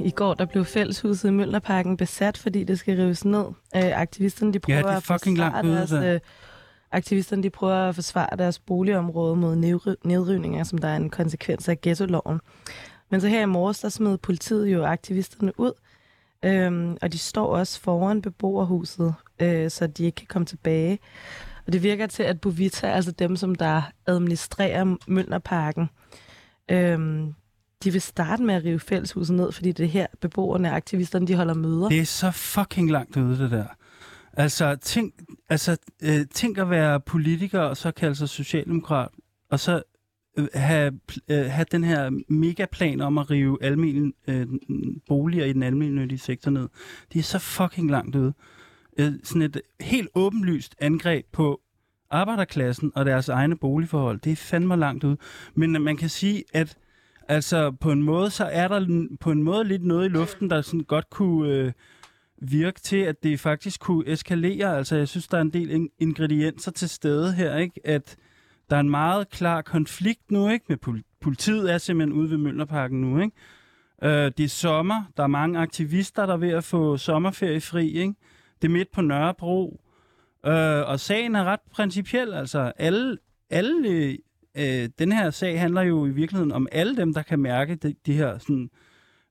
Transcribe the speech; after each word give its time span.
i 0.00 0.10
går, 0.10 0.34
der 0.34 0.44
blev 0.44 0.64
fælleshuset 0.64 1.28
i 1.28 1.32
Møllerparken 1.32 1.96
besat, 1.96 2.36
fordi 2.38 2.64
det 2.64 2.78
skal 2.78 2.96
rives 2.96 3.24
ned. 3.24 3.44
Øh, 3.76 4.00
aktivisterne, 4.00 4.52
de 4.52 4.58
prøver 4.58 4.78
Ja, 4.90 4.96
at 4.96 5.02
forsvare 5.02 5.64
ude, 5.64 5.74
deres, 5.76 5.90
der. 5.90 6.14
øh, 6.14 6.20
Aktivisterne 6.92 7.42
de 7.42 7.50
prøver 7.50 7.74
at 7.88 7.94
forsvare 7.94 8.36
deres 8.38 8.58
boligområde 8.58 9.36
mod 9.36 9.56
nedri- 9.56 9.94
nedrivninger, 10.08 10.64
som 10.64 10.78
der 10.78 10.88
er 10.88 10.96
en 10.96 11.10
konsekvens 11.10 11.68
af 11.68 11.80
ghetto-loven. 11.80 12.40
Men 13.10 13.20
så 13.20 13.28
her 13.28 13.42
i 13.42 13.46
morges, 13.46 13.80
der 13.80 13.88
smed 13.88 14.18
politiet 14.18 14.66
jo 14.66 14.84
aktivisterne 14.84 15.52
ud, 15.60 15.72
øhm, 16.44 16.96
og 17.02 17.12
de 17.12 17.18
står 17.18 17.46
også 17.56 17.80
foran 17.80 18.22
beboerhuset, 18.22 19.14
øh, 19.40 19.70
så 19.70 19.86
de 19.86 20.04
ikke 20.04 20.16
kan 20.16 20.26
komme 20.26 20.46
tilbage. 20.46 20.98
Og 21.66 21.72
det 21.72 21.82
virker 21.82 22.06
til, 22.06 22.22
at 22.22 22.40
Bovita, 22.40 22.86
altså 22.86 23.10
dem, 23.12 23.36
som 23.36 23.54
der 23.54 23.82
administrerer 24.06 24.96
Mølnerparken, 25.06 25.90
øhm, 26.68 27.34
de 27.84 27.92
vil 27.92 28.00
starte 28.00 28.42
med 28.42 28.54
at 28.54 28.64
rive 28.64 28.80
fælleshuset 28.80 29.36
ned, 29.36 29.52
fordi 29.52 29.72
det 29.72 29.84
er 29.84 29.88
her 29.88 30.06
beboerne 30.20 30.68
og 30.70 30.76
aktivisterne, 30.76 31.26
de 31.26 31.34
holder 31.34 31.54
møder. 31.54 31.88
Det 31.88 32.00
er 32.00 32.04
så 32.04 32.30
fucking 32.30 32.90
langt 32.90 33.16
ude, 33.16 33.38
det 33.38 33.50
der. 33.50 33.66
Altså, 34.32 34.76
tænk, 34.76 35.14
altså, 35.48 35.76
øh, 36.02 36.26
tænk 36.34 36.58
at 36.58 36.70
være 36.70 37.00
politiker, 37.00 37.60
og 37.60 37.76
så 37.76 37.90
kalde 37.90 38.14
sig 38.14 38.28
socialdemokrat, 38.28 39.08
og 39.50 39.60
så 39.60 39.82
øh, 40.38 40.48
have, 40.54 41.00
øh, 41.28 41.44
have 41.44 41.66
den 41.72 41.84
her 41.84 42.10
megaplan 42.28 43.00
om 43.00 43.18
at 43.18 43.30
rive 43.30 43.58
almen, 43.62 44.14
øh, 44.28 44.46
boliger 45.08 45.44
i 45.44 45.52
den 45.52 45.62
almindelige 45.62 46.18
sektor 46.18 46.50
ned. 46.50 46.68
Det 47.12 47.18
er 47.18 47.22
så 47.22 47.38
fucking 47.38 47.90
langt 47.90 48.16
ude. 48.16 48.32
Øh, 48.98 49.12
sådan 49.24 49.42
et 49.42 49.60
helt 49.80 50.08
åbenlyst 50.14 50.74
angreb 50.80 51.26
på 51.32 51.60
arbejderklassen 52.10 52.92
og 52.94 53.06
deres 53.06 53.28
egne 53.28 53.56
boligforhold. 53.56 54.20
Det 54.20 54.32
er 54.32 54.36
fandme 54.36 54.76
langt 54.76 55.04
ude. 55.04 55.16
Men 55.54 55.82
man 55.82 55.96
kan 55.96 56.08
sige, 56.08 56.44
at 56.52 56.76
altså, 57.28 57.70
på 57.70 57.92
en 57.92 58.02
måde, 58.02 58.30
så 58.30 58.44
er 58.44 58.68
der 58.68 59.06
på 59.20 59.30
en 59.30 59.42
måde 59.42 59.64
lidt 59.64 59.84
noget 59.84 60.04
i 60.04 60.08
luften, 60.08 60.50
der 60.50 60.62
sådan 60.62 60.80
godt 60.80 61.10
kunne... 61.10 61.52
Øh, 61.52 61.72
virke 62.42 62.80
til, 62.80 62.96
at 62.96 63.22
det 63.22 63.40
faktisk 63.40 63.80
kunne 63.80 64.08
eskalere. 64.08 64.76
Altså, 64.76 64.96
jeg 64.96 65.08
synes, 65.08 65.28
der 65.28 65.36
er 65.36 65.42
en 65.42 65.52
del 65.52 65.70
in- 65.70 65.88
ingredienser 65.98 66.70
til 66.70 66.88
stede 66.88 67.32
her, 67.32 67.56
ikke? 67.56 67.80
At 67.84 68.16
der 68.70 68.76
er 68.76 68.80
en 68.80 68.90
meget 68.90 69.30
klar 69.30 69.62
konflikt 69.62 70.30
nu, 70.30 70.48
ikke? 70.48 70.64
Med 70.68 70.76
pol- 70.88 71.18
politiet 71.20 71.72
er 71.72 71.78
simpelthen 71.78 72.20
ude 72.20 72.30
ved 72.30 72.36
Møllerparken 72.38 73.00
nu, 73.00 73.20
ikke? 73.20 73.36
Øh, 74.02 74.32
det 74.38 74.44
er 74.44 74.48
sommer. 74.48 75.02
Der 75.16 75.22
er 75.22 75.26
mange 75.26 75.58
aktivister, 75.58 76.26
der 76.26 76.32
er 76.32 76.36
ved 76.36 76.50
at 76.50 76.64
få 76.64 76.96
sommerferie 76.96 77.60
fri, 77.60 77.88
ikke? 77.90 78.14
Det 78.62 78.68
er 78.68 78.72
midt 78.72 78.92
på 78.92 79.00
Nørrebro. 79.00 79.80
Øh, 80.46 80.88
og 80.88 81.00
sagen 81.00 81.34
er 81.34 81.44
ret 81.44 81.60
principiel. 81.72 82.34
Altså, 82.34 82.72
alle, 82.76 83.18
alle 83.50 84.16
øh, 84.58 84.88
den 84.98 85.12
her 85.12 85.30
sag 85.30 85.60
handler 85.60 85.82
jo 85.82 86.06
i 86.06 86.10
virkeligheden 86.10 86.52
om 86.52 86.68
alle 86.72 86.96
dem, 86.96 87.14
der 87.14 87.22
kan 87.22 87.38
mærke 87.38 87.74
de, 87.74 87.94
de 88.06 88.12
her 88.12 88.38
sådan, 88.38 88.70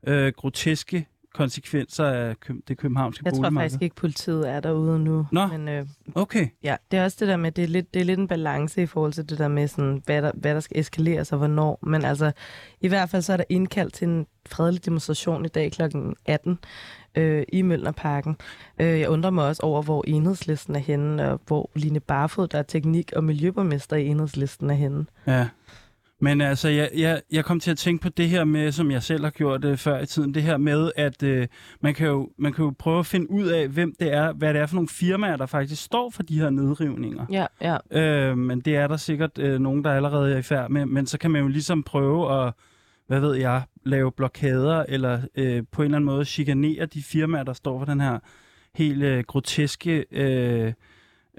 øh, 0.07 0.33
groteske 0.37 1.07
konsekvenser 1.37 2.05
af 2.05 2.35
det 2.67 2.77
københavnske 2.77 3.21
Jeg 3.25 3.33
tror 3.33 3.37
boligmarked. 3.41 3.69
faktisk 3.69 3.81
ikke, 3.81 3.95
politiet 3.95 4.49
er 4.49 4.59
derude 4.59 4.99
nu. 4.99 5.27
Nå. 5.31 5.47
Men 5.47 5.67
øh, 5.67 5.85
Okay. 6.15 6.47
ja, 6.63 6.75
det 6.91 6.99
er 6.99 7.03
også 7.03 7.17
det 7.19 7.27
der 7.27 7.37
med, 7.37 7.51
det 7.51 7.63
er 7.63 7.67
lidt, 7.67 7.93
det 7.93 7.99
er 7.99 8.03
lidt 8.05 8.19
en 8.19 8.27
balance 8.27 8.81
i 8.81 8.85
forhold 8.85 9.13
til 9.13 9.29
det 9.29 9.37
der 9.37 9.47
med, 9.47 9.67
sådan, 9.67 10.01
hvad, 10.05 10.21
der, 10.21 10.31
hvad 10.35 10.53
der 10.53 10.59
skal 10.59 10.79
eskaleres 10.79 11.31
og 11.31 11.37
hvornår. 11.37 11.79
Men 11.83 12.05
altså, 12.05 12.31
i 12.81 12.87
hvert 12.87 13.09
fald 13.09 13.21
så 13.21 13.33
er 13.33 13.37
der 13.37 13.43
indkaldt 13.49 13.93
til 13.93 14.07
en 14.07 14.25
fredelig 14.49 14.85
demonstration 14.85 15.45
i 15.45 15.47
dag 15.47 15.71
kl. 15.71 15.81
18 16.25 16.59
øh, 17.17 17.43
i 17.53 17.61
Mølnerparken. 17.61 18.35
Øh, 18.79 18.99
jeg 18.99 19.09
undrer 19.09 19.29
mig 19.31 19.45
også 19.47 19.63
over, 19.63 19.81
hvor 19.81 20.03
enhedslisten 20.07 20.75
er 20.75 20.79
henne, 20.79 21.31
og 21.31 21.41
hvor 21.47 21.69
Line 21.75 21.99
Barfod, 21.99 22.47
der 22.47 22.57
er 22.59 22.63
teknik- 22.63 23.13
og 23.15 23.23
miljøborgmester 23.23 23.95
i 23.95 24.05
enhedslisten, 24.07 24.69
er 24.69 24.73
henne. 24.73 25.05
Ja. 25.27 25.47
Men 26.21 26.41
altså, 26.41 26.69
jeg, 26.69 26.89
jeg, 26.97 27.21
jeg 27.31 27.45
kom 27.45 27.59
til 27.59 27.71
at 27.71 27.77
tænke 27.77 28.01
på 28.01 28.09
det 28.09 28.29
her 28.29 28.43
med, 28.43 28.71
som 28.71 28.91
jeg 28.91 29.03
selv 29.03 29.23
har 29.23 29.31
gjort 29.31 29.65
øh, 29.65 29.77
før 29.77 29.99
i 29.99 30.05
tiden, 30.05 30.33
det 30.33 30.43
her 30.43 30.57
med, 30.57 30.91
at 30.95 31.23
øh, 31.23 31.47
man, 31.81 31.93
kan 31.93 32.07
jo, 32.07 32.29
man 32.37 32.53
kan 32.53 32.65
jo 32.65 32.73
prøve 32.79 32.99
at 32.99 33.05
finde 33.05 33.31
ud 33.31 33.47
af, 33.47 33.67
hvem 33.67 33.93
det 33.99 34.13
er, 34.13 34.33
hvad 34.33 34.53
det 34.53 34.61
er 34.61 34.65
for 34.65 34.75
nogle 34.75 34.87
firmaer, 34.87 35.37
der 35.37 35.45
faktisk 35.45 35.83
står 35.83 36.09
for 36.09 36.23
de 36.23 36.39
her 36.39 36.49
nedrivninger. 36.49 37.25
Ja, 37.31 37.45
ja. 37.61 37.77
Øh, 37.91 38.37
men 38.37 38.59
det 38.59 38.75
er 38.75 38.87
der 38.87 38.97
sikkert 38.97 39.37
øh, 39.37 39.59
nogen, 39.59 39.83
der 39.83 39.91
allerede 39.91 40.33
er 40.33 40.37
i 40.37 40.41
færd 40.41 40.69
med. 40.69 40.85
Men 40.85 41.05
så 41.05 41.17
kan 41.17 41.31
man 41.31 41.41
jo 41.41 41.47
ligesom 41.47 41.83
prøve 41.83 42.45
at, 42.45 42.53
hvad 43.07 43.19
ved 43.19 43.35
jeg, 43.35 43.61
lave 43.85 44.11
blokader, 44.11 44.85
eller 44.89 45.21
øh, 45.35 45.63
på 45.71 45.81
en 45.81 45.85
eller 45.85 45.95
anden 45.97 46.05
måde 46.05 46.25
chikanere 46.25 46.85
de 46.85 47.03
firmaer, 47.03 47.43
der 47.43 47.53
står 47.53 47.79
for 47.79 47.85
den 47.85 48.01
her 48.01 48.19
helt 48.75 49.03
øh, 49.03 49.23
groteske, 49.23 50.05
øh, 50.11 50.73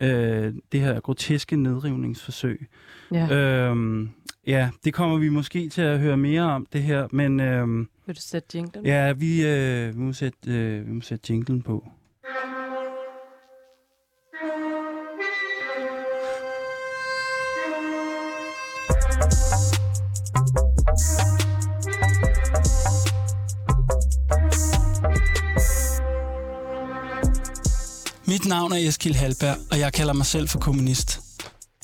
øh, 0.03 0.55
det 0.73 0.81
her 0.81 1.01
groteske 1.01 1.57
nedrivningsforsøg. 1.57 2.69
ja. 3.13 3.35
Øhm, 3.35 4.11
ja, 4.49 4.71
det 4.85 4.95
kommer 4.95 5.19
vi 5.19 5.29
måske 5.29 5.69
til 5.69 5.83
at 5.83 5.99
høre 5.99 6.17
mere 6.17 6.43
om, 6.43 6.67
det 6.73 6.83
her. 6.83 7.09
Men 7.13 7.41
øhm, 7.41 7.89
Vil 8.07 8.17
du 8.17 8.21
sætte 8.21 8.49
jinglen? 8.55 8.87
ja, 8.87 9.13
vi, 9.13 9.47
øh, 9.47 9.95
vi, 9.95 10.01
må 10.01 10.13
sætte, 10.13 10.39
øh, 10.51 10.87
vi 10.87 10.93
må 10.93 11.01
sætte 11.01 11.33
jinglen 11.33 11.63
på. 11.63 11.89
Mit 28.27 28.47
navn 28.47 28.73
er 28.73 28.77
Eskil 28.89 29.15
Halberg, 29.15 29.57
og 29.71 29.79
jeg 29.79 29.93
kalder 29.93 30.13
mig 30.13 30.27
selv 30.27 30.49
for 30.49 30.59
kommunist. 30.59 31.28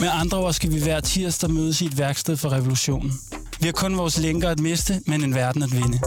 Med 0.00 0.08
andre 0.12 0.38
ord 0.38 0.52
skal 0.52 0.70
vi 0.70 0.82
hver 0.82 1.00
tirsdag 1.00 1.50
mødes 1.50 1.82
i 1.82 1.84
et 1.84 1.98
værksted 1.98 2.36
for 2.36 2.48
revolutionen. 2.52 3.10
Vi 3.60 3.66
har 3.66 3.72
kun 3.72 3.96
vores 3.96 4.22
lænker 4.22 4.48
at 4.48 4.60
miste, 4.60 4.94
men 5.06 5.24
en 5.24 5.34
verden 5.34 5.62
at 5.62 5.72
vinde. 5.72 5.98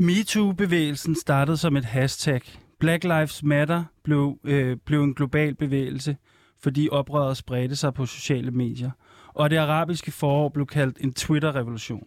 MeToo-bevægelsen 0.00 1.16
startede 1.16 1.56
som 1.56 1.76
et 1.76 1.84
hashtag. 1.84 2.40
Black 2.80 3.04
Lives 3.04 3.42
Matter 3.42 3.84
blev, 4.04 4.38
øh, 4.44 4.76
blev 4.86 5.02
en 5.02 5.14
global 5.14 5.54
bevægelse, 5.54 6.16
fordi 6.62 6.88
oprøret 6.92 7.36
spredte 7.36 7.76
sig 7.76 7.94
på 7.94 8.06
sociale 8.06 8.50
medier. 8.50 8.90
Og 9.34 9.50
det 9.50 9.56
arabiske 9.56 10.12
forår 10.12 10.48
blev 10.48 10.66
kaldt 10.66 10.98
en 11.00 11.12
Twitter-revolution. 11.12 12.06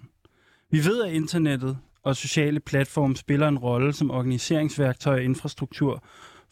Vi 0.72 0.85
ved, 0.85 1.03
at 1.03 1.13
internettet 1.13 1.78
og 2.03 2.15
sociale 2.15 2.59
platforme 2.59 3.15
spiller 3.15 3.47
en 3.47 3.57
rolle 3.57 3.93
som 3.93 4.11
organiseringsværktøj 4.11 5.13
og 5.13 5.23
infrastruktur 5.23 6.03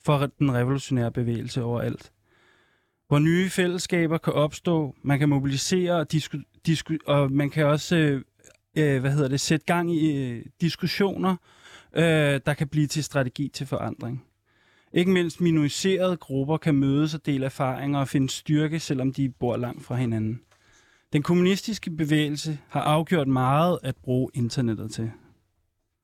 for 0.05 0.25
den 0.39 0.53
revolutionære 0.53 1.11
bevægelse 1.11 1.63
overalt. 1.63 2.11
Hvor 3.07 3.19
nye 3.19 3.49
fællesskaber 3.49 4.17
kan 4.17 4.33
opstå, 4.33 4.95
man 5.03 5.19
kan 5.19 5.29
mobilisere 5.29 5.93
og, 5.93 6.11
disku, 6.11 6.37
disku, 6.65 6.93
og 7.05 7.31
man 7.31 7.49
kan 7.49 7.65
også 7.65 7.95
øh, 7.95 8.21
øh, 8.77 9.01
hvad 9.01 9.11
hedder 9.11 9.27
det, 9.27 9.39
sætte 9.39 9.65
gang 9.65 9.95
i 9.95 10.17
øh, 10.17 10.45
diskussioner, 10.61 11.35
øh, 11.93 12.39
der 12.45 12.53
kan 12.53 12.67
blive 12.67 12.87
til 12.87 13.03
strategi 13.03 13.49
til 13.53 13.67
forandring. 13.67 14.25
Ikke 14.93 15.11
mindst 15.11 15.41
minoriserede 15.41 16.17
grupper 16.17 16.57
kan 16.57 16.75
mødes 16.75 17.13
og 17.13 17.25
dele 17.25 17.45
erfaringer 17.45 17.99
og 17.99 18.07
finde 18.07 18.29
styrke, 18.29 18.79
selvom 18.79 19.13
de 19.13 19.29
bor 19.29 19.57
langt 19.57 19.85
fra 19.85 19.95
hinanden. 19.95 20.41
Den 21.13 21.23
kommunistiske 21.23 21.91
bevægelse 21.91 22.59
har 22.69 22.81
afgjort 22.81 23.27
meget 23.27 23.79
at 23.83 23.95
bruge 23.95 24.29
internettet 24.33 24.91
til. 24.91 25.11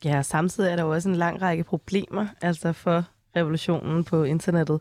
Ja, 0.05 0.17
og 0.17 0.25
samtidig 0.25 0.71
er 0.71 0.75
der 0.75 0.83
jo 0.83 0.91
også 0.91 1.09
en 1.09 1.15
lang 1.15 1.41
række 1.41 1.63
problemer 1.63 2.27
altså 2.41 2.73
for 2.73 3.05
revolutionen 3.35 4.03
på 4.03 4.23
internettet. 4.23 4.79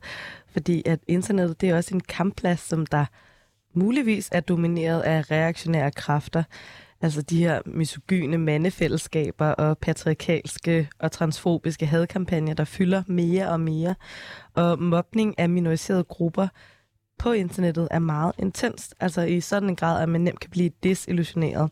Fordi 0.48 0.82
at 0.86 1.00
internettet 1.08 1.60
det 1.60 1.68
er 1.68 1.76
også 1.76 1.94
en 1.94 2.00
kampplads, 2.00 2.60
som 2.60 2.86
der 2.86 3.04
muligvis 3.74 4.28
er 4.32 4.40
domineret 4.40 5.00
af 5.00 5.30
reaktionære 5.30 5.90
kræfter. 5.90 6.42
Altså 7.02 7.22
de 7.22 7.38
her 7.38 7.60
misogyne 7.66 8.38
mandefællesskaber 8.38 9.46
og 9.46 9.78
patriarkalske 9.78 10.88
og 10.98 11.12
transfobiske 11.12 11.86
hadkampagner, 11.86 12.54
der 12.54 12.64
fylder 12.64 13.02
mere 13.06 13.48
og 13.48 13.60
mere. 13.60 13.94
Og 14.54 14.82
mobning 14.82 15.38
af 15.38 15.48
minoriserede 15.48 16.04
grupper 16.04 16.48
på 17.18 17.32
internettet 17.32 17.88
er 17.90 17.98
meget 17.98 18.32
intenst. 18.38 18.94
Altså 19.00 19.22
i 19.22 19.40
sådan 19.40 19.68
en 19.68 19.76
grad, 19.76 20.02
at 20.02 20.08
man 20.08 20.20
nemt 20.20 20.40
kan 20.40 20.50
blive 20.50 20.70
desillusioneret. 20.82 21.70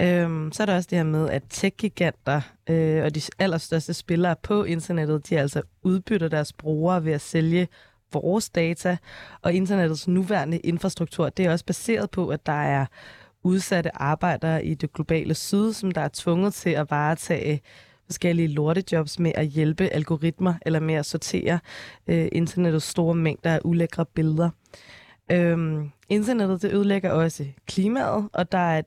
Øhm, 0.00 0.52
så 0.52 0.62
er 0.62 0.66
der 0.66 0.76
også 0.76 0.88
det 0.90 0.98
her 0.98 1.04
med, 1.04 1.30
at 1.30 1.42
tech-giganter 1.50 2.40
øh, 2.70 3.04
og 3.04 3.14
de 3.14 3.20
allerstørste 3.38 3.94
spillere 3.94 4.36
på 4.42 4.64
internettet, 4.64 5.28
de 5.30 5.38
altså 5.38 5.62
udbytter 5.82 6.28
deres 6.28 6.52
brugere 6.52 7.04
ved 7.04 7.12
at 7.12 7.20
sælge 7.20 7.68
vores 8.12 8.50
data, 8.50 8.96
og 9.42 9.52
internettets 9.52 10.08
nuværende 10.08 10.58
infrastruktur, 10.58 11.28
det 11.28 11.46
er 11.46 11.52
også 11.52 11.64
baseret 11.64 12.10
på, 12.10 12.28
at 12.28 12.46
der 12.46 12.62
er 12.62 12.86
udsatte 13.42 13.96
arbejdere 13.96 14.64
i 14.64 14.74
det 14.74 14.92
globale 14.92 15.34
syd, 15.34 15.72
som 15.72 15.90
der 15.90 16.00
er 16.00 16.08
tvunget 16.12 16.54
til 16.54 16.70
at 16.70 16.90
varetage 16.90 17.60
forskellige 18.06 18.48
lortejobs 18.48 19.18
med 19.18 19.32
at 19.34 19.46
hjælpe 19.46 19.88
algoritmer 19.88 20.54
eller 20.66 20.80
med 20.80 20.94
at 20.94 21.06
sortere 21.06 21.58
øh, 22.06 22.28
internettets 22.32 22.86
store 22.86 23.14
mængder 23.14 23.54
af 23.54 23.60
ulækre 23.64 24.06
billeder. 24.06 24.50
Øhm, 25.30 25.90
internettet 26.08 26.62
det 26.62 26.72
ødelægger 26.72 27.10
også 27.10 27.46
klimaet, 27.66 28.28
og 28.32 28.52
der 28.52 28.58
er 28.58 28.82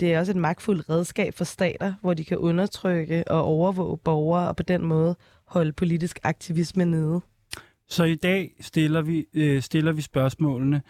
det 0.00 0.14
er 0.14 0.18
også 0.18 0.32
et 0.32 0.36
magtfuldt 0.36 0.90
redskab 0.90 1.34
for 1.34 1.44
stater, 1.44 1.94
hvor 2.00 2.14
de 2.14 2.24
kan 2.24 2.38
undertrykke 2.38 3.24
og 3.28 3.44
overvåge 3.44 3.98
borgere 3.98 4.48
og 4.48 4.56
på 4.56 4.62
den 4.62 4.82
måde 4.82 5.16
holde 5.44 5.72
politisk 5.72 6.18
aktivisme 6.22 6.84
nede. 6.84 7.20
Så 7.88 8.04
i 8.04 8.14
dag 8.14 8.52
stiller 8.60 9.02
vi, 9.02 9.26
øh, 9.34 9.62
stiller 9.62 9.92
vi 9.92 10.02
spørgsmålene. 10.02 10.82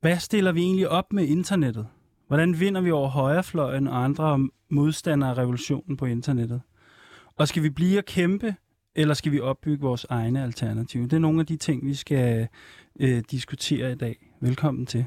Hvad 0.00 0.18
stiller 0.18 0.52
vi 0.52 0.60
egentlig 0.60 0.88
op 0.88 1.12
med 1.12 1.24
internettet? 1.24 1.86
Hvordan 2.26 2.60
vinder 2.60 2.80
vi 2.80 2.90
over 2.90 3.08
højrefløjen 3.08 3.88
og 3.88 4.04
andre 4.04 4.48
modstandere 4.70 5.30
af 5.30 5.38
revolutionen 5.38 5.96
på 5.96 6.06
internettet? 6.06 6.60
Og 7.36 7.48
skal 7.48 7.62
vi 7.62 7.70
blive 7.70 7.98
og 7.98 8.04
kæmpe, 8.04 8.54
eller 8.94 9.14
skal 9.14 9.32
vi 9.32 9.40
opbygge 9.40 9.82
vores 9.82 10.06
egne 10.10 10.42
alternativer? 10.42 11.06
Det 11.06 11.16
er 11.16 11.20
nogle 11.20 11.40
af 11.40 11.46
de 11.46 11.56
ting, 11.56 11.86
vi 11.86 11.94
skal 11.94 12.48
øh, 13.00 13.22
diskutere 13.30 13.92
i 13.92 13.94
dag. 13.94 14.16
Velkommen 14.40 14.86
til. 14.86 15.06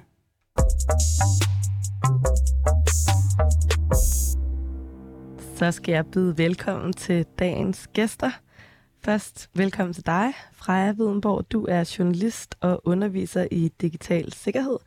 Så 5.58 5.72
skal 5.72 5.92
jeg 5.92 6.06
byde 6.06 6.38
velkommen 6.38 6.94
til 6.94 7.26
dagens 7.40 7.88
gæster. 7.94 8.32
Først 9.04 9.50
velkommen 9.54 9.94
til 9.94 10.06
dig, 10.06 10.34
Freja 10.54 10.92
Videnborg. 10.92 11.52
Du 11.52 11.66
er 11.70 11.96
journalist 12.00 12.56
og 12.62 12.82
underviser 12.88 13.48
i 13.52 13.72
digital 13.82 14.34
sikkerhed. 14.34 14.78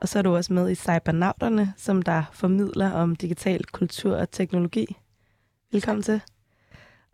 Og 0.00 0.08
så 0.08 0.18
er 0.18 0.22
du 0.22 0.36
også 0.36 0.52
med 0.52 0.70
i 0.70 0.74
Cybernauterne, 0.74 1.74
som 1.76 2.02
der 2.02 2.22
formidler 2.32 2.90
om 2.90 3.16
digital 3.16 3.64
kultur 3.64 4.16
og 4.16 4.30
teknologi. 4.30 4.96
Velkommen 5.72 6.02
til. 6.02 6.20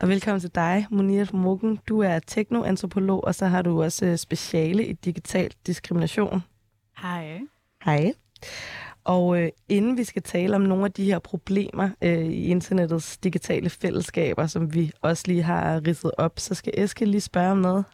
Og 0.01 0.09
velkommen 0.09 0.41
til 0.41 0.55
dig, 0.55 0.87
Munir 0.91 1.37
Mogen. 1.37 1.79
Du 1.89 2.01
er 2.01 2.19
teknoantropolog, 2.19 3.25
og 3.25 3.35
så 3.35 3.47
har 3.47 3.63
du 3.63 3.83
også 3.83 4.07
øh, 4.07 4.17
speciale 4.17 4.87
i 4.87 4.93
digital 4.93 5.51
diskrimination. 5.67 6.43
Hej. 6.99 7.41
Hej. 7.85 8.13
Og 9.07 9.43
øh, 9.43 9.49
inden 9.69 9.97
vi 9.97 10.05
skal 10.05 10.23
tale 10.23 10.57
om 10.57 10.63
nogle 10.63 10.85
af 10.85 10.93
de 10.93 11.05
her 11.05 11.19
problemer 11.19 11.89
øh, 12.03 12.27
i 12.27 12.47
internettets 12.47 13.19
digitale 13.19 13.71
fællesskaber, 13.71 14.47
som 14.47 14.75
vi 14.75 14.93
også 15.01 15.25
lige 15.27 15.43
har 15.43 15.87
ridset 15.87 16.11
op, 16.19 16.33
så 16.39 16.55
skal 16.55 16.73
Eske 16.77 17.05
lige 17.05 17.21
spørge 17.21 17.51
om 17.51 17.59
noget. 17.59 17.85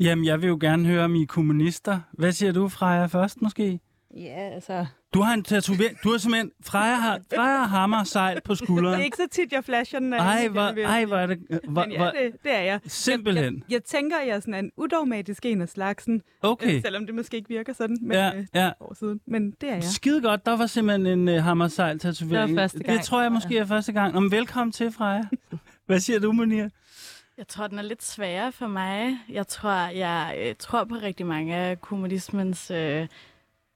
Jamen, 0.00 0.24
jeg 0.24 0.40
vil 0.42 0.48
jo 0.48 0.58
gerne 0.60 0.86
høre 0.86 1.04
om 1.04 1.14
I 1.14 1.24
kommunister. 1.24 2.00
Hvad 2.12 2.32
siger 2.32 2.52
du, 2.52 2.68
Freja, 2.68 3.06
først 3.06 3.42
måske? 3.42 3.80
Ja, 4.16 4.50
altså... 4.54 4.86
Du 5.14 5.20
har 5.20 5.34
en 5.34 5.42
tatovering. 5.42 5.98
Du 6.04 6.10
har 6.10 6.18
simpelthen... 6.18 6.50
Freja 6.64 6.94
har, 6.94 7.20
Freja 7.34 7.58
har 7.58 7.66
hammer 7.66 8.04
sejl 8.04 8.40
på 8.40 8.54
skulderen. 8.54 8.94
Det 8.94 9.00
er 9.00 9.04
ikke 9.04 9.16
så 9.16 9.26
tit, 9.30 9.52
jeg 9.52 9.64
flasher 9.64 9.98
den. 9.98 10.12
Ej, 10.12 10.48
hvor, 10.48 10.60
ej, 10.60 11.04
hvor 11.04 11.16
er 11.16 11.26
det... 11.26 11.38
Hvor, 11.68 11.84
Men 11.84 11.92
ja, 11.92 12.04
det, 12.04 12.32
det 12.42 12.54
er 12.54 12.60
jeg. 12.60 12.80
Simpelthen. 12.86 13.44
Jeg, 13.44 13.62
jeg, 13.68 13.74
jeg 13.74 13.84
tænker, 13.84 14.16
jeg 14.20 14.36
er 14.36 14.40
sådan 14.40 14.64
en 14.64 14.72
udogmatisk 14.76 15.46
en 15.46 15.62
af 15.62 15.68
slagsen. 15.68 16.22
Okay. 16.42 16.76
Øh, 16.76 16.82
selvom 16.82 17.06
det 17.06 17.14
måske 17.14 17.36
ikke 17.36 17.48
virker 17.48 17.72
sådan 17.72 17.98
men, 18.00 18.12
Ja, 18.12 18.36
øh, 18.36 18.46
ja. 18.54 18.70
år 18.80 18.94
siden. 18.94 19.20
Men 19.26 19.50
det 19.50 19.68
er 19.68 19.74
jeg. 19.74 19.84
Skide 19.84 20.22
godt. 20.22 20.46
Der 20.46 20.56
var 20.56 20.66
simpelthen 20.66 21.28
en 21.28 21.36
uh, 21.36 21.44
hammer 21.44 21.68
sejl 21.68 21.98
tatovering. 21.98 22.48
Det 22.48 22.56
var 22.56 22.62
første 22.62 22.82
gang. 22.82 22.98
Det 22.98 23.06
tror 23.06 23.22
jeg 23.22 23.32
måske 23.32 23.58
er 23.58 23.66
første 23.66 23.92
gang. 23.92 24.16
Om 24.16 24.30
velkommen 24.30 24.72
til, 24.72 24.92
Freja. 24.92 25.22
Hvad 25.86 26.00
siger 26.00 26.20
du, 26.20 26.32
Munir? 26.32 26.68
Jeg 27.38 27.48
tror, 27.48 27.66
den 27.66 27.78
er 27.78 27.82
lidt 27.82 28.02
sværere 28.02 28.52
for 28.52 28.66
mig. 28.66 29.18
Jeg 29.28 29.46
tror, 29.46 29.88
jeg 29.88 30.36
øh, 30.38 30.54
tror 30.58 30.84
på 30.84 30.94
rigtig 30.94 31.26
mange 31.26 31.56
af 31.56 31.80
kommunismens 31.80 32.70
øh, 32.70 33.06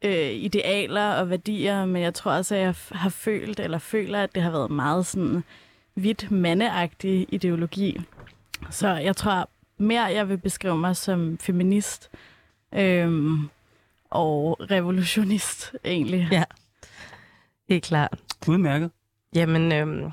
øh, 0.05 0.31
idealer 0.31 1.13
og 1.13 1.31
værdier, 1.31 1.85
men 1.85 2.03
jeg 2.03 2.15
tror 2.15 2.33
også, 2.33 2.55
at 2.55 2.61
jeg 2.61 2.75
har 2.93 3.11
følt 3.11 3.61
eller 3.61 3.79
føler, 3.79 4.23
at 4.23 4.35
det 4.35 4.43
har 4.43 4.51
været 4.51 4.71
meget 4.71 5.07
sådan 5.07 5.45
hvidt 5.95 6.31
mandeagtig 6.31 7.27
ideologi. 7.29 8.01
Så 8.71 8.89
jeg 8.89 9.17
tror 9.17 9.49
mere, 9.79 10.03
jeg 10.03 10.29
vil 10.29 10.39
beskrive 10.39 10.79
mig 10.79 10.97
som 10.97 11.39
feminist 11.39 12.11
øh, 12.75 13.39
og 14.11 14.57
revolutionist 14.71 15.73
egentlig. 15.85 16.29
Ja. 16.33 16.45
Det 17.69 17.77
er 17.77 17.81
klart. 17.81 18.19
Udmærket. 18.49 18.91
Jamen, 19.35 19.73
øhm, 19.73 20.11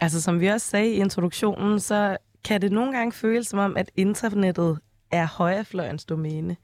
altså 0.00 0.22
som 0.22 0.40
vi 0.40 0.46
også 0.46 0.66
sagde 0.66 0.90
i 0.90 0.94
introduktionen, 0.94 1.80
så 1.80 2.16
kan 2.44 2.62
det 2.62 2.72
nogle 2.72 2.96
gange 2.96 3.12
føles 3.12 3.46
som 3.46 3.58
om, 3.58 3.76
at 3.76 3.90
internettet 3.96 4.78
er 5.10 5.26
højrefløjens 5.26 6.04
domæne. 6.04 6.56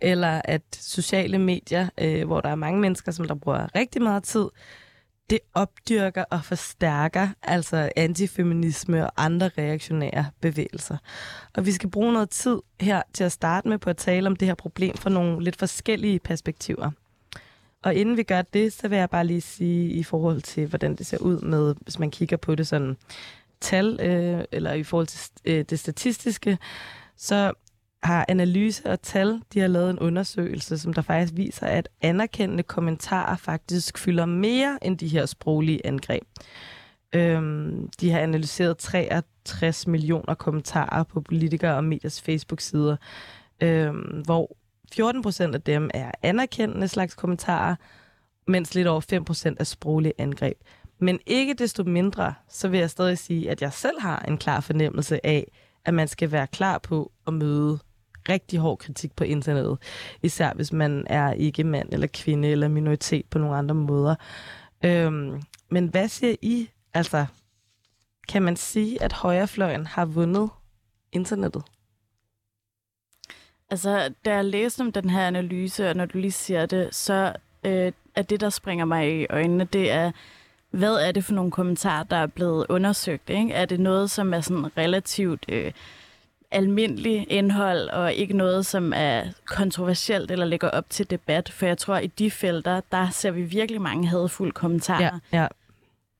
Eller 0.00 0.42
at 0.44 0.62
sociale 0.72 1.38
medier, 1.38 1.88
øh, 1.98 2.26
hvor 2.26 2.40
der 2.40 2.48
er 2.48 2.54
mange 2.54 2.80
mennesker, 2.80 3.12
som 3.12 3.26
der 3.26 3.34
bruger 3.34 3.74
rigtig 3.74 4.02
meget 4.02 4.22
tid, 4.22 4.48
det 5.30 5.38
opdyrker 5.54 6.24
og 6.30 6.44
forstærker 6.44 7.28
altså 7.42 7.90
antifeminisme 7.96 9.06
og 9.06 9.12
andre 9.16 9.50
reaktionære 9.58 10.26
bevægelser. 10.40 10.96
Og 11.54 11.66
vi 11.66 11.72
skal 11.72 11.90
bruge 11.90 12.12
noget 12.12 12.30
tid 12.30 12.58
her 12.80 13.02
til 13.12 13.24
at 13.24 13.32
starte 13.32 13.68
med 13.68 13.78
på 13.78 13.90
at 13.90 13.96
tale 13.96 14.26
om 14.26 14.36
det 14.36 14.48
her 14.48 14.54
problem 14.54 14.96
fra 14.96 15.10
nogle 15.10 15.44
lidt 15.44 15.56
forskellige 15.56 16.18
perspektiver. 16.18 16.90
Og 17.82 17.94
inden 17.94 18.16
vi 18.16 18.22
gør 18.22 18.42
det, 18.42 18.72
så 18.72 18.88
vil 18.88 18.98
jeg 18.98 19.10
bare 19.10 19.26
lige 19.26 19.40
sige 19.40 19.90
i 19.90 20.02
forhold 20.02 20.42
til, 20.42 20.66
hvordan 20.66 20.96
det 20.96 21.06
ser 21.06 21.18
ud 21.18 21.40
med, 21.40 21.74
hvis 21.80 21.98
man 21.98 22.10
kigger 22.10 22.36
på 22.36 22.54
det 22.54 22.66
sådan 22.66 22.96
tal, 23.60 24.00
øh, 24.00 24.44
eller 24.52 24.72
i 24.72 24.82
forhold 24.82 25.06
til 25.06 25.30
øh, 25.44 25.64
det 25.70 25.78
statistiske, 25.78 26.58
så 27.16 27.52
har 28.02 28.24
Analyse 28.28 28.90
og 28.90 29.02
Tal, 29.02 29.40
de 29.54 29.60
har 29.60 29.66
lavet 29.66 29.90
en 29.90 29.98
undersøgelse, 29.98 30.78
som 30.78 30.92
der 30.92 31.02
faktisk 31.02 31.32
viser, 31.36 31.66
at 31.66 31.88
anerkendende 32.00 32.62
kommentarer 32.62 33.36
faktisk 33.36 33.98
fylder 33.98 34.26
mere 34.26 34.78
end 34.82 34.98
de 34.98 35.08
her 35.08 35.26
sproglige 35.26 35.86
angreb. 35.86 36.22
Øhm, 37.14 37.90
de 38.00 38.10
har 38.10 38.20
analyseret 38.20 38.78
63 38.78 39.86
millioner 39.86 40.34
kommentarer 40.34 41.04
på 41.04 41.20
politikere 41.20 41.76
og 41.76 41.84
mediers 41.84 42.22
Facebook-sider, 42.22 42.96
øhm, 43.62 44.22
hvor 44.24 44.56
14 44.92 45.22
procent 45.22 45.54
af 45.54 45.62
dem 45.62 45.90
er 45.94 46.10
anerkendende 46.22 46.88
slags 46.88 47.14
kommentarer, 47.14 47.74
mens 48.46 48.74
lidt 48.74 48.88
over 48.88 49.00
5 49.00 49.24
procent 49.24 49.60
er 49.60 49.64
sproglige 49.64 50.12
angreb. 50.18 50.56
Men 50.98 51.18
ikke 51.26 51.54
desto 51.54 51.84
mindre, 51.84 52.34
så 52.48 52.68
vil 52.68 52.80
jeg 52.80 52.90
stadig 52.90 53.18
sige, 53.18 53.50
at 53.50 53.62
jeg 53.62 53.72
selv 53.72 54.00
har 54.00 54.18
en 54.18 54.38
klar 54.38 54.60
fornemmelse 54.60 55.26
af, 55.26 55.52
at 55.84 55.94
man 55.94 56.08
skal 56.08 56.32
være 56.32 56.46
klar 56.46 56.78
på 56.78 57.12
at 57.26 57.34
møde 57.34 57.78
rigtig 58.28 58.58
hård 58.58 58.78
kritik 58.78 59.16
på 59.16 59.24
internettet. 59.24 59.78
Især 60.22 60.52
hvis 60.54 60.72
man 60.72 61.06
er 61.06 61.32
ikke 61.32 61.64
mand 61.64 61.88
eller 61.92 62.06
kvinde 62.06 62.48
eller 62.48 62.68
minoritet 62.68 63.26
på 63.26 63.38
nogle 63.38 63.56
andre 63.56 63.74
måder. 63.74 64.14
Øhm, 64.84 65.42
men 65.68 65.86
hvad 65.86 66.08
siger 66.08 66.36
I? 66.42 66.68
Altså, 66.94 67.26
kan 68.28 68.42
man 68.42 68.56
sige, 68.56 69.02
at 69.02 69.12
højrefløjen 69.12 69.86
har 69.86 70.04
vundet 70.04 70.50
internettet? 71.12 71.62
Altså, 73.70 74.14
da 74.24 74.34
jeg 74.34 74.44
læste 74.44 74.80
om 74.80 74.92
den 74.92 75.10
her 75.10 75.26
analyse, 75.26 75.90
og 75.90 75.96
når 75.96 76.06
du 76.06 76.18
lige 76.18 76.32
siger 76.32 76.66
det, 76.66 76.94
så 76.94 77.32
øh, 77.64 77.92
er 78.14 78.22
det, 78.22 78.40
der 78.40 78.50
springer 78.50 78.84
mig 78.84 79.20
i 79.20 79.26
øjnene, 79.30 79.64
det 79.64 79.90
er, 79.90 80.12
hvad 80.70 80.94
er 80.94 81.12
det 81.12 81.24
for 81.24 81.32
nogle 81.32 81.50
kommentarer, 81.50 82.02
der 82.02 82.16
er 82.16 82.26
blevet 82.26 82.66
undersøgt? 82.68 83.30
Ikke? 83.30 83.52
Er 83.52 83.64
det 83.64 83.80
noget, 83.80 84.10
som 84.10 84.34
er 84.34 84.40
sådan 84.40 84.76
relativt 84.76 85.44
øh, 85.48 85.72
almindelig 86.52 87.26
indhold, 87.30 87.88
og 87.88 88.12
ikke 88.12 88.36
noget, 88.36 88.66
som 88.66 88.92
er 88.96 89.22
kontroversielt 89.46 90.30
eller 90.30 90.46
lægger 90.46 90.70
op 90.70 90.84
til 90.90 91.10
debat? 91.10 91.48
For 91.48 91.66
jeg 91.66 91.78
tror, 91.78 91.94
at 91.94 92.04
i 92.04 92.06
de 92.18 92.30
felter, 92.30 92.80
der 92.92 93.10
ser 93.10 93.30
vi 93.30 93.42
virkelig 93.42 93.80
mange 93.82 94.08
hadfulde 94.08 94.52
kommentarer. 94.52 95.18
ja. 95.32 95.46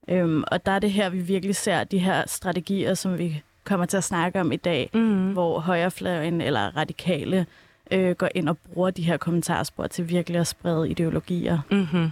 Øhm, 0.08 0.44
og 0.46 0.66
der 0.66 0.72
er 0.72 0.78
det 0.78 0.90
her, 0.92 1.08
vi 1.10 1.18
virkelig 1.20 1.56
ser 1.56 1.84
de 1.84 1.98
her 1.98 2.22
strategier, 2.26 2.94
som 2.94 3.18
vi 3.18 3.42
kommer 3.64 3.86
til 3.86 3.96
at 3.96 4.04
snakke 4.04 4.40
om 4.40 4.52
i 4.52 4.56
dag, 4.56 4.90
Mm. 4.94 5.32
hvor 5.32 5.60
højrefløjen 5.60 6.40
eller 6.40 6.76
radikale 6.76 7.46
øh, 7.90 8.10
går 8.14 8.28
ind 8.34 8.48
og 8.48 8.58
bruger 8.58 8.90
de 8.90 9.02
her 9.02 9.16
kommentarspor 9.16 9.86
til 9.86 10.08
virkelig 10.08 10.40
at 10.40 10.46
sprede 10.46 10.90
ideologier. 10.90 11.58
Mm-hmm. 11.70 12.10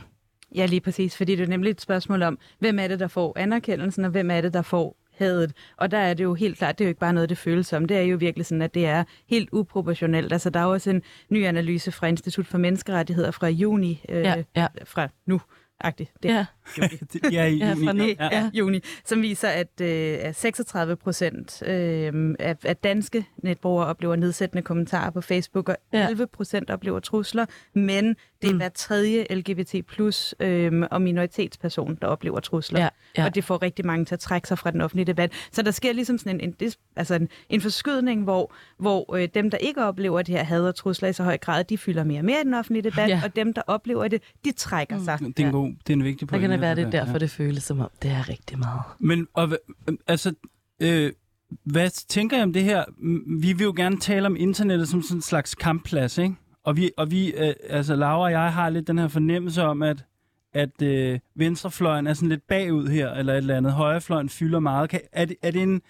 Ja, 0.54 0.66
lige 0.66 0.80
præcis, 0.80 1.16
fordi 1.16 1.36
det 1.36 1.42
er 1.42 1.46
nemlig 1.48 1.70
et 1.70 1.80
spørgsmål 1.80 2.22
om, 2.22 2.38
hvem 2.58 2.78
er 2.78 2.88
det, 2.88 3.00
der 3.00 3.08
får 3.08 3.32
anerkendelsen, 3.38 4.04
og 4.04 4.10
hvem 4.10 4.30
er 4.30 4.40
det, 4.40 4.52
der 4.54 4.62
får 4.62 4.96
hadet. 5.18 5.52
Og 5.76 5.90
der 5.90 5.98
er 5.98 6.14
det 6.14 6.24
jo 6.24 6.34
helt 6.34 6.58
klart, 6.58 6.78
det 6.78 6.84
er 6.84 6.86
jo 6.86 6.90
ikke 6.90 7.00
bare 7.00 7.12
noget, 7.12 7.28
det 7.28 7.38
føles 7.38 7.66
som. 7.66 7.84
Det 7.84 7.96
er 7.96 8.00
jo 8.02 8.16
virkelig 8.16 8.46
sådan, 8.46 8.62
at 8.62 8.74
det 8.74 8.86
er 8.86 9.04
helt 9.26 9.48
uproportionelt. 9.52 10.32
Altså, 10.32 10.50
der 10.50 10.60
er 10.60 10.64
også 10.64 10.90
en 10.90 11.02
ny 11.30 11.46
analyse 11.46 11.92
fra 11.92 12.06
Institut 12.06 12.46
for 12.46 12.58
Menneskerettigheder 12.58 13.30
fra 13.30 13.46
juni, 13.48 14.02
øh, 14.08 14.22
Ja, 14.22 14.42
ja. 14.56 14.66
fra 14.84 15.08
nu, 15.26 15.40
agtigt. 15.80 16.10
Det 16.22 16.28
Ja. 16.28 16.46
Det- 16.76 17.32
ja, 17.32 17.44
i 17.46 17.56
Ja, 17.56 17.68
juni. 17.70 17.84
fra 17.86 17.92
nu. 17.92 18.04
Ja. 18.04 18.14
ja. 18.32 18.50
juni, 18.54 18.80
som 19.04 19.22
viser, 19.22 19.48
at, 19.48 19.80
øh, 19.80 20.18
at 20.20 20.36
36 20.36 20.96
procent 20.96 21.62
øh, 21.66 22.34
af, 22.38 22.56
af 22.64 22.76
danske 22.76 23.24
netbrugere 23.42 23.86
oplever 23.86 24.16
nedsættende 24.16 24.62
kommentarer 24.62 25.10
på 25.10 25.20
Facebook, 25.20 25.68
og 25.68 25.76
Ja. 25.92 26.08
11 26.08 26.26
procent 26.26 26.70
oplever 26.70 27.00
trusler, 27.00 27.46
men 27.74 28.16
det 28.42 28.48
er 28.48 28.52
Mm. 28.52 28.56
hver 28.56 28.68
tredje 28.68 29.26
LGBT 29.30 29.74
plus 29.88 30.34
øh, 30.40 30.82
og 30.90 31.02
minoritetsperson, 31.02 31.98
der 32.02 32.06
oplever 32.06 32.40
trusler. 32.40 32.80
Ja, 32.80 32.88
ja. 33.18 33.24
Og 33.24 33.34
det 33.34 33.44
får 33.44 33.62
rigtig 33.62 33.86
mange 33.86 34.04
til 34.04 34.14
at 34.14 34.20
trække 34.20 34.48
sig 34.48 34.58
fra 34.58 34.70
den 34.70 34.80
offentlige 34.80 35.06
debat. 35.06 35.32
Så 35.52 35.62
der 35.62 35.70
sker 35.70 35.92
ligesom 35.92 36.18
sådan 36.18 36.34
en, 36.34 36.40
en, 36.40 36.52
dis, 36.52 36.78
altså 36.96 37.14
en, 37.14 37.28
en 37.48 37.60
forskydning, 37.60 38.22
hvor, 38.24 38.52
hvor 38.78 39.14
øh, 39.16 39.28
dem, 39.34 39.50
der 39.50 39.58
ikke 39.58 39.84
oplever 39.84 40.22
de 40.22 40.32
her 40.32 40.42
had 40.44 40.62
og 40.68 40.74
trusler 40.74 41.08
i 41.08 41.12
så 41.12 41.22
høj 41.24 41.38
grad, 41.38 41.64
de 41.64 41.78
fylder 41.78 42.04
mere 42.04 42.18
og 42.20 42.24
mere 42.24 42.40
i 42.40 42.44
den 42.44 42.54
offentlige 42.54 42.82
debat, 42.82 43.08
Ja. 43.08 43.20
og 43.24 43.36
dem, 43.36 43.54
der 43.54 43.62
oplever 43.66 44.08
det, 44.08 44.22
de 44.44 44.52
trækker 44.52 45.04
sig. 45.04 45.18
Det 45.18 45.40
er 45.40 45.46
en 45.46 45.52
god, 45.52 45.68
det 45.86 45.92
er 45.92 45.96
en 45.96 46.04
vigtig 46.04 46.28
pointe. 46.28 46.48
Kan 46.60 46.76
det 46.76 46.76
være, 46.76 46.86
det 46.86 46.86
er 46.86 46.90
der, 46.90 47.04
derfor, 47.04 47.18
det 47.18 47.30
føles 47.30 47.62
som 47.62 47.80
om, 47.80 47.90
det 48.02 48.10
er 48.10 48.28
rigtig 48.28 48.58
meget. 48.58 48.80
Men 48.98 49.28
og, 49.34 49.44
hva- 49.44 49.96
altså, 50.06 50.34
øh, 50.82 51.12
hvad 51.64 51.90
tænker 51.90 52.36
jeg 52.36 52.44
om 52.44 52.52
det 52.52 52.64
her? 52.64 52.84
Vi 53.40 53.52
vil 53.52 53.64
jo 53.64 53.72
gerne 53.76 53.98
tale 53.98 54.26
om 54.26 54.36
internettet 54.36 54.88
som 54.88 55.02
sådan 55.02 55.18
en 55.18 55.22
slags 55.22 55.54
kampplads, 55.54 56.18
ikke? 56.18 56.34
Og 56.64 56.76
vi, 56.76 56.90
og 56.96 57.10
vi 57.10 57.32
øh, 57.32 57.54
altså 57.68 57.96
Laura 57.96 58.24
og 58.24 58.30
jeg 58.30 58.52
har 58.52 58.70
lidt 58.70 58.86
den 58.86 58.98
her 58.98 59.08
fornemmelse 59.08 59.62
om, 59.62 59.82
at, 59.82 60.04
at 60.52 60.82
øh, 60.82 61.18
venstrefløjen 61.34 62.06
er 62.06 62.14
sådan 62.14 62.28
lidt 62.28 62.46
bagud 62.48 62.88
her, 62.88 63.10
eller 63.10 63.32
et 63.32 63.36
eller 63.36 63.56
andet. 63.56 63.72
Højrefløjen 63.72 64.28
fylder 64.28 64.58
meget. 64.58 64.90
Kan, 64.90 65.00
er, 65.12 65.24
det, 65.24 65.36
er, 65.42 65.50
det 65.50 65.62
en, 65.62 65.82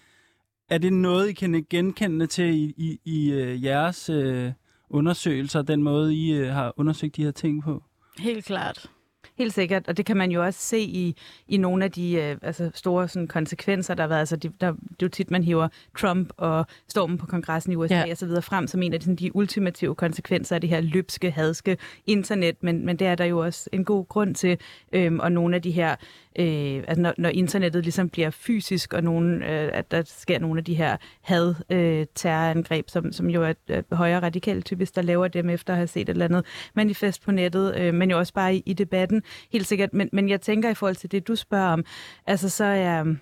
er 0.71 0.79
det 0.79 0.93
noget, 0.93 1.29
I 1.29 1.33
kan 1.33 1.67
genkende 1.71 2.27
til 2.27 2.45
i, 2.55 2.75
i, 2.77 3.01
i 3.05 3.33
øh, 3.33 3.65
jeres 3.65 4.11
øh, 4.11 4.53
undersøgelser, 4.91 5.63
den 5.63 5.83
måde, 5.83 6.15
I 6.15 6.33
øh, 6.33 6.49
har 6.53 6.75
undersøgt 6.77 7.17
de 7.17 7.25
her 7.25 7.31
ting 7.31 7.63
på? 7.63 7.83
Helt 8.19 8.45
klart. 8.45 8.91
Helt 9.39 9.55
sikkert, 9.55 9.89
og 9.89 9.97
det 9.97 10.07
kan 10.07 10.17
man 10.17 10.31
jo 10.31 10.45
også 10.45 10.61
se 10.61 10.81
i, 10.81 11.17
i 11.49 11.57
nogle 11.57 11.85
af 11.85 11.93
de 11.93 12.13
øh, 12.15 12.37
altså 12.43 12.71
store 12.75 13.09
sådan, 13.09 13.29
konsekvenser, 13.29 13.95
der 13.95 14.03
har 14.03 14.09
været. 14.09 14.19
Altså, 14.19 14.37
de, 14.37 14.49
der, 14.61 14.73
det 14.73 14.79
er 14.91 14.97
jo 15.03 15.09
tit, 15.09 15.31
man 15.31 15.43
hiver 15.43 15.69
Trump 15.99 16.33
og 16.37 16.67
stormen 16.89 17.19
på 17.19 17.27
kongressen 17.27 17.73
i 17.73 17.77
USA 17.77 17.95
Ja. 17.95 18.11
og 18.11 18.17
så 18.17 18.27
videre 18.27 18.43
frem, 18.43 18.67
som 18.67 18.83
en 18.83 18.93
af 18.93 19.01
de, 19.01 19.05
sådan, 19.05 19.17
de 19.17 19.37
ultimative 19.37 19.95
konsekvenser 19.95 20.55
af 20.55 20.61
det 20.61 20.71
her 20.71 20.81
løbske, 20.81 21.31
hadske 21.31 21.77
internet. 22.07 22.57
Men, 22.61 22.87
men 22.87 22.97
det 22.97 23.07
er 23.07 23.15
der 23.15 23.25
jo 23.25 23.39
også 23.39 23.71
en 23.73 23.85
god 23.85 24.07
grund 24.09 24.35
til. 24.35 24.59
Øhm, 24.93 25.21
og 25.21 25.33
nogle 25.33 25.57
af 25.57 25.63
de 25.63 25.71
her, 25.71 25.97
øh, 26.39 26.85
altså 26.89 27.01
når, 27.03 27.15
når 27.19 27.29
internettet 27.29 27.83
ligesom 27.83 28.09
bliver 28.09 28.31
fysisk, 28.31 28.93
og 28.93 29.05
nogen, 29.05 29.43
øh, 29.43 29.71
at 29.73 29.91
der 29.91 30.03
sker 30.07 30.39
nogle 30.39 30.59
af 30.59 30.65
de 30.65 30.75
her 30.75 30.97
had 31.21 31.55
øh, 31.71 32.07
som, 32.87 33.13
som 33.13 33.31
jo 33.31 33.43
er 33.43 33.53
øh, 33.69 33.83
højere 33.93 34.21
radikale 34.21 34.63
typisk, 34.63 34.95
der 34.95 35.03
laver 35.03 35.29
dem 35.29 35.49
efter 35.51 35.73
at 35.73 35.77
have 35.77 35.87
set 35.87 36.03
et 36.03 36.09
eller 36.09 36.25
andet 36.25 36.45
manifest 36.75 37.23
på 37.23 37.31
nettet, 37.31 37.77
øh, 37.77 37.95
men 37.95 38.11
jo 38.11 38.19
også 38.19 38.33
bare 38.33 38.55
i, 38.55 38.63
i 38.67 38.73
debatten, 38.73 39.23
helt 39.53 39.67
sikkert. 39.67 39.95
Men, 39.95 40.09
men 40.13 40.29
jeg 40.29 40.41
tænker 40.41 40.71
i 40.71 40.75
forhold 40.75 40.97
til 40.97 41.13
det, 41.13 41.29
du 41.29 41.37
spørger 41.37 41.73
om, 41.73 41.85
altså 42.27 42.49
så 42.49 42.65
er... 42.65 43.05
Øh, 43.05 43.17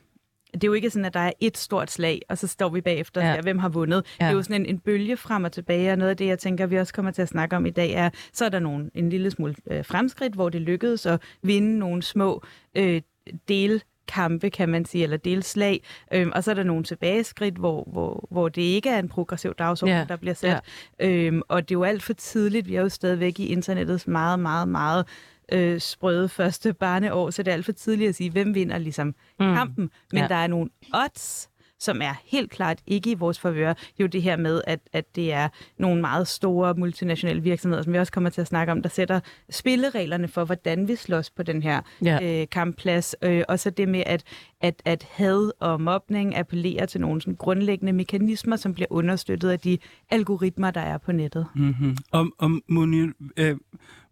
det 0.54 0.64
er 0.64 0.68
jo 0.68 0.72
ikke 0.72 0.90
sådan, 0.90 1.04
at 1.04 1.14
der 1.14 1.20
er 1.20 1.32
et 1.40 1.58
stort 1.58 1.90
slag, 1.90 2.22
og 2.28 2.38
så 2.38 2.46
står 2.46 2.68
vi 2.68 2.80
bagefter 2.80 3.20
og 3.30 3.34
Ja. 3.34 3.40
hvem 3.40 3.58
har 3.58 3.68
vundet. 3.68 3.96
Ja. 4.20 4.24
Ja. 4.24 4.28
Det 4.28 4.32
er 4.32 4.36
jo 4.36 4.42
sådan 4.42 4.60
en, 4.60 4.66
en 4.66 4.78
bølge 4.78 5.16
frem 5.16 5.44
og 5.44 5.52
tilbage, 5.52 5.92
og 5.92 5.98
noget 5.98 6.10
af 6.10 6.16
det, 6.16 6.26
jeg 6.26 6.38
tænker, 6.38 6.66
vi 6.66 6.76
også 6.78 6.94
kommer 6.94 7.10
til 7.10 7.22
at 7.22 7.28
snakke 7.28 7.56
om 7.56 7.66
i 7.66 7.70
dag, 7.70 7.92
er, 7.92 8.10
så 8.32 8.44
er 8.44 8.48
der 8.48 8.58
nogle, 8.58 8.90
en 8.94 9.10
lille 9.10 9.30
smule 9.30 9.54
øh, 9.70 9.84
fremskridt, 9.84 10.34
hvor 10.34 10.48
det 10.48 10.60
lykkedes 10.60 11.06
at 11.06 11.22
vinde 11.42 11.78
nogle 11.78 12.02
små 12.02 12.42
øh, 12.74 13.00
delkampe, 13.48 14.50
kan 14.50 14.68
man 14.68 14.84
sige, 14.84 15.04
eller 15.04 15.16
delslag, 15.16 15.82
øhm, 16.12 16.32
og 16.34 16.44
så 16.44 16.50
er 16.50 16.54
der 16.54 16.62
nogle 16.62 16.84
tilbageskridt, 16.84 17.54
hvor, 17.54 17.88
hvor, 17.92 18.26
hvor 18.30 18.48
det 18.48 18.62
ikke 18.62 18.88
er 18.90 18.98
en 18.98 19.08
progressiv 19.08 19.54
dagsorden, 19.54 19.96
Ja. 19.96 20.04
der 20.08 20.16
bliver 20.16 20.34
sat. 20.34 20.60
Øhm, 21.00 21.42
og 21.48 21.68
det 21.68 21.74
er 21.74 21.78
jo 21.78 21.84
alt 21.84 22.02
for 22.02 22.12
tidligt, 22.12 22.68
vi 22.68 22.74
er 22.76 22.80
jo 22.80 22.88
stadigvæk 22.88 23.40
i 23.40 23.46
internettets 23.46 24.06
meget, 24.06 24.38
meget, 24.40 24.68
meget 24.68 25.06
øh, 25.52 25.80
sprøde 25.80 26.28
første 26.28 26.72
barneår, 26.72 27.30
så 27.30 27.42
det 27.42 27.50
er 27.50 27.54
alt 27.54 27.64
for 27.64 27.72
tidligt 27.72 28.08
at 28.08 28.14
sige, 28.14 28.30
hvem 28.30 28.54
vinder 28.54 28.78
ligesom 28.78 29.06
mm. 29.06 29.14
kampen. 29.38 29.90
Men 30.12 30.22
Ja. 30.22 30.28
der 30.28 30.34
er 30.34 30.46
nogle 30.46 30.70
odds, 30.94 31.48
som 31.78 32.02
er 32.02 32.14
helt 32.24 32.50
klart 32.50 32.78
ikke 32.86 33.10
i 33.10 33.14
vores 33.14 33.38
favør. 33.40 33.74
Jo 34.00 34.06
det 34.06 34.22
her 34.22 34.36
med, 34.36 34.60
at, 34.66 34.80
at 34.92 35.16
det 35.16 35.32
er 35.32 35.48
nogle 35.78 36.00
meget 36.00 36.28
store 36.28 36.74
multinationale 36.74 37.42
virksomheder, 37.42 37.82
som 37.82 37.92
vi 37.92 37.98
også 37.98 38.12
kommer 38.12 38.30
til 38.30 38.40
at 38.40 38.46
snakke 38.46 38.72
om, 38.72 38.82
der 38.82 38.88
sætter 38.88 39.20
spillereglerne 39.50 40.28
for, 40.28 40.44
hvordan 40.44 40.88
vi 40.88 40.96
slås 40.96 41.30
på 41.30 41.42
den 41.42 41.62
her 41.62 41.80
Ja. 42.04 42.40
øh, 42.40 42.46
kampplads. 42.52 43.14
Øh, 43.22 43.42
og 43.48 43.58
så 43.58 43.70
det 43.70 43.88
med, 43.88 44.02
at, 44.06 44.22
at, 44.60 44.82
at 44.84 45.06
had 45.10 45.50
og 45.60 45.80
mobning 45.80 46.36
appellerer 46.36 46.86
til 46.86 47.00
nogle 47.00 47.20
sådan 47.20 47.34
grundlæggende 47.36 47.92
mekanismer, 47.92 48.56
som 48.56 48.74
bliver 48.74 48.88
understøttet 48.90 49.50
af 49.50 49.60
de 49.60 49.78
algoritmer, 50.10 50.70
der 50.70 50.80
er 50.80 50.98
på 50.98 51.12
nettet. 51.12 51.46
Mm-hmm. 51.54 51.96
Og, 52.12 52.26
og 52.38 52.50
Munir, 52.68 53.06
øh, 53.36 53.56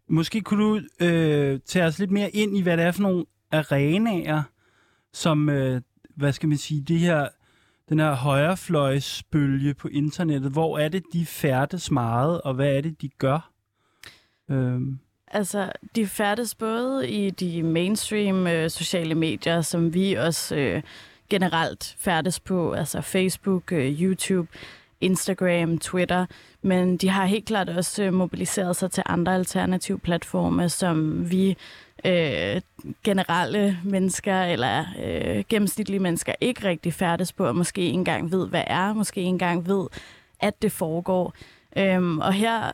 måske 0.09 0.41
kunne 0.41 0.65
du 0.65 0.81
øh, 1.01 1.61
tage 1.67 1.85
os 1.85 1.99
lidt 1.99 2.11
mere 2.11 2.31
ind 2.31 2.57
i, 2.57 2.63
hvad 2.63 2.77
det 2.77 2.85
er 2.85 2.93
for 2.93 3.03
nogle 3.03 3.25
arenaer, 3.51 4.43
som, 5.13 5.49
øh, 5.49 5.81
hvad 6.17 6.33
skal 6.33 6.49
man 6.49 6.59
sige, 6.59 6.81
det 6.81 6.99
her, 6.99 7.29
den 7.89 7.99
her 7.99 8.15
højrefløjsbølge 8.15 9.75
på 9.75 9.89
internettet, 9.89 10.53
hvor 10.53 10.79
er 10.79 10.89
det, 10.89 11.03
de 11.13 11.27
færdes 11.27 11.91
meget, 11.91 12.41
og 12.41 12.55
hvad 12.55 12.77
er 12.77 12.81
det, 12.81 13.03
de 13.03 13.09
gør? 13.09 13.51
Øhm, 14.51 14.99
Altså, 15.35 15.73
de 15.97 16.07
færdes 16.07 16.55
både 16.55 17.11
i 17.11 17.31
de 17.31 17.63
mainstream 17.63 18.47
øh, 18.47 18.71
sociale 18.71 19.15
medier, 19.15 19.61
som 19.61 19.95
vi 19.95 20.15
også 20.15 20.57
øh, 20.57 20.83
generelt 21.31 21.97
færdes 21.99 22.41
på, 22.41 22.73
altså 22.73 23.01
Facebook, 23.01 23.73
øh, 23.73 24.03
YouTube, 24.03 24.49
Instagram, 25.01 25.79
Twitter, 25.79 26.27
men 26.63 26.97
de 26.97 27.09
har 27.09 27.25
helt 27.25 27.45
klart 27.45 27.69
også 27.69 28.03
øh, 28.03 28.13
mobiliseret 28.15 28.77
sig 28.77 28.91
til 28.91 29.03
andre 29.07 29.35
alternative 29.35 29.99
platforme, 29.99 30.69
som 30.69 31.31
vi 31.31 31.57
øh, 32.07 32.61
generelle 33.05 33.79
mennesker 33.85 34.43
eller 34.43 34.85
øh, 35.05 35.45
gennemsnitlige 35.49 36.01
mennesker 36.01 36.33
ikke 36.41 36.69
rigtig 36.69 36.95
færdes 36.95 37.33
på, 37.33 37.47
og 37.47 37.57
måske 37.57 37.81
ikke 37.81 37.93
engang 37.95 38.33
ved, 38.33 38.49
hvad 38.49 38.65
er, 38.67 38.93
måske 38.93 39.21
ikke 39.21 39.29
engang 39.29 39.69
ved, 39.69 39.87
at 40.41 40.63
det 40.63 40.73
foregår. 40.73 41.33
Øhm, 41.77 42.19
og 42.19 42.33
her 42.33 42.73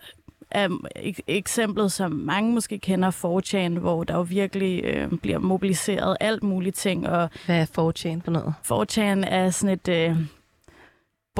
er 0.51 0.69
ek- 0.99 1.21
eksemplet, 1.27 1.93
som 1.93 2.13
mange 2.13 2.53
måske 2.55 2.79
kender, 2.79 3.11
4chan, 3.11 3.79
hvor 3.79 4.05
der 4.05 4.15
jo 4.15 4.23
virkelig 4.23 4.85
øh, 4.85 5.13
bliver 5.13 5.39
mobiliseret 5.39 6.17
alt 6.21 6.43
muligt 6.43 6.77
ting, 6.77 7.09
og 7.09 7.31
Hvad 7.47 7.61
er 7.61 7.65
4chan 7.67 8.21
for 8.25 8.31
noget? 8.31 8.55
4chan 8.65 9.29
er 9.35 9.51
sådan 9.51 9.79
et 9.85 9.89
øh, 9.89 10.17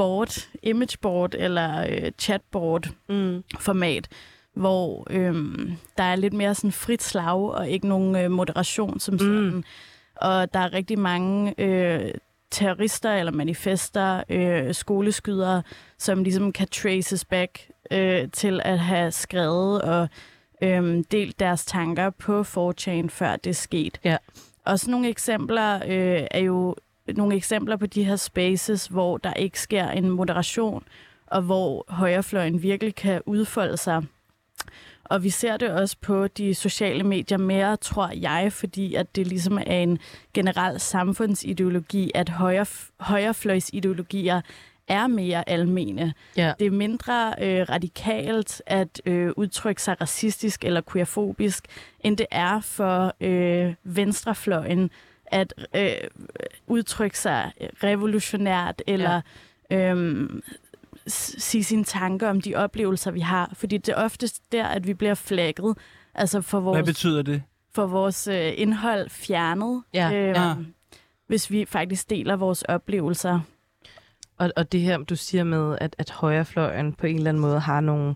board, 0.01 0.47
imageboard 0.63 1.35
eller 1.37 1.85
øh, 1.89 2.11
chatboard 2.19 2.89
Mm. 3.09 3.43
format, 3.59 4.07
hvor 4.53 5.07
øhm, 5.09 5.71
der 5.97 6.03
er 6.03 6.15
lidt 6.15 6.33
mere 6.33 6.55
sådan 6.55 6.71
frit 6.71 7.03
slag 7.03 7.51
og 7.53 7.69
ikke 7.69 7.87
nogen 7.87 8.15
øh, 8.15 8.31
moderation 8.31 8.99
som 8.99 9.19
sådan. 9.19 9.41
Mm. 9.53 9.63
Og 10.15 10.53
der 10.53 10.59
er 10.59 10.73
rigtig 10.73 10.99
mange 10.99 11.53
øh, 11.57 12.11
terrorister 12.51 13.13
eller 13.13 13.31
manifester, 13.31 14.23
øh, 14.29 14.73
skoleskydere, 14.73 15.63
som 15.97 16.23
ligesom 16.23 16.51
kan 16.51 16.67
traces 16.67 17.25
back 17.25 17.59
øh, 17.91 18.27
til 18.33 18.61
at 18.63 18.79
have 18.79 19.11
skrevet 19.11 19.81
og 19.81 20.07
øh, 20.63 21.03
delt 21.11 21.39
deres 21.39 21.65
tanker 21.65 22.09
på 22.09 22.41
4chan, 22.41 23.07
før 23.09 23.35
det 23.35 23.49
er 23.49 23.53
sket. 23.53 23.99
Ja. 24.03 24.17
Og 24.65 24.79
sådan 24.79 24.91
nogle 24.91 25.09
eksempler 25.09 25.75
øh, 25.75 26.27
er 26.31 26.39
jo 26.39 26.75
nogle 27.07 27.35
eksempler 27.35 27.75
på 27.75 27.85
de 27.85 28.03
her 28.03 28.15
spaces, 28.15 28.87
hvor 28.87 29.17
der 29.17 29.33
ikke 29.33 29.59
sker 29.59 29.87
en 29.87 30.09
moderation, 30.09 30.83
og 31.27 31.41
hvor 31.41 31.85
højrefløjen 31.87 32.61
virkelig 32.63 32.95
kan 32.95 33.21
udfolde 33.25 33.77
sig. 33.77 34.03
Og 35.03 35.23
vi 35.23 35.29
ser 35.29 35.57
det 35.57 35.69
også 35.69 35.97
på 36.01 36.27
de 36.27 36.55
sociale 36.55 37.03
medier 37.03 37.37
mere, 37.37 37.77
tror 37.77 38.09
jeg, 38.21 38.53
fordi 38.53 38.95
at 38.95 39.15
det 39.15 39.27
ligesom 39.27 39.57
er 39.57 39.61
en 39.79 39.99
generel 40.33 40.79
samfundsideologi, 40.79 42.11
at 42.15 42.29
højre, 42.29 42.65
højrefløjsideologier 42.99 44.41
er 44.87 45.07
mere 45.07 45.49
almene. 45.49 46.13
Ja. 46.37 46.53
Det 46.59 46.67
er 46.67 46.71
mindre 46.71 47.35
øh, 47.41 47.69
radikalt 47.69 48.61
at 48.65 49.01
øh, 49.05 49.31
udtrykke 49.37 49.81
sig 49.81 50.01
racistisk 50.01 50.65
eller 50.65 50.81
queerfobisk, 50.91 51.65
end 51.99 52.17
det 52.17 52.25
er 52.31 52.59
for 52.59 53.15
øh, 53.21 53.73
venstrefløjen 53.83 54.91
at 55.31 55.53
øh, 55.75 55.91
udtrykke 56.67 57.19
sig 57.19 57.51
revolutionært 57.83 58.81
eller 58.87 59.21
ja. 59.71 59.89
øhm, 59.91 60.41
s- 61.09 61.35
sige 61.43 61.63
sine 61.63 61.83
tanker 61.83 62.29
om 62.29 62.41
de 62.41 62.55
oplevelser, 62.55 63.11
vi 63.11 63.19
har. 63.19 63.51
Fordi 63.53 63.77
det 63.77 63.89
er 63.91 63.95
oftest 64.03 64.51
der, 64.51 64.65
at 64.65 64.87
vi 64.87 64.93
bliver 64.93 65.13
flagget, 65.13 65.77
altså 66.15 66.41
for 66.41 66.59
hvad 66.59 66.71
vores, 66.71 66.85
betyder 66.85 67.21
det? 67.21 67.43
for 67.73 67.85
vores 67.87 68.27
øh, 68.27 68.51
indhold 68.55 69.09
fjernet, 69.09 69.83
Ja. 69.93 70.13
øhm, 70.13 70.33
Ja. 70.35 70.53
hvis 71.27 71.51
vi 71.51 71.65
faktisk 71.65 72.09
deler 72.09 72.35
vores 72.35 72.61
oplevelser. 72.61 73.39
Og, 74.37 74.51
og 74.55 74.71
det 74.71 74.81
her, 74.81 74.97
du 74.97 75.15
siger 75.15 75.43
med, 75.43 75.77
at, 75.81 75.95
at 75.97 76.09
højrefløjen 76.09 76.93
på 76.93 77.07
en 77.07 77.15
eller 77.15 77.29
anden 77.29 77.41
måde 77.41 77.59
har 77.59 77.81
nogle, 77.81 78.15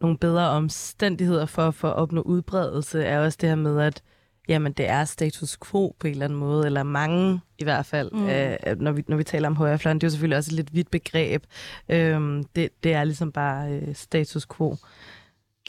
nogle 0.00 0.18
bedre 0.18 0.48
omstændigheder 0.48 1.46
for, 1.46 1.70
for 1.70 1.88
at 1.88 1.96
opnå 1.96 2.20
udbredelse, 2.22 3.04
er 3.04 3.20
også 3.20 3.38
det 3.40 3.48
her 3.48 3.56
med, 3.56 3.80
at 3.80 4.02
jamen, 4.50 4.72
det 4.72 4.88
er 4.88 5.04
status 5.04 5.58
quo 5.70 5.96
på 5.98 6.06
en 6.06 6.10
eller 6.12 6.24
anden 6.24 6.38
måde, 6.38 6.66
eller 6.66 6.82
mange 6.82 7.40
i 7.58 7.64
hvert 7.64 7.86
fald, 7.86 8.10
Mm. 8.12 8.28
øh, 8.28 8.80
når, 8.80 8.92
vi, 8.92 9.04
når 9.08 9.16
vi 9.16 9.24
taler 9.24 9.48
om 9.48 9.56
højrefløjen. 9.56 9.98
Det 9.98 10.04
er 10.04 10.08
jo 10.08 10.10
selvfølgelig 10.10 10.36
også 10.38 10.50
et 10.50 10.56
lidt 10.56 10.74
vidt 10.74 10.90
begreb. 10.90 11.44
Øhm, 11.88 12.44
det, 12.56 12.68
det 12.84 12.92
er 12.92 13.04
ligesom 13.04 13.32
bare 13.32 13.72
øh, 13.72 13.94
status 13.94 14.46
quo. 14.56 14.76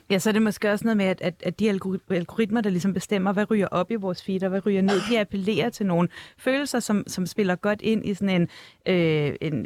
Ja, 0.10 0.20
så 0.20 0.30
er 0.30 0.32
det 0.32 0.42
måske 0.42 0.72
også 0.72 0.86
noget 0.86 0.98
med, 0.98 1.06
at, 1.06 1.22
at, 1.22 1.34
at 1.44 1.60
de 1.60 1.70
algori- 1.70 2.14
algoritmer, 2.16 2.62
der 2.62 2.70
ligesom 2.70 2.94
bestemmer, 2.94 3.32
hvad 3.34 3.52
ryger 3.52 3.68
op 3.68 3.92
i 3.92 3.96
vores 3.96 4.24
feed, 4.24 4.44
og 4.44 4.50
hvad 4.50 4.66
ryger 4.66 4.82
ned, 4.82 5.00
de 5.10 5.20
appellerer 5.20 5.70
til 5.70 5.86
nogle 5.86 6.08
følelser, 6.38 6.80
som, 6.80 7.04
som 7.08 7.26
spiller 7.26 7.56
godt 7.56 7.82
ind 7.82 8.06
i 8.06 8.14
sådan 8.14 8.42
en, 8.42 8.48
øh, 8.96 9.36
en 9.42 9.66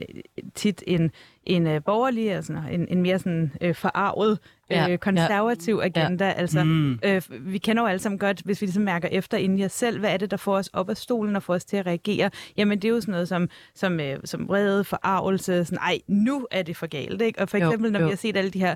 tit 0.55 0.83
en, 0.87 1.11
en 1.45 1.67
øh, 1.67 1.83
borgerlig, 1.83 2.31
altså 2.31 2.53
en, 2.71 2.87
en 2.89 3.01
mere 3.01 3.19
sådan 3.19 3.51
øh, 3.61 3.75
forarvet, 3.75 4.39
Ja, 4.69 4.89
øh, 4.91 4.97
konservativ 4.97 5.75
ja, 5.83 5.85
agenda. 5.85 6.31
Altså, 6.31 6.63
Mm. 6.63 6.99
Øh, 7.03 7.21
vi 7.39 7.57
kender 7.57 7.83
jo 7.83 7.87
alle 7.87 7.99
sammen 7.99 8.19
godt, 8.19 8.41
hvis 8.45 8.61
vi 8.61 8.65
ligesom 8.65 8.83
mærker 8.83 9.07
efter 9.11 9.37
inden 9.37 9.59
i 9.59 9.65
os 9.65 9.71
selv, 9.71 9.99
hvad 9.99 10.13
er 10.13 10.17
det, 10.17 10.31
der 10.31 10.37
får 10.37 10.55
os 10.57 10.67
op 10.73 10.89
af 10.89 10.97
stolen 10.97 11.35
og 11.35 11.43
får 11.43 11.53
os 11.53 11.65
til 11.65 11.77
at 11.77 11.85
reagere? 11.85 12.29
Jamen, 12.57 12.79
det 12.81 12.87
er 12.87 12.89
jo 12.93 13.01
sådan 13.01 13.11
noget 13.11 13.27
som, 13.27 13.49
som, 13.75 13.99
øh, 13.99 14.17
som 14.23 14.47
vrede, 14.47 14.83
forarvelse, 14.83 15.65
sådan, 15.65 15.77
ej, 15.79 15.99
nu 16.07 16.47
er 16.51 16.61
det 16.61 16.77
for 16.77 16.87
galt, 16.87 17.21
ikke? 17.21 17.41
Og 17.41 17.49
for 17.49 17.57
Jo, 17.57 17.67
eksempel, 17.67 17.91
når 17.91 17.99
jo. 17.99 18.05
vi 18.05 18.11
har 18.11 18.17
set 18.17 18.37
alle 18.37 18.51
de 18.51 18.59
her 18.59 18.75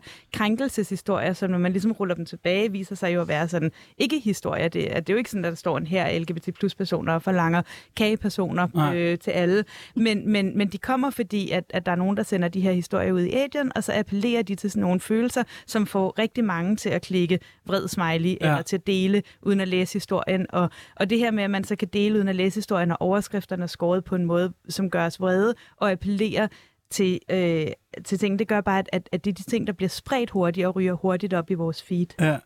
krænkelseshistorier, 0.54 1.34
som 1.34 1.50
når 1.52 1.58
man 1.58 1.72
ligesom 1.72 1.92
ruller 1.92 2.16
dem 2.16 2.26
tilbage, 2.26 2.72
viser 2.72 2.96
sig 2.96 3.14
jo 3.16 3.22
at 3.22 3.28
være 3.28 3.48
sådan, 3.48 3.72
ikke 3.98 4.20
historier, 4.20 4.68
det 4.68 4.96
er, 4.96 5.00
det 5.00 5.10
er 5.10 5.14
jo 5.14 5.18
ikke 5.18 5.30
sådan, 5.30 5.46
at 5.46 5.50
der 5.50 5.56
står 5.56 5.78
en 5.78 5.88
her 5.88 6.20
LGBT 6.20 6.50
plus 6.60 6.76
personer 6.76 7.14
og 7.14 7.22
forlanger 7.22 7.62
kagepersoner 7.96 8.68
Nej. 8.74 8.98
øh, 8.98 9.18
til 9.18 9.32
alle, 9.32 9.66
men, 9.96 10.32
men, 10.32 10.58
men 10.58 10.68
de 10.68 10.78
kommer, 10.78 11.10
fordi 11.10 11.52
at, 11.52 11.64
at 11.70 11.86
der 11.86 11.92
er 11.92 11.96
nogen, 11.96 12.18
der 12.18 12.24
sender 12.24 12.48
de 12.48 12.59
her 12.60 12.72
historier 12.72 13.12
ud 13.12 13.22
i 13.22 13.34
agent, 13.34 13.74
og 13.76 13.84
så 13.84 13.94
appellerer 13.96 14.42
de 14.42 14.56
til 14.56 14.72
sådan 14.72 14.82
nogle 14.82 15.00
følelser, 15.00 15.44
som 15.68 15.86
får 15.86 16.20
rigtig 16.20 16.44
mange 16.44 16.76
til 16.76 16.90
at 16.90 17.02
klikke 17.02 17.40
vred 17.66 17.88
smiley, 17.88 18.38
ja. 18.42 18.50
eller 18.50 18.62
til 18.62 18.76
at 18.76 18.88
dele 18.88 19.24
uden 19.42 19.60
at 19.60 19.68
læse 19.68 19.94
historien. 19.94 20.46
Og, 20.50 20.70
og 20.96 21.10
det 21.10 21.18
her 21.20 21.32
med, 21.32 21.44
at 21.44 21.52
man 21.52 21.64
så 21.64 21.76
kan 21.76 21.88
dele 21.94 22.16
uden 22.16 22.28
at 22.28 22.36
læse 22.36 22.56
historien, 22.56 22.92
og 22.92 23.02
overskrifterne 23.02 23.64
er 23.64 23.68
skåret 23.68 24.04
på 24.04 24.16
en 24.16 24.26
måde, 24.26 24.54
som 24.70 24.90
gør 24.90 25.06
os 25.06 25.20
vrede, 25.20 25.56
og 25.78 25.92
appellerer 25.92 26.48
til, 26.90 27.20
øh, 27.32 27.68
til 28.06 28.20
ting, 28.20 28.40
det 28.40 28.48
gør 28.48 28.62
bare, 28.62 28.80
at, 28.80 28.90
at, 28.92 29.10
at 29.12 29.26
det 29.26 29.32
er 29.32 29.36
de 29.36 29.44
ting, 29.44 29.68
der 29.68 29.74
bliver 29.74 29.90
spredt 29.90 30.30
hurtigt 30.30 30.68
og 30.68 30.76
ryger 30.76 30.94
hurtigt 30.94 31.34
op 31.34 31.52
i 31.52 31.54
vores 31.54 31.84
feed. 31.84 32.08
Ja. 32.20 32.38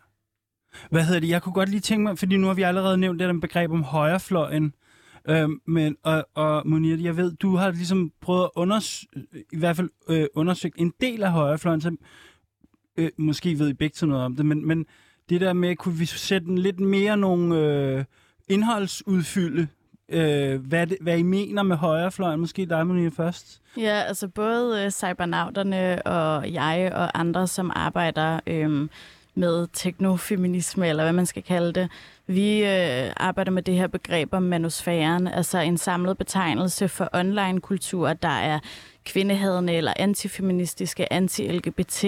Hvad 0.89 1.03
hedder 1.03 1.20
det? 1.20 1.29
Jeg 1.29 1.41
kunne 1.41 1.53
godt 1.53 1.70
lige 1.70 1.82
tænke 1.82 2.03
mig, 2.03 2.20
fordi 2.20 2.38
nu 2.38 2.48
har 2.48 2.53
vi 2.53 2.62
allerede 2.62 2.98
nævnt 2.98 3.20
det 3.20 3.27
der 3.27 3.39
begreb 3.39 3.72
om 3.72 3.84
højrefløjen. 3.84 4.74
Øhm, 5.30 5.62
men, 5.68 5.96
og, 6.03 6.25
og 6.36 6.68
Monir, 6.68 6.98
jeg 6.98 7.18
ved, 7.18 7.32
du 7.36 7.56
har 7.56 7.72
ligesom 7.72 8.12
prøvet 8.22 8.44
at 8.44 8.63
unders- 8.63 9.06
i 9.51 9.58
hvert 9.58 9.75
fald 9.75 9.89
øh, 10.10 10.25
undersøgt 10.36 10.75
en 10.77 10.94
del 11.01 11.24
af 11.24 11.32
højrefløjen, 11.32 11.82
så 11.82 11.96
øh, 12.98 13.10
måske 13.18 13.60
ved 13.60 13.70
I 13.70 13.74
begge 13.74 13.94
til 13.94 14.08
noget 14.08 14.25
om 14.25 14.36
det, 14.36 14.46
men, 14.46 14.68
men 14.68 14.86
det 15.30 15.42
der 15.42 15.53
med, 15.53 15.75
kunne 15.75 15.96
vi 15.96 16.06
sætte 16.06 16.48
en 16.48 16.58
lidt 16.58 16.80
mere 16.80 17.18
nogle 17.18 17.58
øh, 17.58 18.03
indholdsudfylde, 18.50 19.68
øh, 20.10 20.68
hvad, 20.68 20.88
det, 20.88 20.98
hvad 21.01 21.18
I 21.18 21.24
mener 21.24 21.63
med 21.63 21.75
højrefløjen? 21.75 22.39
Måske 22.39 22.65
dig, 22.65 22.88
Monir, 22.88 23.10
først. 23.10 23.62
Ja, 23.77 24.01
altså 24.01 24.27
både 24.27 24.86
øh, 24.86 24.92
cybernauterne 24.92 26.01
og 26.08 26.53
jeg 26.53 26.92
og 26.96 27.20
andre, 27.20 27.48
som 27.48 27.72
arbejder 27.75 28.39
øh, 28.48 28.89
med 29.36 29.68
teknofeminisme, 29.74 30.88
eller 30.88 31.03
hvad 31.03 31.13
man 31.13 31.25
skal 31.25 31.44
kalde 31.44 31.74
det, 31.74 31.89
vi 32.27 32.63
øh, 32.63 33.12
arbejder 33.18 33.51
med 33.51 33.63
det 33.63 33.75
her 33.75 33.88
begreb 33.88 34.34
om 34.34 34.44
manusfæren, 34.44 35.27
altså 35.27 35.58
en 35.60 35.77
samlet 35.77 36.18
betegnelse 36.18 36.88
for 36.88 37.10
online-kultur, 37.13 38.13
der 38.13 38.27
er 38.27 38.60
kvindehadende 39.06 39.74
eller 39.74 39.94
antifeministiske, 39.96 41.13
anti-LGBT, 41.13 42.06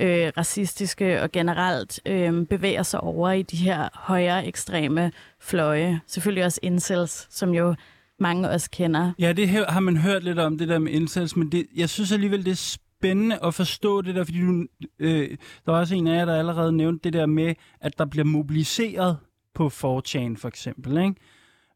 øh, 0.00 0.32
racistiske 0.36 1.22
og 1.22 1.32
generelt 1.32 2.00
øh, 2.06 2.46
bevæger 2.46 2.82
sig 2.82 3.00
over 3.00 3.30
i 3.30 3.42
de 3.42 3.56
her 3.56 3.88
højere 3.94 4.46
ekstreme 4.46 5.12
fløje. 5.40 6.00
Selvfølgelig 6.06 6.44
også 6.44 6.60
incels, 6.62 7.26
som 7.30 7.50
jo 7.50 7.74
mange 8.20 8.50
også 8.50 8.70
kender. 8.70 9.12
Ja, 9.18 9.32
det 9.32 9.48
her, 9.48 9.70
har 9.70 9.80
man 9.80 9.96
hørt 9.96 10.24
lidt 10.24 10.38
om, 10.38 10.58
det 10.58 10.68
der 10.68 10.78
med 10.78 10.92
incels, 10.92 11.36
men 11.36 11.52
det, 11.52 11.66
jeg 11.76 11.88
synes 11.88 12.12
alligevel, 12.12 12.44
det 12.44 12.50
er 12.50 12.76
spændende 12.98 13.38
at 13.44 13.54
forstå 13.54 14.02
det 14.02 14.14
der, 14.14 14.24
fordi 14.24 14.40
du, 14.40 14.66
øh, 14.98 15.30
der 15.66 15.72
var 15.72 15.80
også 15.80 15.94
en 15.94 16.06
af 16.06 16.16
jer, 16.16 16.24
der 16.24 16.38
allerede 16.38 16.72
nævnte 16.72 17.04
det 17.04 17.12
der 17.12 17.26
med, 17.26 17.54
at 17.80 17.98
der 17.98 18.04
bliver 18.04 18.24
mobiliseret 18.24 19.18
på 19.56 19.66
4chan 19.66 20.36
for 20.36 20.48
eksempel, 20.48 20.96
ikke? 20.98 21.14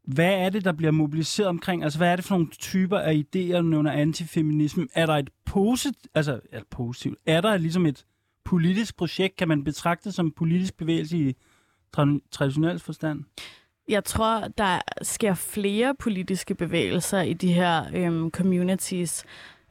Hvad 0.05 0.33
er 0.33 0.49
det, 0.49 0.65
der 0.65 0.73
bliver 0.73 0.91
mobiliseret 0.91 1.49
omkring? 1.49 1.85
Altså, 1.85 1.99
hvad 1.99 2.09
er 2.09 2.17
det 2.17 2.25
for 2.25 2.35
nogle 2.35 2.51
typer 2.51 2.99
af 2.99 3.15
idéer, 3.15 3.57
du 3.57 3.63
nævner 3.63 3.93
antifeminisme? 3.93 4.89
Er 4.95 5.07
der 5.07 5.17
et 5.17 5.31
posit, 5.45 5.95
altså, 6.15 6.41
er 6.53 6.61
positivt, 6.71 7.19
er 7.27 7.41
der 7.41 7.57
ligesom 7.57 7.87
et 7.87 8.05
politisk 8.45 8.97
projekt? 8.97 9.37
Kan 9.37 9.49
man 9.49 9.65
betragte 9.65 10.05
det 10.05 10.15
som 10.15 10.31
politisk 10.31 10.77
bevægelse 10.77 11.19
i 11.19 11.37
tra- 11.97 12.29
traditionel 12.31 12.79
forstand? 12.79 13.25
Jeg 13.89 14.05
tror, 14.05 14.49
der 14.59 14.81
sker 15.03 15.35
flere 15.35 15.95
politiske 15.95 16.55
bevægelser 16.55 17.21
i 17.21 17.33
de 17.33 17.53
her 17.53 17.85
øhm, 17.95 18.31
communities. 18.31 19.25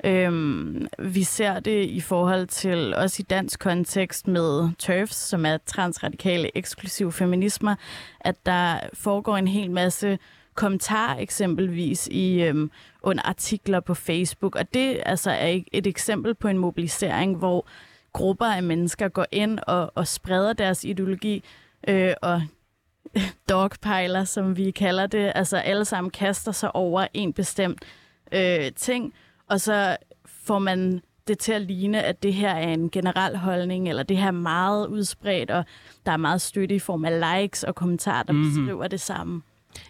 Øhm, 0.04 0.88
vi 1.00 1.24
ser 1.24 1.60
det 1.60 1.86
i 1.86 2.02
forhold 2.02 2.48
til, 2.48 2.96
også 2.96 3.18
i 3.20 3.24
dansk 3.30 3.60
kontekst 3.60 4.28
med 4.28 4.70
TERFs, 4.80 5.16
som 5.16 5.46
er 5.46 5.58
transradikale 5.66 6.58
eksklusive 6.58 7.12
feminismer, 7.12 7.76
at 8.20 8.46
der 8.46 8.80
foregår 8.94 9.38
en 9.38 9.48
hel 9.48 9.72
masse 9.72 10.20
kommentarer 10.54 11.20
eksempelvis 11.20 12.08
i 12.08 12.42
øhm, 12.44 12.72
under 13.02 13.24
artikler 13.24 13.80
på 13.80 13.94
Facebook, 13.94 14.56
og 14.56 14.74
det 14.74 15.02
altså, 15.06 15.32
er 15.32 15.46
ikke 15.46 15.70
et 15.74 15.88
eksempel 15.88 16.36
på 16.36 16.48
en 16.48 16.58
mobilisering, 16.58 17.38
hvor 17.38 17.68
grupper 18.14 18.46
af 18.46 18.64
mennesker 18.64 19.08
går 19.08 19.26
ind 19.32 19.60
og, 19.68 19.92
og 19.96 20.08
spreder 20.08 20.54
deres 20.54 20.84
ideologi 20.84 21.44
øh, 21.88 22.14
og 22.22 22.42
dogpejler, 23.50 24.24
som 24.24 24.58
vi 24.58 24.72
kalder 24.72 25.08
det. 25.08 25.32
Altså 25.36 25.58
alle 25.58 25.86
sammen 25.86 26.12
kaster 26.12 26.52
sig 26.52 26.76
over 26.76 27.08
en 27.14 27.34
bestemt 27.34 27.86
øh, 28.32 28.72
ting, 28.76 29.14
og 29.50 29.62
så 29.62 29.98
får 30.26 30.60
man 30.60 31.02
det 31.28 31.40
til 31.40 31.52
at 31.52 31.62
ligne, 31.62 32.04
at 32.04 32.24
det 32.24 32.34
her 32.34 32.50
er 32.50 32.74
en 32.74 32.90
generel 32.90 33.38
holdning, 33.38 33.90
eller 33.90 34.04
det 34.04 34.18
her 34.18 34.28
er 34.28 34.32
meget 34.32 34.88
udspredt, 34.88 35.52
og 35.52 35.66
der 36.06 36.12
er 36.12 36.18
meget 36.18 36.42
støtte 36.42 36.76
i 36.76 36.80
form 36.80 37.06
af 37.06 37.42
likes 37.42 37.64
og 37.64 37.76
kommentarer, 37.76 38.24
der 38.24 38.34
Mhm. 38.34 38.42
mm-hmm. 38.42 38.66
beskriver 38.66 38.88
det 38.88 39.02
samme. 39.02 39.42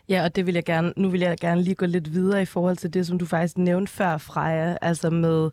Ja, 0.09 0.23
og 0.23 0.35
det 0.35 0.45
vil 0.45 0.53
jeg 0.53 0.65
gerne, 0.65 0.93
nu 0.97 1.09
vil 1.09 1.21
jeg 1.21 1.37
gerne 1.37 1.61
lige 1.61 1.75
gå 1.75 1.85
lidt 1.85 2.13
videre 2.13 2.41
i 2.41 2.45
forhold 2.45 2.77
til 2.77 2.93
det, 2.93 3.07
som 3.07 3.19
du 3.19 3.25
faktisk 3.25 3.57
nævnte 3.57 3.91
før, 3.91 4.17
Freja, 4.17 4.77
altså 4.81 5.09
med, 5.09 5.49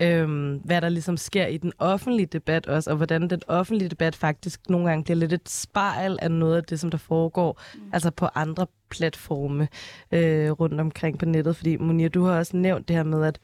øhm, 0.00 0.60
hvad 0.64 0.80
der 0.80 0.88
ligesom 0.88 1.16
sker 1.16 1.46
i 1.46 1.56
den 1.56 1.72
offentlige 1.78 2.26
debat 2.26 2.66
også, 2.66 2.90
og 2.90 2.96
hvordan 2.96 3.30
den 3.30 3.40
offentlige 3.48 3.88
debat 3.88 4.14
faktisk 4.14 4.60
nogle 4.68 4.88
gange 4.88 5.04
bliver 5.04 5.16
lidt 5.16 5.32
et 5.32 5.48
spejl 5.48 6.18
af 6.22 6.30
noget 6.30 6.56
af 6.56 6.64
det, 6.64 6.80
som 6.80 6.90
der 6.90 6.98
foregår, 6.98 7.60
mm. 7.74 7.80
altså 7.92 8.10
på 8.10 8.28
andre 8.34 8.66
platforme 8.90 9.68
øh, 10.12 10.50
rundt 10.50 10.80
omkring 10.80 11.18
på 11.18 11.24
nettet. 11.24 11.56
Fordi 11.56 11.76
Monia, 11.76 12.08
du 12.08 12.24
har 12.24 12.38
også 12.38 12.56
nævnt 12.56 12.88
det 12.88 12.96
her 12.96 13.02
med, 13.02 13.24
at 13.24 13.38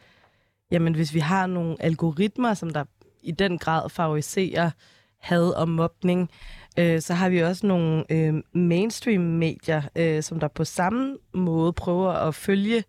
jamen, 0.70 0.94
hvis 0.94 1.14
vi 1.14 1.18
har 1.18 1.46
nogle 1.46 1.76
algoritmer, 1.80 2.54
som 2.54 2.70
der 2.70 2.84
i 3.22 3.30
den 3.30 3.58
grad 3.58 3.90
favoriserer 3.90 4.70
had 5.18 5.48
og 5.56 5.68
mobning, 5.68 6.22
øh, 6.22 6.63
Øh, 6.78 7.00
så 7.00 7.14
har 7.14 7.28
vi 7.28 7.42
også 7.42 7.66
nogle 7.66 8.04
øh, 8.12 8.34
mainstream-medier, 8.52 9.82
øh, 9.96 10.22
som 10.22 10.40
der 10.40 10.48
på 10.48 10.64
samme 10.64 11.16
måde 11.34 11.72
prøver 11.72 12.12
at 12.12 12.34
følge 12.34 12.84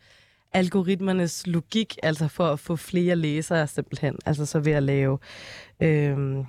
algoritmernes 0.54 1.48
logik, 1.48 1.98
altså 2.04 2.28
for 2.28 2.48
at 2.48 2.60
få 2.60 2.76
flere 2.76 3.15
læsere 3.15 3.67
simpelthen, 3.67 4.15
altså 4.26 4.45
så 4.45 4.60
ved 4.60 4.71
at 4.71 4.84
lave 4.84 5.17
øh, 5.80 6.45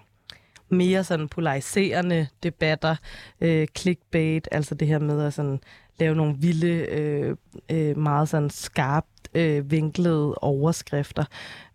mere 0.68 1.05
sådan 1.05 1.29
polariserende 1.29 2.27
debatter, 2.42 2.96
øh, 3.40 3.66
clickbait, 3.79 4.49
altså 4.53 4.75
det 4.75 4.88
her 4.88 4.99
med 4.99 5.27
at 5.27 5.35
sådan 5.35 5.61
lave 6.01 6.14
nogle 6.14 6.37
vilde, 6.38 6.72
øh, 6.72 7.37
øh, 7.70 7.99
meget 7.99 8.29
sådan 8.29 8.51
skarpt 8.51 9.29
øh, 9.35 9.70
vinklede 9.70 10.35
overskrifter. 10.35 11.25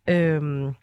Øh, 0.10 0.74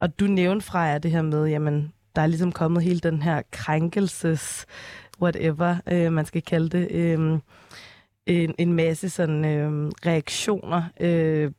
og 0.00 0.20
du 0.20 0.24
nævnte 0.24 0.66
fra 0.66 0.78
jer 0.78 0.98
det 0.98 1.10
her 1.10 1.22
med, 1.22 1.46
jamen, 1.46 1.92
der 2.16 2.22
er 2.22 2.26
ligesom 2.26 2.52
kommet 2.52 2.82
hele 2.82 3.00
den 3.00 3.22
her 3.22 3.42
krænkelses, 3.50 4.66
whatever 5.22 5.76
øh, 5.86 6.12
man 6.12 6.26
skal 6.26 6.42
kalde 6.42 6.78
det, 6.78 6.90
øh, 6.90 7.38
en, 8.26 8.54
en 8.58 8.72
masse 8.72 9.10
sådan 9.10 9.44
øh, 9.44 9.92
reaktioner 10.06 10.82
øh, 11.00 11.52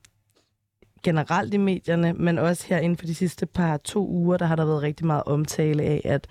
generelt 1.04 1.54
i 1.54 1.58
medierne, 1.58 2.14
men 2.14 2.38
også 2.38 2.68
her 2.68 2.78
inden 2.78 2.98
for 2.98 3.06
de 3.06 3.16
sidste 3.16 3.46
par 3.46 3.78
to 3.78 4.08
uger, 4.08 4.38
der 4.38 4.46
har 4.46 4.56
der 4.56 4.66
været 4.66 4.82
rigtig 4.82 5.06
meget 5.06 5.24
omtale 5.26 5.84
af, 5.84 6.02
at 6.04 6.28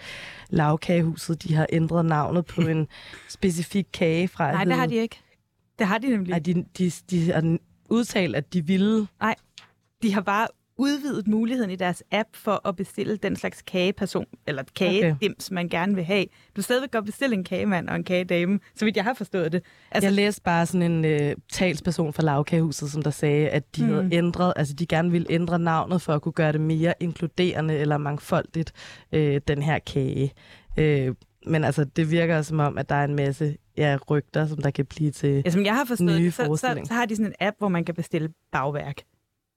lavkagehuset, 0.51 1.43
de 1.43 1.55
har 1.55 1.67
ændret 1.73 2.05
navnet 2.05 2.47
på 2.47 2.61
en 2.61 2.89
specifik 3.29 3.87
kage 3.93 4.29
fra 4.29 4.53
Nej, 4.53 4.65
det 4.65 4.75
har 4.75 4.87
de 4.87 4.97
ikke. 4.97 5.21
Det 5.79 5.87
har 5.87 5.99
de 5.99 6.09
nemlig. 6.09 6.33
Ej, 6.33 6.39
de, 6.39 6.65
de, 6.79 6.91
de 7.11 7.33
har 7.33 7.59
udtalt, 7.91 8.37
at 8.37 8.53
de 8.53 8.67
ville 8.67 9.07
De 10.03 10.15
har 10.15 10.21
bare 10.21 10.47
udvidet 10.81 11.29
muligheden 11.29 11.71
i 11.71 11.77
deres 11.77 12.03
app 12.11 12.29
for 12.35 12.69
at 12.69 12.77
bestille 12.77 13.17
den 13.17 13.37
slags 13.37 13.63
kageperson, 13.63 14.27
eller 14.47 14.63
kagedims, 14.77 15.47
okay. 15.47 15.55
man 15.55 15.69
gerne 15.69 15.95
vil 15.95 16.05
have. 16.05 16.25
Du 16.25 16.55
kan 16.55 16.63
stadigvæk 16.63 16.91
godt 16.91 17.05
bestille 17.05 17.37
en 17.37 17.45
kagemand 17.45 17.89
og 17.89 17.97
en 17.97 18.05
kagedame, 18.05 18.61
så 18.75 18.85
vidt 18.85 18.97
jeg 18.97 19.05
har 19.05 19.15
forstået 19.15 19.53
det. 19.53 19.63
Altså, 19.91 20.07
jeg 20.07 20.15
læste 20.15 20.43
bare 20.43 20.67
sådan 20.67 20.93
en 20.93 21.05
øh, 21.05 21.37
talsperson 21.53 22.13
fra 22.13 22.23
Lavkagehuset, 22.23 22.91
som 22.91 23.03
der 23.03 23.11
sagde, 23.11 23.49
at 23.49 23.77
de 23.77 23.83
mm. 23.83 23.89
havde 23.89 24.09
ændret, 24.13 24.53
altså 24.57 24.75
de 24.75 24.87
gerne 24.87 25.11
ville 25.11 25.27
ændre 25.31 25.59
navnet 25.59 26.03
for 26.03 26.13
at 26.13 26.23
kunne 26.23 26.33
gøre 26.33 26.53
det 26.53 26.61
mere 26.61 26.95
inkluderende 27.01 27.75
eller 27.75 27.99
mangfoldigt, 27.99 28.73
øh, 29.13 29.41
den 29.49 29.63
her 29.63 29.79
kage. 29.79 30.33
Øh, 30.77 31.15
men 31.47 31.65
altså, 31.65 31.85
det 31.85 32.11
virker 32.11 32.43
som 32.43 32.59
om, 32.59 32.79
at 32.79 32.89
der 32.89 32.95
er 32.95 33.05
en 33.05 33.15
masse 33.15 33.57
ja, 33.77 33.99
rygter, 34.11 34.47
som 34.47 34.63
der 34.63 34.71
kan 34.71 34.87
blive 34.87 35.11
til... 35.11 35.43
Ja, 35.45 35.51
som 35.51 35.65
jeg 35.65 35.75
har 35.75 35.85
forstået 35.85 36.19
Nye 36.19 36.25
det, 36.25 36.35
så, 36.35 36.57
så, 36.57 36.81
så 36.85 36.95
har 36.95 37.07
de 37.07 37.17
sådan 37.17 37.27
en 37.27 37.35
app, 37.41 37.57
hvor 37.59 37.69
man 37.69 37.85
kan 37.85 37.95
bestille 37.95 38.29
bagværk. 38.53 39.03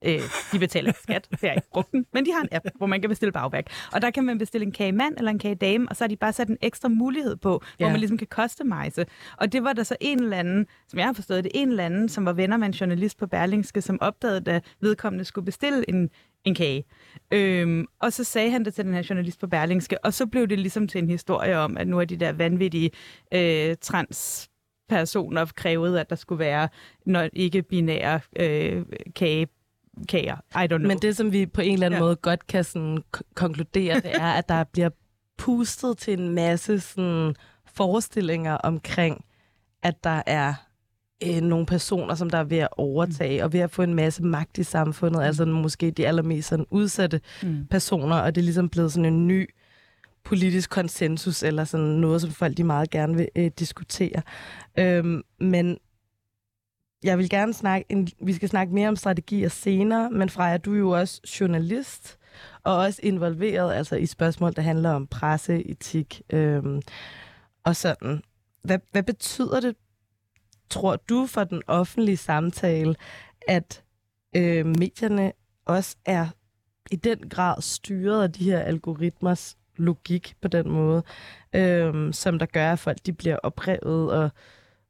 Øh, 0.06 0.20
de 0.52 0.58
betaler 0.58 0.92
skat, 1.02 1.26
for 1.30 1.38
jeg 1.46 1.50
har 1.50 1.54
ikke 1.56 1.68
brugt 1.72 1.92
den, 1.92 2.06
men 2.12 2.24
de 2.26 2.32
har 2.32 2.40
en 2.42 2.48
app, 2.52 2.64
hvor 2.76 2.86
man 2.86 3.00
kan 3.00 3.10
bestille 3.10 3.32
bagværk. 3.32 3.66
Og 3.92 4.02
der 4.02 4.10
kan 4.10 4.24
man 4.24 4.38
bestille 4.38 4.66
en 4.66 4.72
kagemand 4.72 5.14
eller 5.18 5.30
en 5.30 5.38
kagedame, 5.38 5.86
og 5.90 5.96
så 5.96 6.04
har 6.04 6.08
de 6.08 6.16
bare 6.16 6.32
sat 6.32 6.48
en 6.48 6.58
ekstra 6.62 6.88
mulighed 6.88 7.36
på, 7.36 7.48
hvor 7.76 7.86
Ja. 7.86 7.90
man 7.90 8.00
ligesom 8.00 8.18
kan 8.18 8.26
customize. 8.30 9.06
Og 9.38 9.52
det 9.52 9.64
var 9.64 9.72
der 9.72 9.82
så 9.82 9.96
en 10.00 10.22
eller 10.22 10.36
anden, 10.36 10.66
som 10.88 10.98
jeg 10.98 11.06
har 11.06 11.12
forstået 11.12 11.44
det, 11.44 11.52
en 11.54 11.68
eller 11.68 11.84
anden, 11.86 12.08
som 12.08 12.26
var 12.26 12.32
venner 12.32 12.56
med 12.56 12.66
en 12.66 12.72
journalist 12.72 13.18
på 13.18 13.26
Berlingske, 13.26 13.80
som 13.80 13.98
opdagede, 14.00 14.40
da 14.40 14.60
vedkommende 14.80 15.24
skulle 15.24 15.44
bestille 15.44 15.84
en, 15.90 16.10
en 16.44 16.54
kage. 16.54 16.84
Øhm, 17.30 17.86
og 18.00 18.12
så 18.12 18.24
sagde 18.24 18.50
han 18.50 18.64
det 18.64 18.74
til 18.74 18.84
den 18.84 18.94
her 18.94 19.06
journalist 19.10 19.40
på 19.40 19.46
Berlingske, 19.46 20.04
og 20.04 20.12
så 20.14 20.26
blev 20.26 20.46
det 20.46 20.58
ligesom 20.58 20.88
til 20.88 20.98
en 21.02 21.10
historie 21.10 21.58
om, 21.58 21.76
at 21.76 21.88
nu 21.88 21.98
er 22.00 22.04
de 22.04 22.16
der 22.16 22.32
vanvittige 22.32 22.90
øh, 23.34 23.76
trans 23.80 24.48
personer 24.88 25.46
krævede, 25.56 26.00
at 26.00 26.10
der 26.10 26.16
skulle 26.16 26.38
være 26.38 26.68
når 27.06 27.28
ikke 27.32 27.62
binære 27.62 28.20
øh, 28.36 28.82
kage, 29.16 29.46
kager. 30.08 30.36
I 30.36 30.56
don't 30.56 30.66
know. 30.66 30.88
Men 30.88 30.98
det, 30.98 31.16
som 31.16 31.32
vi 31.32 31.46
på 31.46 31.60
en 31.60 31.72
eller 31.72 31.86
anden 31.86 31.98
Ja. 31.98 32.04
måde 32.04 32.16
godt 32.16 32.46
kan 32.46 32.64
sådan 32.64 32.98
konkludere, 33.34 33.94
det 33.94 34.14
er, 34.14 34.32
at 34.32 34.48
der 34.48 34.64
bliver 34.64 34.88
pustet 35.38 35.98
til 35.98 36.20
en 36.20 36.28
masse 36.34 36.80
sådan, 36.80 37.34
forestillinger 37.74 38.54
omkring, 38.54 39.24
at 39.82 40.04
der 40.04 40.22
er 40.26 40.54
øh, 41.26 41.40
nogle 41.40 41.66
personer, 41.66 42.14
som 42.14 42.30
der 42.30 42.38
er 42.38 42.44
ved 42.44 42.58
at 42.58 42.68
overtage, 42.76 43.38
mm. 43.40 43.44
og 43.44 43.52
ved 43.52 43.60
at 43.60 43.70
få 43.70 43.82
en 43.82 43.94
masse 43.94 44.22
magt 44.22 44.58
i 44.58 44.62
samfundet, 44.62 45.18
mm. 45.18 45.24
altså 45.26 45.44
måske 45.44 45.90
de 45.90 46.06
allermest 46.06 46.48
sådan, 46.48 46.66
udsatte 46.70 47.20
Mm. 47.42 47.66
personer, 47.70 48.16
og 48.16 48.34
det 48.34 48.40
er 48.40 48.44
ligesom 48.44 48.68
blevet 48.68 48.92
sådan 48.92 49.12
en 49.14 49.26
ny 49.28 49.48
politisk 50.24 50.70
konsensus, 50.70 51.42
eller 51.42 51.64
sådan 51.64 51.86
noget, 51.86 52.20
som 52.20 52.30
folk 52.30 52.56
de 52.56 52.64
meget 52.64 52.90
gerne 52.90 53.16
vil 53.16 53.28
øh, 53.36 53.50
diskutere. 53.58 54.22
Øhm, 54.78 55.22
men 55.40 55.78
jeg 57.04 57.18
vil 57.18 57.28
gerne 57.30 57.54
snakke, 57.54 57.92
en, 57.92 58.08
vi 58.22 58.32
skal 58.32 58.48
snakke 58.48 58.74
mere 58.74 58.88
om 58.88 58.96
strategier 58.96 59.48
senere, 59.48 60.10
men 60.10 60.28
Freja, 60.28 60.56
du 60.56 60.74
er 60.74 60.78
jo 60.78 60.90
også 60.90 61.20
journalist, 61.40 62.18
og 62.62 62.76
også 62.76 63.00
involveret 63.02 63.74
altså 63.74 63.96
i 63.96 64.06
spørgsmål, 64.06 64.52
der 64.56 64.62
handler 64.62 64.90
om 64.90 65.06
presseetik 65.06 66.22
øhm, 66.30 66.82
og 67.64 67.76
sådan. 67.76 68.22
Hvad, 68.62 68.78
hvad 68.92 69.02
betyder 69.02 69.60
det, 69.60 69.76
tror 70.70 70.96
du, 70.96 71.26
for 71.26 71.44
den 71.44 71.62
offentlige 71.66 72.16
samtale, 72.16 72.94
at 73.48 73.82
øh, 74.36 74.66
medierne 74.66 75.32
også 75.64 75.96
er 76.04 76.26
i 76.90 76.96
den 76.96 77.28
grad 77.28 77.62
styret 77.62 78.22
af 78.22 78.32
de 78.32 78.44
her 78.44 78.60
algoritmers 78.60 79.56
logik 79.76 80.36
på 80.42 80.48
den 80.48 80.70
måde, 80.70 81.02
øh, 81.52 82.14
som 82.14 82.38
der 82.38 82.46
gør, 82.46 82.72
at 82.72 82.78
folk 82.78 82.98
de 83.06 83.12
bliver 83.12 83.36
oprevet 83.36 84.12
og, 84.12 84.30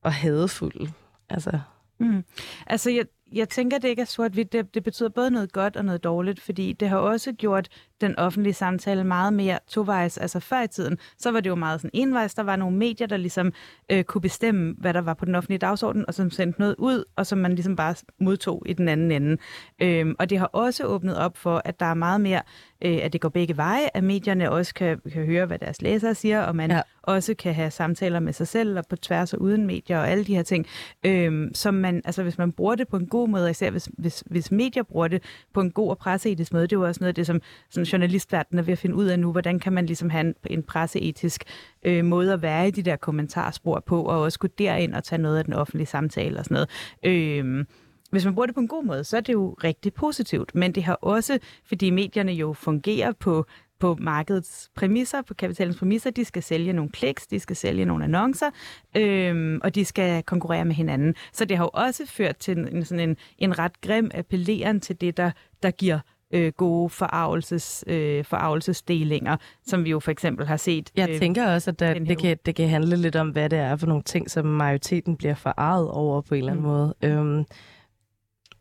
og 0.02 0.12
hadefulde. 0.12 0.92
Altså, 1.28 1.60
Mm. 1.98 2.24
Altså, 2.66 2.90
jeg, 2.90 3.06
jeg 3.32 3.48
tænker, 3.48 3.78
det 3.78 3.88
ikke 3.88 4.02
er 4.02 4.06
sort-hvidt. 4.06 4.52
Det, 4.52 4.74
det 4.74 4.84
betyder 4.84 5.08
både 5.08 5.30
noget 5.30 5.52
godt 5.52 5.76
og 5.76 5.84
noget 5.84 6.04
dårligt, 6.04 6.40
fordi 6.40 6.72
det 6.72 6.88
har 6.88 6.98
også 6.98 7.32
gjort 7.32 7.68
den 8.00 8.18
offentlige 8.18 8.54
samtale 8.54 9.04
meget 9.04 9.32
mere 9.32 9.58
tovejs. 9.68 10.18
Altså 10.18 10.40
før 10.40 10.62
i 10.62 10.68
tiden, 10.68 10.98
så 11.18 11.30
var 11.30 11.40
det 11.40 11.50
jo 11.50 11.54
meget 11.54 11.80
sådan 11.80 11.90
envejs. 11.92 12.34
Der 12.34 12.42
var 12.42 12.56
nogle 12.56 12.76
medier, 12.76 13.06
der 13.06 13.16
ligesom 13.16 13.52
øh, 13.90 14.04
kunne 14.04 14.22
bestemme, 14.22 14.74
hvad 14.78 14.94
der 14.94 15.00
var 15.00 15.14
på 15.14 15.24
den 15.24 15.34
offentlige 15.34 15.58
dagsorden, 15.58 16.04
og 16.08 16.14
som 16.14 16.30
sendte 16.30 16.60
noget 16.60 16.74
ud, 16.78 17.04
og 17.16 17.26
som 17.26 17.38
man 17.38 17.54
ligesom 17.54 17.76
bare 17.76 17.94
modtog 18.20 18.62
i 18.66 18.72
den 18.72 18.88
anden 18.88 19.10
ende. 19.10 19.36
Øhm, 19.82 20.14
og 20.18 20.30
det 20.30 20.38
har 20.38 20.46
også 20.46 20.84
åbnet 20.84 21.18
op 21.18 21.36
for, 21.36 21.62
at 21.64 21.80
der 21.80 21.86
er 21.86 21.94
meget 21.94 22.20
mere, 22.20 22.42
øh, 22.84 22.98
at 23.02 23.12
det 23.12 23.20
går 23.20 23.28
begge 23.28 23.56
veje, 23.56 23.88
at 23.94 24.04
medierne 24.04 24.50
også 24.50 24.74
kan, 24.74 25.00
kan 25.12 25.24
høre, 25.24 25.46
hvad 25.46 25.58
deres 25.58 25.82
læsere 25.82 26.14
siger, 26.14 26.42
og 26.42 26.56
man 26.56 26.70
ja. 26.70 26.80
Også 27.06 27.34
kan 27.34 27.54
have 27.54 27.70
samtaler 27.70 28.20
med 28.20 28.32
sig 28.32 28.48
selv, 28.48 28.78
og 28.78 28.84
på 28.88 28.96
tværs 28.96 29.34
og 29.34 29.40
uden 29.40 29.66
medier, 29.66 29.98
og 29.98 30.08
alle 30.08 30.24
de 30.24 30.34
her 30.34 30.42
ting, 30.42 30.66
øhm, 31.04 31.54
som 31.54 31.74
man, 31.74 32.02
altså 32.04 32.22
hvis 32.22 32.38
man 32.38 32.52
bruger 32.52 32.74
det 32.74 32.88
på 32.88 32.96
en 32.96 33.06
god 33.06 33.28
måde, 33.28 33.50
især 33.50 33.70
hvis, 33.70 33.88
hvis, 33.98 34.24
hvis 34.26 34.50
medier 34.50 34.82
bruger 34.82 35.08
det 35.08 35.22
på 35.54 35.60
en 35.60 35.70
god 35.70 35.90
og 35.90 35.98
presseetisk 35.98 36.52
måde, 36.52 36.62
det 36.62 36.72
er 36.72 36.76
jo 36.76 36.86
også 36.86 37.00
noget 37.00 37.08
af 37.08 37.14
det, 37.14 37.26
som 37.26 37.40
sådan 37.70 37.86
journalistverdenen 37.94 38.58
er 38.58 38.62
ved 38.62 38.72
at 38.72 38.78
finde 38.78 38.96
ud 38.96 39.06
af 39.06 39.18
nu, 39.18 39.32
hvordan 39.32 39.58
kan 39.58 39.72
man 39.72 39.86
ligesom 39.86 40.10
have 40.10 40.26
en, 40.26 40.34
en 40.46 40.62
presseetisk 40.62 41.44
øh, 41.84 42.04
måde 42.04 42.32
at 42.32 42.42
være 42.42 42.68
i 42.68 42.70
de 42.70 42.82
der 42.82 42.96
kommentarspor 42.96 43.80
på, 43.86 44.02
og 44.02 44.20
også 44.20 44.38
gå 44.38 44.48
derind 44.58 44.94
og 44.94 45.04
tage 45.04 45.22
noget 45.22 45.38
af 45.38 45.44
den 45.44 45.54
offentlige 45.54 45.86
samtale 45.86 46.38
og 46.38 46.44
sådan 46.44 46.54
noget. 46.54 46.70
Øh, 47.02 47.64
hvis 48.10 48.24
man 48.24 48.34
bruger 48.34 48.46
det 48.46 48.54
på 48.54 48.60
en 48.60 48.68
god 48.68 48.84
måde, 48.84 49.04
så 49.04 49.16
er 49.16 49.20
det 49.20 49.32
jo 49.32 49.56
rigtig 49.64 49.94
positivt. 49.94 50.54
Men 50.54 50.72
det 50.72 50.82
har 50.84 50.94
også, 50.94 51.38
fordi 51.64 51.90
medierne 51.90 52.32
jo 52.32 52.52
fungerer 52.52 53.12
på, 53.12 53.46
på 53.78 53.96
markedets 54.00 54.70
præmisser, 54.74 55.22
på 55.22 55.34
kapitalens 55.34 55.76
præmisser, 55.76 56.10
de 56.10 56.24
skal 56.24 56.42
sælge 56.42 56.72
nogle 56.72 56.90
kliks, 56.90 57.26
de 57.26 57.40
skal 57.40 57.56
sælge 57.56 57.84
nogle 57.84 58.04
annoncer, 58.04 58.50
øhm, 58.96 59.60
og 59.64 59.74
de 59.74 59.84
skal 59.84 60.22
konkurrere 60.22 60.64
med 60.64 60.74
hinanden. 60.74 61.14
Så 61.32 61.44
det 61.44 61.56
har 61.56 61.64
jo 61.64 61.70
også 61.72 62.06
ført 62.06 62.36
til 62.36 62.58
en, 62.58 62.76
en, 62.76 62.84
sådan 62.84 63.08
en, 63.08 63.16
en 63.38 63.58
ret 63.58 63.80
grim 63.80 64.10
appelleren 64.14 64.80
til 64.80 65.00
det, 65.00 65.16
der, 65.16 65.30
der 65.62 65.70
giver 65.70 65.98
øh, 66.34 66.52
gode 66.56 66.90
forarvelses, 66.90 67.84
øh, 67.86 68.24
forarvelsesdelinger, 68.24 69.36
som 69.66 69.84
vi 69.84 69.90
jo 69.90 70.00
for 70.00 70.10
eksempel 70.10 70.46
har 70.46 70.56
set. 70.56 70.90
jeg 70.96 71.10
øh, 71.10 71.18
tænker 71.18 71.52
også, 71.54 71.70
at 71.70 71.78
der, 71.80 71.94
det, 71.94 72.18
kan, 72.18 72.38
det 72.46 72.54
kan 72.54 72.68
handle 72.68 72.96
lidt 72.96 73.16
om, 73.16 73.28
hvad 73.28 73.50
det 73.50 73.58
er 73.58 73.76
for 73.76 73.86
nogle 73.86 74.02
ting, 74.02 74.30
som 74.30 74.46
majoriteten 74.46 75.16
bliver 75.16 75.34
forarvet 75.34 75.90
over 75.90 76.20
på 76.20 76.34
en 76.34 76.38
eller 76.38 76.52
anden 76.52 76.64
Mm. 76.64 76.70
måde. 76.70 76.94
Øhm, 77.02 77.44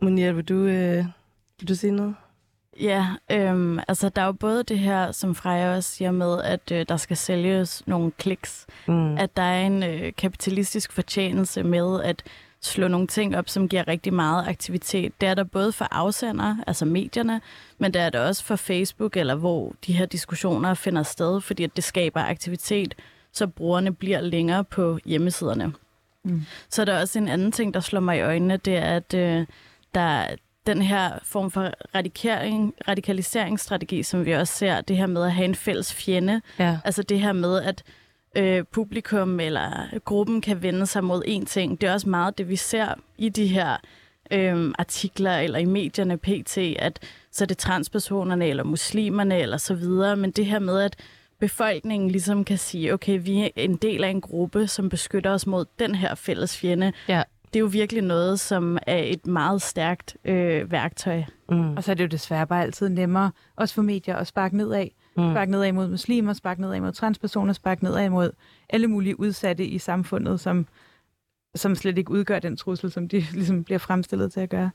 Munir, 0.01 0.31
vil 0.31 0.43
du, 0.45 0.55
øh, 0.55 1.05
vil 1.59 1.67
du 1.69 1.75
sige 1.75 1.91
noget? 1.91 2.15
Ja, 2.81 3.07
øhm, 3.31 3.79
altså 3.87 4.09
der 4.09 4.21
er 4.21 4.25
jo 4.25 4.31
både 4.31 4.63
det 4.63 4.79
her, 4.79 5.11
som 5.11 5.35
Freja 5.35 5.75
også 5.75 5.89
siger 5.89 6.11
med, 6.11 6.41
at 6.41 6.71
øh, 6.71 6.85
der 6.89 6.97
skal 6.97 7.17
sælges 7.17 7.83
nogle 7.87 8.11
kliks. 8.11 8.67
Mm. 8.87 9.17
At 9.17 9.37
der 9.37 9.43
er 9.43 9.65
en 9.65 9.83
øh, 9.83 10.11
kapitalistisk 10.17 10.91
fortjeneste 10.91 11.63
med 11.63 12.01
at 12.03 12.23
slå 12.65 12.87
nogle 12.87 13.07
ting 13.07 13.37
op, 13.37 13.49
som 13.49 13.69
giver 13.69 13.87
rigtig 13.87 14.13
meget 14.13 14.47
aktivitet. 14.47 15.21
Det 15.21 15.29
er 15.29 15.33
der 15.33 15.43
både 15.43 15.71
for 15.71 15.87
afsender, 15.91 16.55
altså 16.67 16.85
medierne, 16.85 17.41
men 17.77 17.93
det 17.93 18.01
er 18.01 18.09
der 18.09 18.19
også 18.19 18.43
for 18.43 18.55
Facebook, 18.55 19.17
eller 19.17 19.35
hvor 19.35 19.73
de 19.87 19.93
her 19.93 20.05
diskussioner 20.05 20.73
finder 20.73 21.03
sted, 21.03 21.41
fordi 21.41 21.63
at 21.63 21.75
det 21.75 21.83
skaber 21.83 22.21
aktivitet, 22.21 22.95
så 23.31 23.47
brugerne 23.47 23.93
bliver 23.93 24.21
længere 24.21 24.63
på 24.63 24.99
hjemmesiderne. 25.05 25.73
Mm. 26.23 26.41
Så 26.69 26.81
er 26.81 26.85
der 26.85 26.99
også 26.99 27.19
en 27.19 27.27
anden 27.27 27.51
ting, 27.51 27.73
der 27.73 27.79
slår 27.79 27.99
mig 27.99 28.17
i 28.17 28.21
øjnene, 28.21 28.57
det 28.57 28.77
er, 28.77 28.95
at 28.95 29.13
øh, 29.13 29.45
der 29.93 30.01
er 30.01 30.35
den 30.67 30.81
her 30.81 31.11
form 31.23 31.51
for 31.51 31.71
radikering, 31.95 32.73
radikaliseringsstrategi, 32.87 34.03
som 34.03 34.25
vi 34.25 34.31
også 34.31 34.53
ser, 34.53 34.81
det 34.81 34.97
her 34.97 35.05
med 35.07 35.23
at 35.23 35.31
have 35.31 35.45
en 35.45 35.55
fælles 35.55 35.93
fjende, 35.93 36.41
Ja. 36.59 36.77
Altså 36.85 37.03
det 37.03 37.19
her 37.19 37.33
med, 37.33 37.61
at 37.61 37.83
øh, 38.37 38.63
publikum 38.71 39.39
eller 39.39 39.99
gruppen 40.05 40.41
kan 40.41 40.61
vende 40.61 40.85
sig 40.85 41.03
mod 41.03 41.23
én 41.27 41.45
ting. 41.45 41.81
Det 41.81 41.89
er 41.89 41.93
også 41.93 42.09
meget 42.09 42.37
det, 42.37 42.49
vi 42.49 42.55
ser 42.55 42.93
i 43.17 43.29
de 43.29 43.47
her 43.47 43.77
øh, 44.31 44.71
artikler 44.79 45.37
eller 45.37 45.59
i 45.59 45.65
medierne 45.65 46.17
pt., 46.17 46.57
at 46.57 46.99
så 47.31 47.43
er 47.43 47.45
det 47.45 47.57
transpersonerne 47.57 48.47
eller 48.47 48.63
muslimerne 48.63 49.39
eller 49.39 49.57
så 49.57 49.75
videre, 49.75 50.15
men 50.15 50.31
det 50.31 50.45
her 50.45 50.59
med, 50.59 50.81
at 50.81 50.95
befolkningen 51.39 52.11
ligesom 52.11 52.43
kan 52.43 52.57
sige, 52.57 52.93
okay, 52.93 53.19
vi 53.21 53.39
er 53.41 53.49
en 53.55 53.75
del 53.75 54.03
af 54.03 54.09
en 54.09 54.21
gruppe, 54.21 54.67
som 54.67 54.89
beskytter 54.89 55.31
os 55.31 55.47
mod 55.47 55.65
den 55.79 55.95
her 55.95 56.15
fælles 56.15 56.57
fjende. 56.57 56.93
Ja. 57.07 57.23
Det 57.53 57.59
er 57.59 57.61
jo 57.61 57.65
virkelig 57.65 58.03
noget, 58.03 58.39
som 58.39 58.77
er 58.87 58.97
et 58.97 59.27
meget 59.27 59.61
stærkt 59.61 60.17
øh, 60.25 60.71
værktøj. 60.71 61.23
Mm. 61.49 61.77
Og 61.77 61.83
så 61.83 61.91
er 61.91 61.95
det 61.95 62.03
jo 62.03 62.07
desværre 62.07 62.47
bare 62.47 62.63
altid 62.63 62.89
nemmere, 62.89 63.31
også 63.55 63.75
for 63.75 63.81
medier, 63.81 64.15
at 64.15 64.27
sparke 64.27 64.57
nedad. 64.57 64.87
Mm. 65.17 65.31
Sparke 65.31 65.51
nedad 65.51 65.71
mod 65.71 65.87
muslimer, 65.87 66.33
spark 66.33 66.59
nedad 66.59 66.79
mod 66.81 66.91
transpersoner, 66.91 67.53
spark 67.53 67.83
nedad 67.83 68.09
mod 68.09 68.31
alle 68.69 68.87
mulige 68.87 69.19
udsatte 69.19 69.65
i 69.65 69.77
samfundet, 69.77 70.39
som, 70.39 70.67
som 71.55 71.75
slet 71.75 71.97
ikke 71.97 72.11
udgør 72.11 72.39
den 72.39 72.57
trussel, 72.57 72.91
som 72.91 73.07
de 73.07 73.19
ligesom 73.33 73.63
bliver 73.63 73.79
fremstillet 73.79 74.33
til 74.33 74.39
at 74.39 74.49
gøre. 74.49 74.71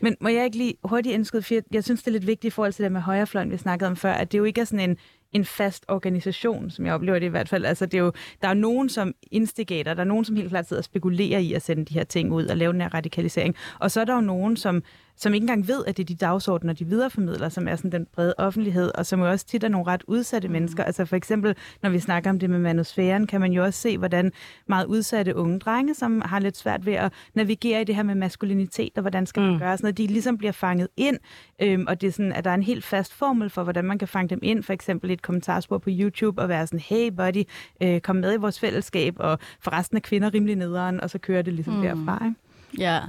Men 0.00 0.16
må 0.20 0.28
jeg 0.28 0.44
ikke 0.44 0.56
lige 0.56 0.74
hurtigt 0.84 1.14
indskyde, 1.14 1.42
for 1.42 1.54
jeg, 1.54 1.62
jeg 1.70 1.84
synes, 1.84 2.02
det 2.02 2.06
er 2.08 2.12
lidt 2.12 2.26
vigtigt 2.26 2.52
i 2.52 2.54
forhold 2.54 2.72
til 2.72 2.82
det 2.82 2.92
med 2.92 3.00
højrefløjen, 3.00 3.50
vi 3.50 3.56
snakkede 3.56 3.88
om 3.90 3.96
før, 3.96 4.12
at 4.12 4.32
det 4.32 4.38
jo 4.38 4.44
ikke 4.44 4.60
er 4.60 4.64
sådan 4.64 4.90
en, 4.90 4.96
en 5.32 5.44
fast 5.44 5.84
organisation, 5.88 6.70
som 6.70 6.86
jeg 6.86 6.94
oplever 6.94 7.18
det 7.18 7.26
i 7.26 7.28
hvert 7.28 7.48
fald. 7.48 7.64
Altså, 7.64 7.86
det 7.86 7.98
er 7.98 8.02
jo, 8.02 8.12
der 8.42 8.48
er 8.48 8.54
nogen, 8.54 8.88
som 8.88 9.14
instigater, 9.30 9.94
der 9.94 10.00
er 10.00 10.06
nogen, 10.06 10.24
som 10.24 10.36
helt 10.36 10.48
klart 10.48 10.68
sidder 10.68 10.80
og 10.80 10.84
spekulerer 10.84 11.38
i 11.38 11.52
at 11.52 11.62
sende 11.62 11.84
de 11.84 11.94
her 11.94 12.04
ting 12.04 12.32
ud 12.32 12.46
og 12.46 12.56
lave 12.56 12.72
den 12.72 12.80
her 12.80 12.94
radikalisering. 12.94 13.54
Og 13.78 13.90
så 13.90 14.00
er 14.00 14.04
der 14.04 14.14
jo 14.14 14.20
nogen, 14.20 14.56
som, 14.56 14.82
som 15.16 15.34
ikke 15.34 15.44
engang 15.44 15.68
ved, 15.68 15.84
at 15.86 15.96
det 15.96 16.02
er 16.02 16.06
de 16.06 16.14
dagsordner, 16.14 16.72
de 16.72 16.84
videreformidler, 16.84 17.48
som 17.48 17.68
er 17.68 17.76
sådan 17.76 17.92
den 17.92 18.06
brede 18.14 18.34
offentlighed, 18.38 18.90
og 18.94 19.06
som 19.06 19.20
jo 19.20 19.30
også 19.30 19.46
tit 19.46 19.64
er 19.64 19.68
nogle 19.68 19.86
ret 19.86 20.02
udsatte 20.06 20.48
mm. 20.48 20.52
mennesker. 20.52 20.84
Altså 20.84 21.04
for 21.04 21.16
eksempel, 21.16 21.56
når 21.82 21.90
vi 21.90 21.98
snakker 21.98 22.30
om 22.30 22.38
det 22.38 22.50
med 22.50 22.58
manusfæren, 22.58 23.26
kan 23.26 23.40
man 23.40 23.52
jo 23.52 23.64
også 23.64 23.80
se, 23.80 23.98
hvordan 23.98 24.32
meget 24.66 24.86
udsatte 24.86 25.36
unge 25.36 25.58
drenge, 25.58 25.94
som 25.94 26.22
har 26.24 26.38
lidt 26.38 26.56
svært 26.56 26.86
ved 26.86 26.92
at 26.92 27.12
navigere 27.34 27.80
i 27.80 27.84
det 27.84 27.94
her 27.96 28.02
med 28.02 28.14
maskulinitet, 28.14 28.90
og 28.96 29.00
hvordan 29.00 29.26
skal 29.26 29.42
man 29.42 29.52
Mm. 29.52 29.58
gøre 29.58 29.76
sådan 29.76 29.84
noget, 29.84 29.98
de 29.98 30.06
ligesom 30.06 30.38
bliver 30.38 30.52
fanget 30.52 30.88
ind, 30.96 31.18
øhm, 31.62 31.84
og 31.88 32.00
det 32.00 32.06
er 32.06 32.12
sådan, 32.12 32.32
at 32.32 32.44
der 32.44 32.50
er 32.50 32.54
en 32.54 32.62
helt 32.62 32.84
fast 32.84 33.14
formel 33.14 33.50
for, 33.50 33.62
hvordan 33.62 33.84
man 33.84 33.98
kan 33.98 34.08
fange 34.08 34.28
dem 34.28 34.38
ind, 34.42 34.62
for 34.62 34.72
eksempel 34.72 35.10
i 35.10 35.12
et 35.12 35.22
kommentarspor 35.22 35.78
på 35.78 35.90
YouTube, 35.92 36.42
og 36.42 36.48
være 36.48 36.66
sådan, 36.66 36.80
hey 36.80 37.10
buddy, 37.10 37.42
øh, 37.82 38.00
kom 38.00 38.16
med 38.16 38.34
i 38.34 38.36
vores 38.36 38.60
fællesskab, 38.60 39.14
og 39.18 39.38
forresten 39.60 39.96
er 39.96 40.00
kvinder 40.00 40.34
rimelig 40.34 40.56
nederen, 40.56 41.00
og 41.00 41.10
så 41.10 41.18
kører 41.18 41.42
det 41.42 41.52
ligesom. 41.54 41.74
Mm. 41.74 41.82
derfra. 41.82 42.24
Ikke? 42.24 42.36
Ja, 42.78 43.00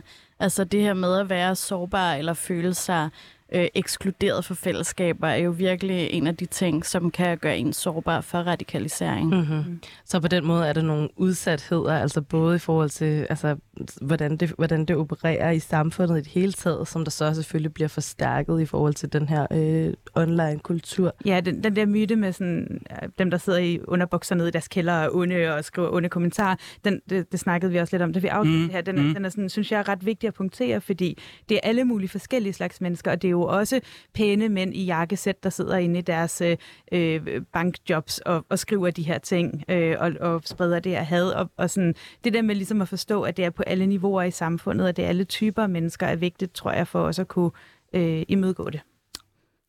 altså 0.44 0.64
det 0.64 0.82
her 0.82 0.94
med 0.94 1.20
at 1.20 1.30
være 1.30 1.56
sårbar 1.56 2.14
eller 2.14 2.34
føle 2.34 2.74
sig 2.74 3.10
øh, 3.54 3.68
ekskluderet 3.76 4.46
for 4.46 4.54
fællesskaber, 4.54 5.28
er 5.28 5.38
jo 5.38 5.52
virkelig 5.52 6.10
en 6.12 6.28
af 6.28 6.36
de 6.36 6.46
ting, 6.46 6.86
som 6.86 7.12
kan 7.12 7.38
gøre 7.38 7.58
en 7.58 7.74
sårbar 7.74 8.22
for 8.22 8.38
radikalisering. 8.38 9.30
Mm-hmm. 9.30 9.82
Så 10.06 10.20
på 10.20 10.28
den 10.28 10.46
måde 10.46 10.68
er 10.68 10.74
der 10.74 10.82
nogle 10.82 11.10
udsatheder, 11.16 11.98
altså 12.00 12.22
både 12.22 12.56
i 12.56 12.60
forhold 12.60 12.90
til, 12.90 13.28
altså, 13.30 13.56
hvordan, 14.02 14.38
det, 14.38 14.54
hvordan 14.58 14.86
det 14.86 14.96
opererer 14.96 15.52
i 15.52 15.60
samfundet 15.60 16.18
i 16.18 16.22
det 16.22 16.28
hele 16.28 16.52
taget, 16.52 16.88
som 16.88 17.04
der 17.04 17.12
så 17.12 17.34
selvfølgelig 17.34 17.74
bliver 17.74 17.88
forstærket 17.88 18.62
i 18.62 18.66
forhold 18.66 18.94
til 18.94 19.14
den 19.14 19.30
her 19.30 19.48
øh, 19.52 19.94
online-kultur. 20.16 21.16
Ja, 21.26 21.40
den, 21.40 21.64
den 21.64 21.76
der 21.76 21.86
myte 21.86 22.16
med 22.16 22.34
sådan, 22.34 22.82
øh, 22.92 23.10
dem, 23.20 23.32
der 23.32 23.38
sidder 23.38 23.60
i 23.60 23.80
underbukser 23.88 24.36
nede 24.36 24.48
i 24.48 24.52
deres 24.52 24.68
kælder 24.68 24.94
og 24.94 25.16
onde 25.16 25.56
og 25.56 25.66
skriver 25.66 25.94
onde 25.94 26.10
kommentarer, 26.10 26.56
den, 26.86 27.02
det, 27.10 27.32
det 27.32 27.40
snakkede 27.40 27.72
vi 27.72 27.78
også 27.78 27.96
lidt 27.96 28.04
om, 28.04 28.14
da 28.14 28.20
vi 28.20 28.28
aftalte 28.28 28.54
Mm, 28.54 28.64
det 28.64 28.72
her. 28.72 28.82
Den, 28.82 28.98
er, 28.98 29.02
mm. 29.02 29.14
den 29.14 29.26
er 29.26 29.30
sådan, 29.30 29.50
synes 29.50 29.72
jeg 29.72 29.80
er 29.80 29.90
ret 29.90 30.06
vigtig 30.06 30.28
at 30.28 30.34
punktere, 30.34 30.82
fordi 30.82 31.18
det 31.50 31.56
er 31.56 31.60
alle 31.64 31.84
mulige 31.84 32.10
forskellige 32.10 32.54
slags 32.54 32.82
mennesker, 32.82 33.12
og 33.12 33.22
det 33.22 33.28
er 33.28 33.32
jo 33.32 33.43
også 33.46 33.82
pæne 34.14 34.50
mænd 34.50 34.76
i 34.76 34.86
jakkesæt, 34.86 35.44
der 35.44 35.50
sidder 35.50 35.78
inde 35.78 36.00
i 36.00 36.02
deres 36.02 36.42
øh, 36.42 36.58
øh, 36.92 37.42
bankjobs 37.54 38.20
og, 38.20 38.46
og 38.50 38.60
skriver 38.60 38.92
de 38.92 39.04
her 39.04 39.18
ting 39.18 39.64
øh, 39.70 39.96
og, 40.00 40.12
og 40.20 40.42
spreder 40.46 40.80
det 40.80 40.92
her 40.92 41.04
had. 41.04 41.26
Og, 41.26 41.50
og 41.58 41.70
sådan, 41.70 41.96
det 42.24 42.34
der 42.34 42.42
med 42.42 42.56
ligesom 42.56 42.82
at 42.82 42.88
forstå, 42.88 43.22
at 43.22 43.38
det 43.38 43.46
er 43.46 43.50
på 43.50 43.64
alle 43.64 43.86
niveauer 43.86 44.24
i 44.24 44.32
samfundet, 44.32 44.88
og 44.88 44.98
det 44.98 45.06
er 45.06 45.10
alle 45.10 45.24
typer 45.24 45.68
mennesker, 45.68 46.08
er 46.08 46.16
vigtigt, 46.16 46.54
tror 46.54 46.72
jeg, 46.72 46.88
for 46.88 47.00
os 47.00 47.20
at 47.20 47.28
kunne 47.28 47.52
øh, 47.94 48.24
imødegå 48.28 48.70
det. 48.70 48.82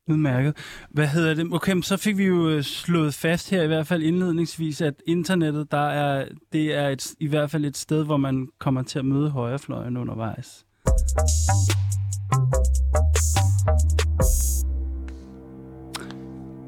Udmærket. 0.07 0.57
Hvad 0.89 1.07
hedder 1.07 1.33
det? 1.33 1.53
Okay, 1.53 1.81
så 1.81 1.97
fik 1.97 2.17
vi 2.17 2.23
jo 2.23 2.49
øh, 2.49 2.63
slået 2.63 3.13
fast 3.13 3.49
her, 3.49 3.63
i 3.63 3.67
hvert 3.67 3.87
fald 3.87 4.03
indledningsvis, 4.03 4.81
at 4.81 4.93
internettet, 5.07 5.71
der 5.71 5.87
er, 5.89 6.27
det 6.53 6.75
er 6.75 6.87
et, 6.89 7.13
i 7.19 7.27
hvert 7.27 7.51
fald 7.51 7.65
et 7.65 7.77
sted, 7.77 8.05
hvor 8.05 8.17
man 8.17 8.47
kommer 8.59 8.83
til 8.83 8.99
at 8.99 9.05
møde 9.05 9.29
højrefløjen 9.29 9.97
undervejs. 9.97 10.65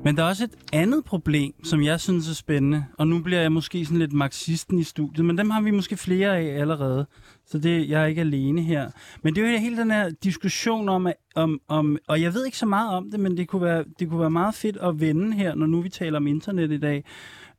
Men 0.07 0.17
der 0.17 0.23
er 0.23 0.27
også 0.27 0.43
et 0.43 0.55
andet 0.73 1.05
problem, 1.05 1.53
som 1.63 1.83
jeg 1.83 1.99
synes 1.99 2.29
er 2.29 2.33
spændende, 2.33 2.85
og 2.97 3.07
nu 3.07 3.19
bliver 3.19 3.41
jeg 3.41 3.51
måske 3.51 3.85
sådan 3.85 3.99
lidt 3.99 4.13
marxisten 4.13 4.79
i 4.79 4.83
studiet, 4.83 5.25
men 5.25 5.37
dem 5.37 5.49
har 5.49 5.61
vi 5.61 5.71
måske 5.71 5.97
flere 5.97 6.37
af 6.37 6.59
allerede, 6.61 7.05
så 7.45 7.57
det, 7.57 7.89
jeg 7.89 8.01
er 8.01 8.05
ikke 8.05 8.21
alene 8.21 8.61
her. 8.61 8.91
Men 9.21 9.35
det 9.35 9.43
er 9.43 9.51
jo 9.51 9.57
hele 9.57 9.77
den 9.77 9.91
her 9.91 10.09
diskussion 10.23 10.89
om, 10.89 11.07
om, 11.35 11.59
om 11.67 11.97
og 12.07 12.21
jeg 12.21 12.33
ved 12.33 12.45
ikke 12.45 12.57
så 12.57 12.65
meget 12.65 12.97
om 12.97 13.11
det, 13.11 13.19
men 13.19 13.37
det 13.37 13.47
kunne 13.47 13.61
være, 13.61 13.83
det 13.99 14.09
kunne 14.09 14.19
være 14.19 14.29
meget 14.29 14.55
fedt 14.55 14.77
at 14.77 14.99
vende 14.99 15.33
her, 15.33 15.55
når 15.55 15.65
nu 15.65 15.81
vi 15.81 15.89
taler 15.89 16.17
om 16.17 16.27
internet 16.27 16.71
i 16.71 16.77
dag. 16.77 17.03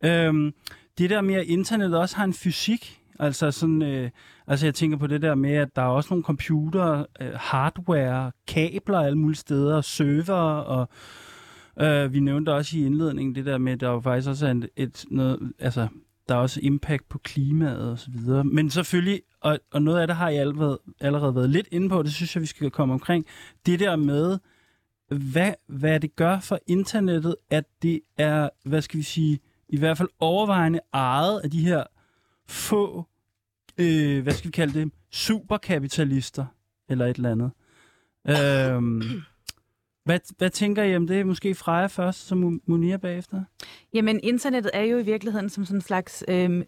Øhm, 0.04 0.52
det 0.98 1.10
der 1.10 1.20
med, 1.20 1.34
at 1.34 1.46
internettet 1.46 1.98
også 1.98 2.16
har 2.16 2.24
en 2.24 2.34
fysik, 2.34 3.00
altså 3.18 3.50
sådan, 3.50 3.82
øh, 3.82 4.10
altså 4.46 4.66
jeg 4.66 4.74
tænker 4.74 4.96
på 4.96 5.06
det 5.06 5.22
der 5.22 5.34
med, 5.34 5.52
at 5.52 5.76
der 5.76 5.82
er 5.82 5.86
også 5.86 6.08
nogle 6.10 6.24
computer, 6.24 7.04
øh, 7.20 7.30
hardware, 7.34 8.32
kabler 8.46 9.00
alle 9.00 9.18
mulige 9.18 9.38
steder, 9.38 9.80
server 9.80 10.34
og 10.60 10.88
Øh, 11.80 12.12
vi 12.12 12.20
nævnte 12.20 12.54
også 12.54 12.78
i 12.78 12.84
indledningen 12.84 13.34
det 13.34 13.46
der 13.46 13.58
med, 13.58 13.72
at 13.72 13.80
der 13.80 13.90
jo 13.90 14.00
faktisk 14.00 14.28
også 14.28 14.46
er 14.46 14.50
en, 14.50 14.64
et, 14.76 15.04
noget, 15.10 15.52
altså, 15.58 15.88
der 16.28 16.34
er 16.34 16.38
også 16.38 16.60
impact 16.62 17.08
på 17.08 17.18
klimaet 17.18 17.90
og 17.90 17.98
så 17.98 18.10
videre. 18.10 18.44
Men 18.44 18.70
selvfølgelig, 18.70 19.22
og, 19.40 19.58
og 19.72 19.82
noget 19.82 20.00
af 20.00 20.06
det 20.06 20.16
har 20.16 20.28
jeg 20.28 20.40
allerede, 20.40 20.80
allerede 21.00 21.34
været 21.34 21.50
lidt 21.50 21.68
inde 21.70 21.88
på, 21.88 22.02
det 22.02 22.12
synes 22.12 22.36
jeg, 22.36 22.40
vi 22.40 22.46
skal 22.46 22.70
komme 22.70 22.94
omkring, 22.94 23.26
det 23.66 23.80
der 23.80 23.96
med, 23.96 24.38
hvad, 25.08 25.52
hvad 25.66 26.00
det 26.00 26.16
gør 26.16 26.40
for 26.40 26.58
internettet, 26.66 27.36
at 27.50 27.64
det 27.82 28.00
er, 28.18 28.48
hvad 28.64 28.82
skal 28.82 28.98
vi 28.98 29.02
sige, 29.02 29.40
i 29.68 29.78
hvert 29.78 29.98
fald 29.98 30.08
overvejende 30.20 30.80
ejet 30.92 31.40
af 31.40 31.50
de 31.50 31.64
her 31.64 31.84
få, 32.48 33.06
øh, 33.78 34.22
hvad 34.22 34.32
skal 34.32 34.48
vi 34.48 34.52
kalde 34.52 34.80
det, 34.80 34.92
superkapitalister, 35.10 36.46
eller 36.88 37.06
et 37.06 37.16
eller 37.16 37.30
andet. 37.30 37.50
Øhm, 38.28 39.02
hvad, 40.08 40.20
hvad 40.38 40.50
tænker 40.50 40.82
I 40.82 40.96
om 40.96 41.06
det? 41.06 41.26
Måske 41.26 41.54
Freja 41.54 41.86
først, 41.86 42.26
som 42.26 42.60
Munir 42.66 42.96
bagefter? 42.96 43.42
Jamen, 43.94 44.20
internettet 44.22 44.70
er 44.74 44.82
jo 44.82 44.98
i 44.98 45.02
virkeligheden 45.02 45.48
som 45.48 45.64
sådan 45.64 45.76
en 45.76 45.82
slags 45.82 46.24
øh, 46.28 46.64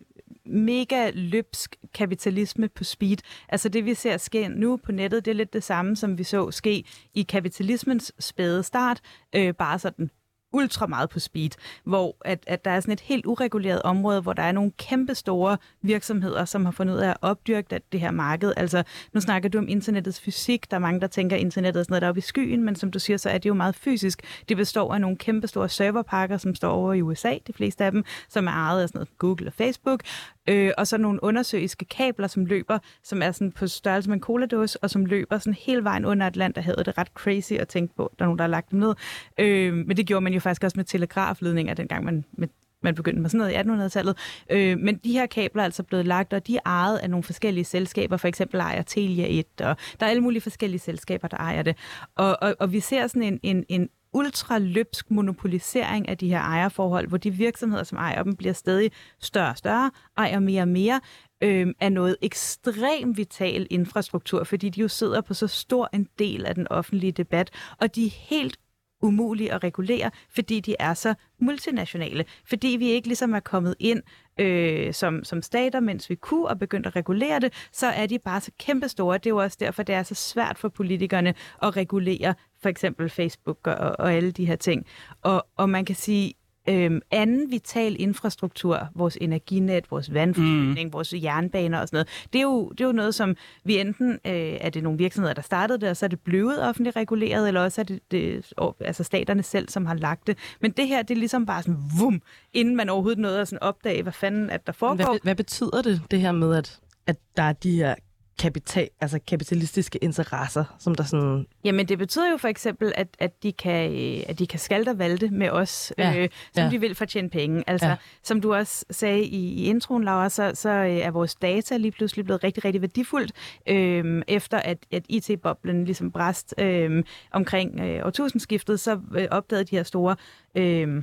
mega 0.47 1.11
løbsk 1.15 1.77
kapitalisme 1.95 2.69
på 2.69 2.85
speed. 2.85 3.17
Altså 3.49 3.69
det, 3.69 3.85
vi 3.85 3.95
ser 3.95 4.17
ske 4.17 4.49
nu 4.49 4.77
på 4.77 4.93
nettet, 4.93 5.25
det 5.25 5.31
er 5.31 5.35
lidt 5.35 5.53
det 5.53 5.63
samme, 5.63 5.97
som 5.97 6.19
vi 6.19 6.25
så 6.25 6.51
ske 6.51 6.85
i 7.15 7.23
kapitalismens 7.23 8.13
spæde 8.19 8.63
start, 8.63 9.01
øh, 9.37 9.55
bare 9.55 9.79
sådan 9.79 10.11
ultra 10.53 10.87
meget 10.87 11.11
på 11.11 11.21
speed, 11.21 11.51
hvor 11.85 12.17
at, 12.25 12.45
at 12.47 12.65
der 12.65 12.71
er 12.71 12.81
sådan 12.81 12.93
et 12.93 13.01
helt 13.01 13.27
ureguleret 13.27 13.83
område, 13.83 14.21
hvor 14.21 14.33
der 14.33 14.43
er 14.43 14.53
nogle 14.53 14.71
kæmpe 14.79 15.15
store 15.15 15.57
virksomheder, 15.83 16.45
som 16.45 16.65
har 16.65 16.73
fundet 16.73 16.95
ud 16.95 16.99
af 16.99 17.11
at 17.11 17.17
opdyrke 17.23 17.81
det 17.93 18.01
her 18.01 18.11
marked. 18.11 18.53
Altså, 18.57 18.83
nu 19.13 19.21
snakker 19.21 19.49
du 19.49 19.59
om 19.59 19.69
internettets 19.69 20.21
fysik. 20.21 20.71
Der 20.71 20.77
er 20.77 20.81
mange, 20.81 21.01
der 21.01 21.07
tænker, 21.07 21.37
at 21.37 21.43
internettet 21.43 21.81
er 21.81 21.85
sådan 21.85 21.93
noget, 21.93 22.03
der 22.03 22.07
er 22.07 22.11
oppe 22.11 22.19
i 22.19 22.23
skyen, 22.23 22.65
men 22.65 22.77
som 22.77 22.91
du 22.91 22.99
siger, 22.99 23.17
så 23.17 23.31
er 23.31 23.39
det 23.39 23.49
jo 23.49 23.55
meget 23.55 23.75
fysisk. 23.75 24.23
Det 24.49 24.57
består 24.57 24.95
af 24.95 25.01
nogle 25.01 25.17
kæmpe 25.17 25.47
store 25.47 25.69
serverpakker, 25.69 26.39
som 26.39 26.55
står 26.55 26.71
over 26.71 26.93
i 26.93 27.03
USA, 27.03 27.35
de 27.47 27.53
fleste 27.53 27.85
af 27.85 27.93
dem, 27.93 28.05
som 28.29 28.47
er 28.47 28.53
ejet 28.53 28.83
af 28.83 28.89
sådan 28.89 28.99
noget 28.99 29.19
Google 29.19 29.47
og 29.47 29.53
Facebook, 29.53 30.03
øh, 30.49 30.73
og 30.79 30.87
så 30.87 30.97
nogle 30.99 31.25
undersøiske 31.25 31.85
kabler, 31.85 32.27
som 32.27 32.45
løber, 32.45 32.79
som 33.03 33.23
er 33.23 33.33
sådan 33.33 33.53
på 33.53 33.67
størrelse 33.67 34.11
med 34.11 34.17
en 34.17 34.23
coladåse, 34.23 34.79
og 34.83 34.91
som 34.91 35.07
løber 35.07 35.39
sådan 35.39 35.55
hele 35.55 35.85
vejen 35.85 36.05
under 36.05 36.27
Atlanterhavet. 36.27 36.79
Det 36.79 36.89
er 36.89 36.99
ret 36.99 37.09
crazy 37.15 37.53
at 37.53 37.69
tænke 37.69 37.95
på, 37.97 38.13
der 38.19 38.25
er 38.25 38.27
nogen, 38.27 38.39
der 38.39 38.43
har 38.43 38.49
lagt 38.49 38.71
dem 38.71 38.79
ned. 38.79 38.95
Øh, 39.39 39.75
men 39.75 39.97
det 39.97 40.07
gjorde 40.07 40.25
man 40.25 40.33
jo 40.33 40.40
faktisk 40.41 40.65
også 40.65 40.79
med 40.79 40.85
telegrafledninger, 40.85 41.75
dengang 41.75 42.05
man 42.05 42.25
med 42.33 42.49
man 42.83 42.95
begyndte 42.95 43.21
med 43.21 43.31
sådan 43.31 43.39
noget 43.39 43.53
i 43.53 43.87
1800-tallet. 43.87 44.17
Øh, 44.51 44.79
men 44.79 44.97
de 44.97 45.13
her 45.13 45.27
kabler 45.27 45.63
er 45.63 45.65
altså 45.65 45.83
blevet 45.83 46.07
lagt, 46.07 46.33
og 46.33 46.47
de 46.47 46.57
er 46.57 46.61
ejet 46.65 46.99
af 46.99 47.11
nogle 47.11 47.25
forskellige 47.25 47.65
selskaber. 47.65 48.17
For 48.17 48.29
eksempel 48.29 48.61
ejer 48.61 48.83
Telia 48.83 49.27
1, 49.29 49.47
og 49.61 49.77
der 50.01 50.07
er 50.07 50.11
alle 50.11 50.23
mulige 50.23 50.41
forskellige 50.41 50.81
selskaber, 50.81 51.29
der 51.29 51.37
ejer 51.37 51.63
det. 51.63 51.77
Og, 52.17 52.37
og, 52.43 52.55
og 52.59 52.73
vi 52.73 52.81
ser 52.81 53.07
sådan 53.07 53.23
en, 53.23 53.41
en, 53.43 53.65
en 53.69 53.89
ultraløbsk 54.13 55.11
monopolisering 55.11 56.09
af 56.09 56.19
de 56.19 56.29
her 56.29 56.41
ejerforhold, 56.41 57.09
hvor 57.09 57.19
de 57.19 57.31
virksomheder, 57.31 57.85
som 57.85 57.99
ejer 57.99 58.23
dem, 58.23 58.37
bliver 58.37 58.53
stadig 58.53 58.91
større 59.21 59.51
og 59.51 59.57
større, 59.57 59.91
ejer 60.17 60.39
mere 60.39 60.63
og 60.63 60.69
mere, 60.69 61.01
øh, 61.43 61.67
af 61.81 61.93
noget 61.93 62.17
ekstremt 62.23 63.17
vital 63.17 63.67
infrastruktur, 63.71 64.45
fordi 64.45 64.69
de 64.69 64.81
jo 64.81 64.89
sidder 64.89 65.21
på 65.21 65.35
så 65.35 65.47
stor 65.47 65.89
en 65.93 66.09
del 66.19 66.47
af 66.47 66.55
den 66.55 66.69
offentlige 66.69 67.13
debat, 67.13 67.51
og 67.81 67.95
de 67.95 68.07
er 68.07 68.11
helt 68.11 68.59
umulige 69.03 69.53
at 69.53 69.65
regulere, 69.65 70.11
fordi 70.31 70.61
de 70.61 70.77
er 70.79 70.95
så 70.95 71.15
multinationale. 71.39 72.25
Fordi 72.45 72.69
vi 72.69 72.89
ikke 72.89 73.09
ligesom 73.09 73.35
er 73.35 73.41
kommet 73.41 73.75
ind 73.79 74.03
øh, 74.39 74.95
som, 74.95 75.25
som 75.25 75.43
stater, 75.43 75.81
mens 75.81 76.11
vi 76.11 76.15
kunne, 76.15 76.49
og 76.49 76.59
begyndt 76.59 76.87
at 76.87 76.97
regulere 76.97 77.41
det, 77.41 77.53
så 77.73 77.87
er 77.87 78.07
de 78.07 78.19
bare 78.19 78.41
så 78.41 78.51
kæmpestore. 78.59 79.19
Det 79.19 79.27
er 79.27 79.31
jo 79.31 79.37
også 79.37 79.57
derfor, 79.61 79.83
det 79.83 79.95
er 79.95 80.03
så 80.03 80.15
svært 80.15 80.59
for 80.59 80.69
politikerne 80.69 81.35
at 81.63 81.77
regulere 81.77 82.35
for 82.63 82.69
eksempel 82.69 83.11
Facebook 83.11 83.67
og, 83.67 83.97
og 83.99 84.13
alle 84.13 84.31
de 84.31 84.45
her 84.45 84.57
ting. 84.57 84.87
Og, 85.23 85.47
og 85.57 85.71
man 85.71 85.85
kan 85.85 85.97
sige, 85.97 86.35
Øhm, 86.71 87.01
anden 87.11 87.51
vital 87.51 87.97
infrastruktur, 87.99 88.89
vores 88.95 89.19
energinet, 89.21 89.91
vores 89.91 90.15
vandforsyning, 90.15 90.87
mm. 90.87 90.93
vores 90.93 91.15
jernbaner 91.23 91.81
og 91.81 91.89
sådan 91.89 91.97
noget, 91.97 92.09
det 92.33 92.39
er 92.39 92.43
jo, 92.43 92.69
det 92.69 92.81
er 92.81 92.85
jo 92.87 92.93
noget, 92.93 93.15
som 93.15 93.37
vi 93.65 93.79
enten, 93.79 94.13
øh, 94.13 94.57
er 94.61 94.71
det 94.71 94.83
nogle 94.83 94.99
virksomheder, 94.99 95.35
der 95.35 95.43
startede 95.43 95.81
det, 95.81 95.89
og 95.89 95.97
så 95.97 96.07
er 96.07 96.09
det 96.09 96.21
blevet 96.21 96.63
offentligt 96.69 96.97
reguleret, 96.97 97.49
eller 97.49 97.61
også 97.61 97.81
er 97.81 97.85
det, 97.85 98.01
det 98.11 98.53
altså 98.81 99.05
staterne 99.05 99.43
selv, 99.43 99.69
som 99.69 99.87
har 99.87 99.95
lagt 99.95 100.27
det. 100.27 100.39
Men 100.61 100.71
det 100.71 100.89
her, 100.89 101.03
det 101.03 101.15
er 101.15 101.19
ligesom 101.19 101.47
bare 101.47 101.63
sådan, 101.63 101.81
vum, 101.99 102.23
inden 102.53 102.77
man 102.77 102.89
overhovedet 102.89 103.19
nåede 103.19 103.41
at 103.41 103.49
sådan 103.49 103.63
opdage, 103.63 104.03
hvad 104.03 104.13
fanden 104.13 104.51
at 104.51 104.67
der 104.67 104.73
foregår. 104.73 105.05
Hvad, 105.05 105.19
hvad 105.23 105.35
betyder 105.35 105.83
det, 105.83 106.03
det 106.11 106.21
her 106.21 106.33
med, 106.33 106.57
at, 106.57 106.81
at 107.07 107.17
der 107.37 107.43
er 107.43 107.53
de 107.53 107.77
her 107.77 107.95
kapital, 108.41 108.89
altså 109.01 109.19
kapitalistiske 109.27 109.99
interesser, 109.99 110.65
som 110.79 110.95
der 110.95 111.05
sådan... 111.05 111.47
Jamen, 111.65 111.89
det 111.89 111.99
betyder 111.99 112.31
jo 112.31 112.37
for 112.37 112.49
eksempel, 112.49 112.93
at, 112.97 113.09
at, 113.19 113.43
de, 113.43 113.53
kan, 113.53 113.93
øh, 113.93 114.23
at 114.29 114.39
de 114.39 114.47
kan 114.47 114.59
skalte 114.59 114.91
og 114.91 114.99
valte 114.99 115.29
med 115.31 115.51
os, 115.51 115.93
Ja, 115.99 116.15
øh, 116.19 116.29
som 116.55 116.65
ja. 116.65 116.71
de 116.71 116.81
vil 116.81 116.95
for 116.95 117.03
at 117.03 117.09
tjene 117.09 117.31
penge. 117.31 117.65
Altså, 117.67 117.87
Ja. 117.87 117.91
ja. 117.91 117.97
som 118.23 118.41
du 118.41 118.55
også 118.55 118.85
sagde 118.91 119.23
i, 119.25 119.53
i 119.55 119.65
introen, 119.65 120.05
Laura, 120.05 120.29
så, 120.29 120.53
så 120.55 120.69
øh, 120.71 120.97
er 120.97 121.11
vores 121.11 121.35
data 121.35 121.77
lige 121.77 121.93
pludselig 121.93 122.25
blevet 122.25 122.45
rigtig, 122.45 122.65
rigtig 122.65 122.81
værdifuldt, 122.81 123.33
øh, 123.67 124.23
efter 124.29 124.59
at, 124.59 124.79
at 124.93 125.03
IT-boblen 125.09 125.85
ligesom 125.85 126.11
bræst 126.13 126.55
øh, 126.59 127.05
omkring 127.33 127.81
øh, 127.81 128.07
årtusindskiftet, 128.07 128.81
så 128.81 129.01
øh, 129.15 129.27
opdagede 129.31 129.65
de 129.65 129.77
her 129.77 129.83
store... 129.83 130.17
Øh, 130.55 131.03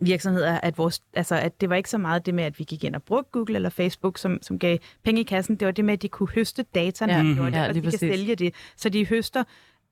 virksomheder, 0.00 0.60
at, 0.60 0.78
vores, 0.78 1.02
altså, 1.14 1.34
at 1.34 1.60
det 1.60 1.70
var 1.70 1.76
ikke 1.76 1.90
så 1.90 1.98
meget 1.98 2.26
det 2.26 2.34
med, 2.34 2.44
at 2.44 2.58
vi 2.58 2.64
gik 2.64 2.84
ind 2.84 2.94
og 2.94 3.02
brugte 3.02 3.30
Google 3.32 3.54
eller 3.54 3.70
Facebook, 3.70 4.18
som, 4.18 4.38
som 4.42 4.58
gav 4.58 4.78
penge 5.04 5.20
i 5.20 5.24
kassen. 5.24 5.56
Det 5.56 5.66
var 5.66 5.72
det 5.72 5.84
med, 5.84 5.92
at 5.94 6.02
de 6.02 6.08
kunne 6.08 6.28
høste 6.34 6.62
data, 6.74 7.04
Ja, 7.08 7.22
mhm. 7.22 7.36
det, 7.44 7.52
ja, 7.52 7.68
og 7.68 7.74
de 7.74 7.80
kan 7.80 7.90
præcis. 7.90 8.00
sælge 8.00 8.34
det. 8.34 8.54
Så 8.76 8.88
de 8.88 9.06
høster 9.06 9.44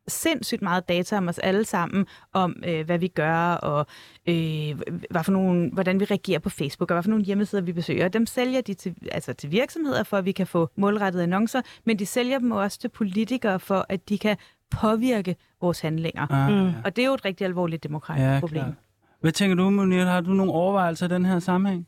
sindssygt 0.08 0.62
meget 0.62 0.88
data 0.88 1.16
om 1.16 1.28
os 1.28 1.38
alle 1.38 1.64
sammen, 1.64 2.06
om 2.32 2.62
øh, 2.66 2.86
hvad 2.86 2.98
vi 2.98 3.08
gør, 3.08 3.36
og 3.54 3.86
øh, 4.28 4.80
hvad 5.10 5.24
for 5.24 5.32
nogle, 5.32 5.70
hvordan 5.72 6.00
vi 6.00 6.04
reagerer 6.04 6.38
på 6.38 6.50
Facebook, 6.50 6.90
og 6.90 6.94
hvad 6.94 7.02
for 7.02 7.10
nogle 7.10 7.24
hjemmesider 7.24 7.62
vi 7.62 7.72
besøger. 7.72 8.08
Dem 8.08 8.26
sælger 8.26 8.60
de 8.60 8.74
til, 8.74 8.94
altså 9.12 9.32
til 9.32 9.50
virksomheder, 9.50 10.02
for 10.02 10.16
at 10.16 10.24
vi 10.24 10.32
kan 10.32 10.46
få 10.46 10.70
målrettede 10.76 11.22
annoncer, 11.22 11.60
men 11.84 11.98
de 11.98 12.06
sælger 12.06 12.38
dem 12.38 12.50
også 12.50 12.78
til 12.78 12.88
politikere, 12.88 13.60
for 13.60 13.86
at 13.88 14.08
de 14.08 14.18
kan 14.18 14.36
påvirke 14.70 15.36
vores 15.60 15.80
handlinger. 15.80 16.26
Ah, 16.30 16.52
Mm. 16.52 16.72
Og 16.84 16.96
det 16.96 17.02
er 17.02 17.06
jo 17.06 17.14
et 17.14 17.24
rigtig 17.24 17.44
alvorligt 17.44 17.82
demokratisk 17.82 18.26
Ja, 18.26 18.40
problem. 18.40 18.62
klart. 18.62 18.74
Hvad 19.22 19.32
tænker 19.32 19.56
du, 19.56 19.70
Munir? 19.70 20.04
Har 20.04 20.20
du 20.20 20.30
nogle 20.30 20.52
overvejelser 20.52 21.06
i 21.06 21.08
den 21.08 21.24
her 21.24 21.38
sammenhæng? 21.38 21.86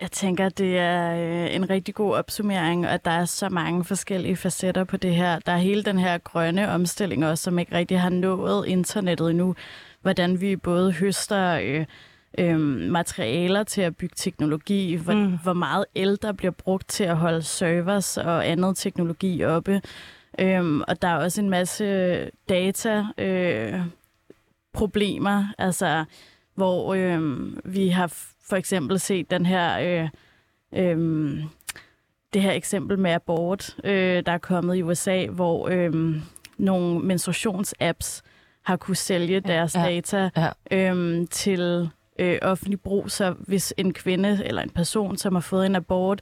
Jeg 0.00 0.10
tænker, 0.10 0.48
det 0.48 0.78
er 0.78 1.14
øh, 1.14 1.54
en 1.54 1.70
rigtig 1.70 1.94
god 1.94 2.14
opsummering, 2.14 2.86
og 2.86 2.92
at 2.92 3.04
der 3.04 3.10
er 3.10 3.24
så 3.24 3.48
mange 3.48 3.84
forskellige 3.84 4.36
facetter 4.36 4.84
på 4.84 4.96
det 4.96 5.14
her. 5.14 5.38
Der 5.38 5.52
er 5.52 5.56
hele 5.56 5.82
den 5.82 5.98
her 5.98 6.18
grønne 6.18 6.70
omstilling 6.70 7.26
også, 7.26 7.44
som 7.44 7.58
ikke 7.58 7.74
rigtig 7.74 8.00
har 8.00 8.10
nået 8.10 8.66
internettet 8.66 9.30
endnu. 9.30 9.54
Hvordan 10.02 10.40
vi 10.40 10.56
både 10.56 10.92
høster 10.92 11.60
øh, 11.62 11.86
øh, 12.38 12.60
materialer 12.90 13.62
til 13.62 13.80
at 13.80 13.96
bygge 13.96 14.14
teknologi, 14.16 14.94
hvor, 14.94 15.14
mm. 15.14 15.38
hvor 15.42 15.52
meget 15.52 15.84
el 15.94 16.18
der 16.22 16.32
bliver 16.32 16.52
brugt 16.52 16.88
til 16.88 17.04
at 17.04 17.16
holde 17.16 17.42
servers 17.42 18.16
og 18.16 18.48
andet 18.48 18.76
teknologi 18.76 19.44
oppe. 19.44 19.82
Øhm, 20.38 20.80
og 20.88 21.02
der 21.02 21.08
er 21.08 21.16
også 21.16 21.40
en 21.40 21.50
masse 21.50 22.30
data 22.48 23.04
øh, 23.18 23.80
problemer, 24.72 25.44
altså 25.58 26.04
hvor 26.56 26.94
øh, 26.94 27.50
vi 27.64 27.88
har 27.88 28.06
for 28.48 28.56
eksempel 28.56 29.00
set 29.00 29.30
den 29.30 29.46
her 29.46 29.78
øh, 29.78 30.08
øh, 30.84 31.38
det 32.32 32.42
her 32.42 32.52
eksempel 32.52 32.98
med 32.98 33.10
abort, 33.10 33.76
øh, 33.84 34.22
der 34.26 34.32
er 34.32 34.38
kommet 34.38 34.76
i 34.76 34.82
USA, 34.82 35.26
hvor 35.26 35.68
øh, 35.68 36.16
nogle 36.58 37.00
menstruationsapps 37.00 38.22
har 38.62 38.76
kunne 38.76 38.96
sælge 38.96 39.40
deres 39.40 39.74
ja, 39.74 39.82
data 39.82 40.30
ja. 40.36 40.50
Øh, 40.70 41.26
til 41.30 41.90
øh, 42.18 42.38
offentlig 42.42 42.80
brug, 42.80 43.10
så 43.10 43.34
hvis 43.38 43.74
en 43.76 43.92
kvinde 43.92 44.42
eller 44.44 44.62
en 44.62 44.70
person, 44.70 45.16
som 45.16 45.34
har 45.34 45.40
fået 45.40 45.66
en 45.66 45.76
abort, 45.76 46.20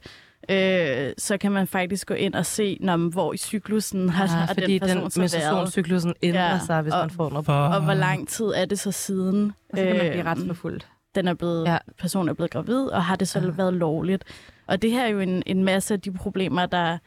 øh, 0.49 1.13
så 1.17 1.37
kan 1.37 1.51
man 1.51 1.67
faktisk 1.67 2.07
gå 2.07 2.13
ind 2.13 2.33
og 2.35 2.45
se, 2.45 2.77
når, 2.81 2.97
hvor 2.97 3.33
i 3.33 3.37
cyklusen 3.37 4.09
har, 4.09 4.23
Ja, 4.23 4.29
har 4.31 4.53
fordi 4.53 4.73
den 4.73 4.79
person 4.79 5.01
den 5.03 5.11
så 5.11 5.19
været. 5.19 5.31
menstruationscyklusen 5.33 6.13
ændrer 6.23 6.51
Ja, 6.51 6.59
sig, 6.65 6.81
hvis 6.81 6.93
og- 6.93 6.99
man 6.99 7.09
får 7.09 7.29
noget. 7.29 7.45
For... 7.45 7.53
Og 7.53 7.83
hvor 7.83 7.93
lang 7.93 8.27
tid 8.27 8.45
er 8.45 8.65
det 8.65 8.79
så 8.79 8.91
siden? 8.91 9.51
Og 9.69 9.77
så 9.77 9.83
kan 9.83 9.95
man 9.95 9.99
blive 9.99 10.19
øh, 10.19 10.25
retsforfulgt. 10.25 10.87
den 11.15 11.27
er 11.27 11.33
blevet, 11.33 11.67
Ja. 11.67 11.77
personen 11.99 12.29
er 12.29 12.33
blevet 12.33 12.51
gravid, 12.51 12.85
og 12.87 13.03
har 13.03 13.15
det 13.15 13.27
så 13.27 13.39
Ja. 13.39 13.45
været 13.49 13.73
lovligt. 13.73 14.23
Og 14.67 14.81
det 14.81 14.91
her 14.91 15.03
er 15.03 15.07
jo 15.09 15.19
en, 15.19 15.43
en 15.45 15.63
masse 15.63 15.93
af 15.93 16.01
de 16.01 16.11
problemer, 16.13 16.65
der 16.65 16.97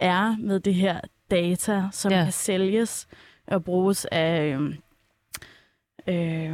er 0.00 0.36
med 0.40 0.60
det 0.60 0.74
her 0.74 1.00
data, 1.30 1.82
som 1.92 2.12
Ja. 2.12 2.18
ja. 2.18 2.24
kan 2.24 2.32
sælges 2.32 3.06
og 3.46 3.64
bruges 3.64 4.04
af 4.12 4.56
øh, 4.58 4.74
øh, 6.08 6.52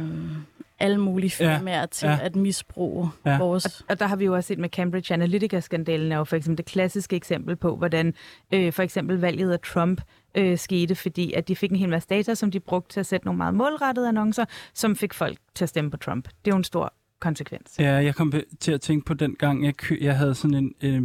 alle 0.81 0.97
mulige 0.97 1.35
Ja. 1.39 1.57
firmaer 1.57 1.85
til 1.85 2.07
Ja. 2.07 2.17
at 2.21 2.35
misbruge 2.35 3.09
Ja. 3.25 3.37
vores... 3.37 3.85
Og 3.89 3.99
der 3.99 4.07
har 4.07 4.15
vi 4.15 4.25
jo 4.25 4.35
også 4.35 4.47
set 4.47 4.59
med 4.59 4.69
Cambridge 4.69 5.13
Analytica-skandalen 5.13 6.11
er 6.11 6.17
jo 6.17 6.23
for 6.23 6.35
eksempel 6.35 6.57
det 6.57 6.65
klassiske 6.65 7.15
eksempel 7.15 7.55
på, 7.55 7.75
hvordan 7.75 8.13
øh, 8.53 8.73
for 8.73 8.83
eksempel 8.83 9.17
valget 9.19 9.51
af 9.51 9.59
Trump 9.59 10.01
øh, 10.37 10.57
skete, 10.57 10.95
fordi 10.95 11.33
at 11.33 11.47
de 11.47 11.55
fik 11.55 11.71
en 11.71 11.75
hel 11.77 11.89
masse 11.89 12.09
data, 12.09 12.35
som 12.35 12.51
de 12.51 12.59
brugte 12.59 12.93
til 12.93 12.99
at 12.99 13.05
sætte 13.05 13.25
nogle 13.25 13.37
meget 13.37 13.53
målrettede 13.53 14.07
annoncer, 14.07 14.45
som 14.73 14.95
fik 14.95 15.13
folk 15.13 15.37
til 15.55 15.65
at 15.65 15.69
stemme 15.69 15.91
på 15.91 15.97
Trump. 15.97 16.23
Det 16.27 16.51
er 16.51 16.55
jo 16.55 16.57
en 16.57 16.63
stor 16.63 16.93
konsekvens. 17.19 17.75
Ja, 17.79 17.91
jeg 17.93 18.15
kom 18.15 18.33
til 18.59 18.71
at 18.71 18.81
tænke 18.81 19.05
på 19.05 19.13
den 19.13 19.35
gang, 19.39 19.65
jeg, 19.65 19.75
kø- 19.77 19.97
jeg 20.01 20.17
havde 20.17 20.35
sådan 20.35 20.55
en 20.55 20.73
øh, 20.81 21.01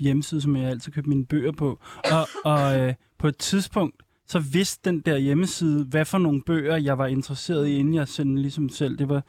hjemmeside, 0.00 0.40
som 0.40 0.56
jeg 0.56 0.64
altid 0.70 0.92
købte 0.92 1.08
mine 1.08 1.26
bøger 1.26 1.52
på. 1.52 1.80
Og, 2.12 2.28
og 2.44 2.80
øh, 2.80 2.94
på 3.18 3.28
et 3.28 3.36
tidspunkt, 3.36 3.96
så 4.32 4.38
vidste 4.38 4.90
den 4.90 5.00
der 5.00 5.16
hjemmeside, 5.16 5.84
hvad 5.84 6.04
for 6.04 6.18
nogle 6.18 6.42
bøger, 6.42 6.76
jeg 6.76 6.98
var 6.98 7.06
interesseret 7.06 7.68
i, 7.68 7.76
inden 7.76 7.94
jeg 7.94 8.08
sendte 8.08 8.42
ligesom 8.42 8.68
selv. 8.68 8.98
Det 8.98 9.08
var, 9.08 9.22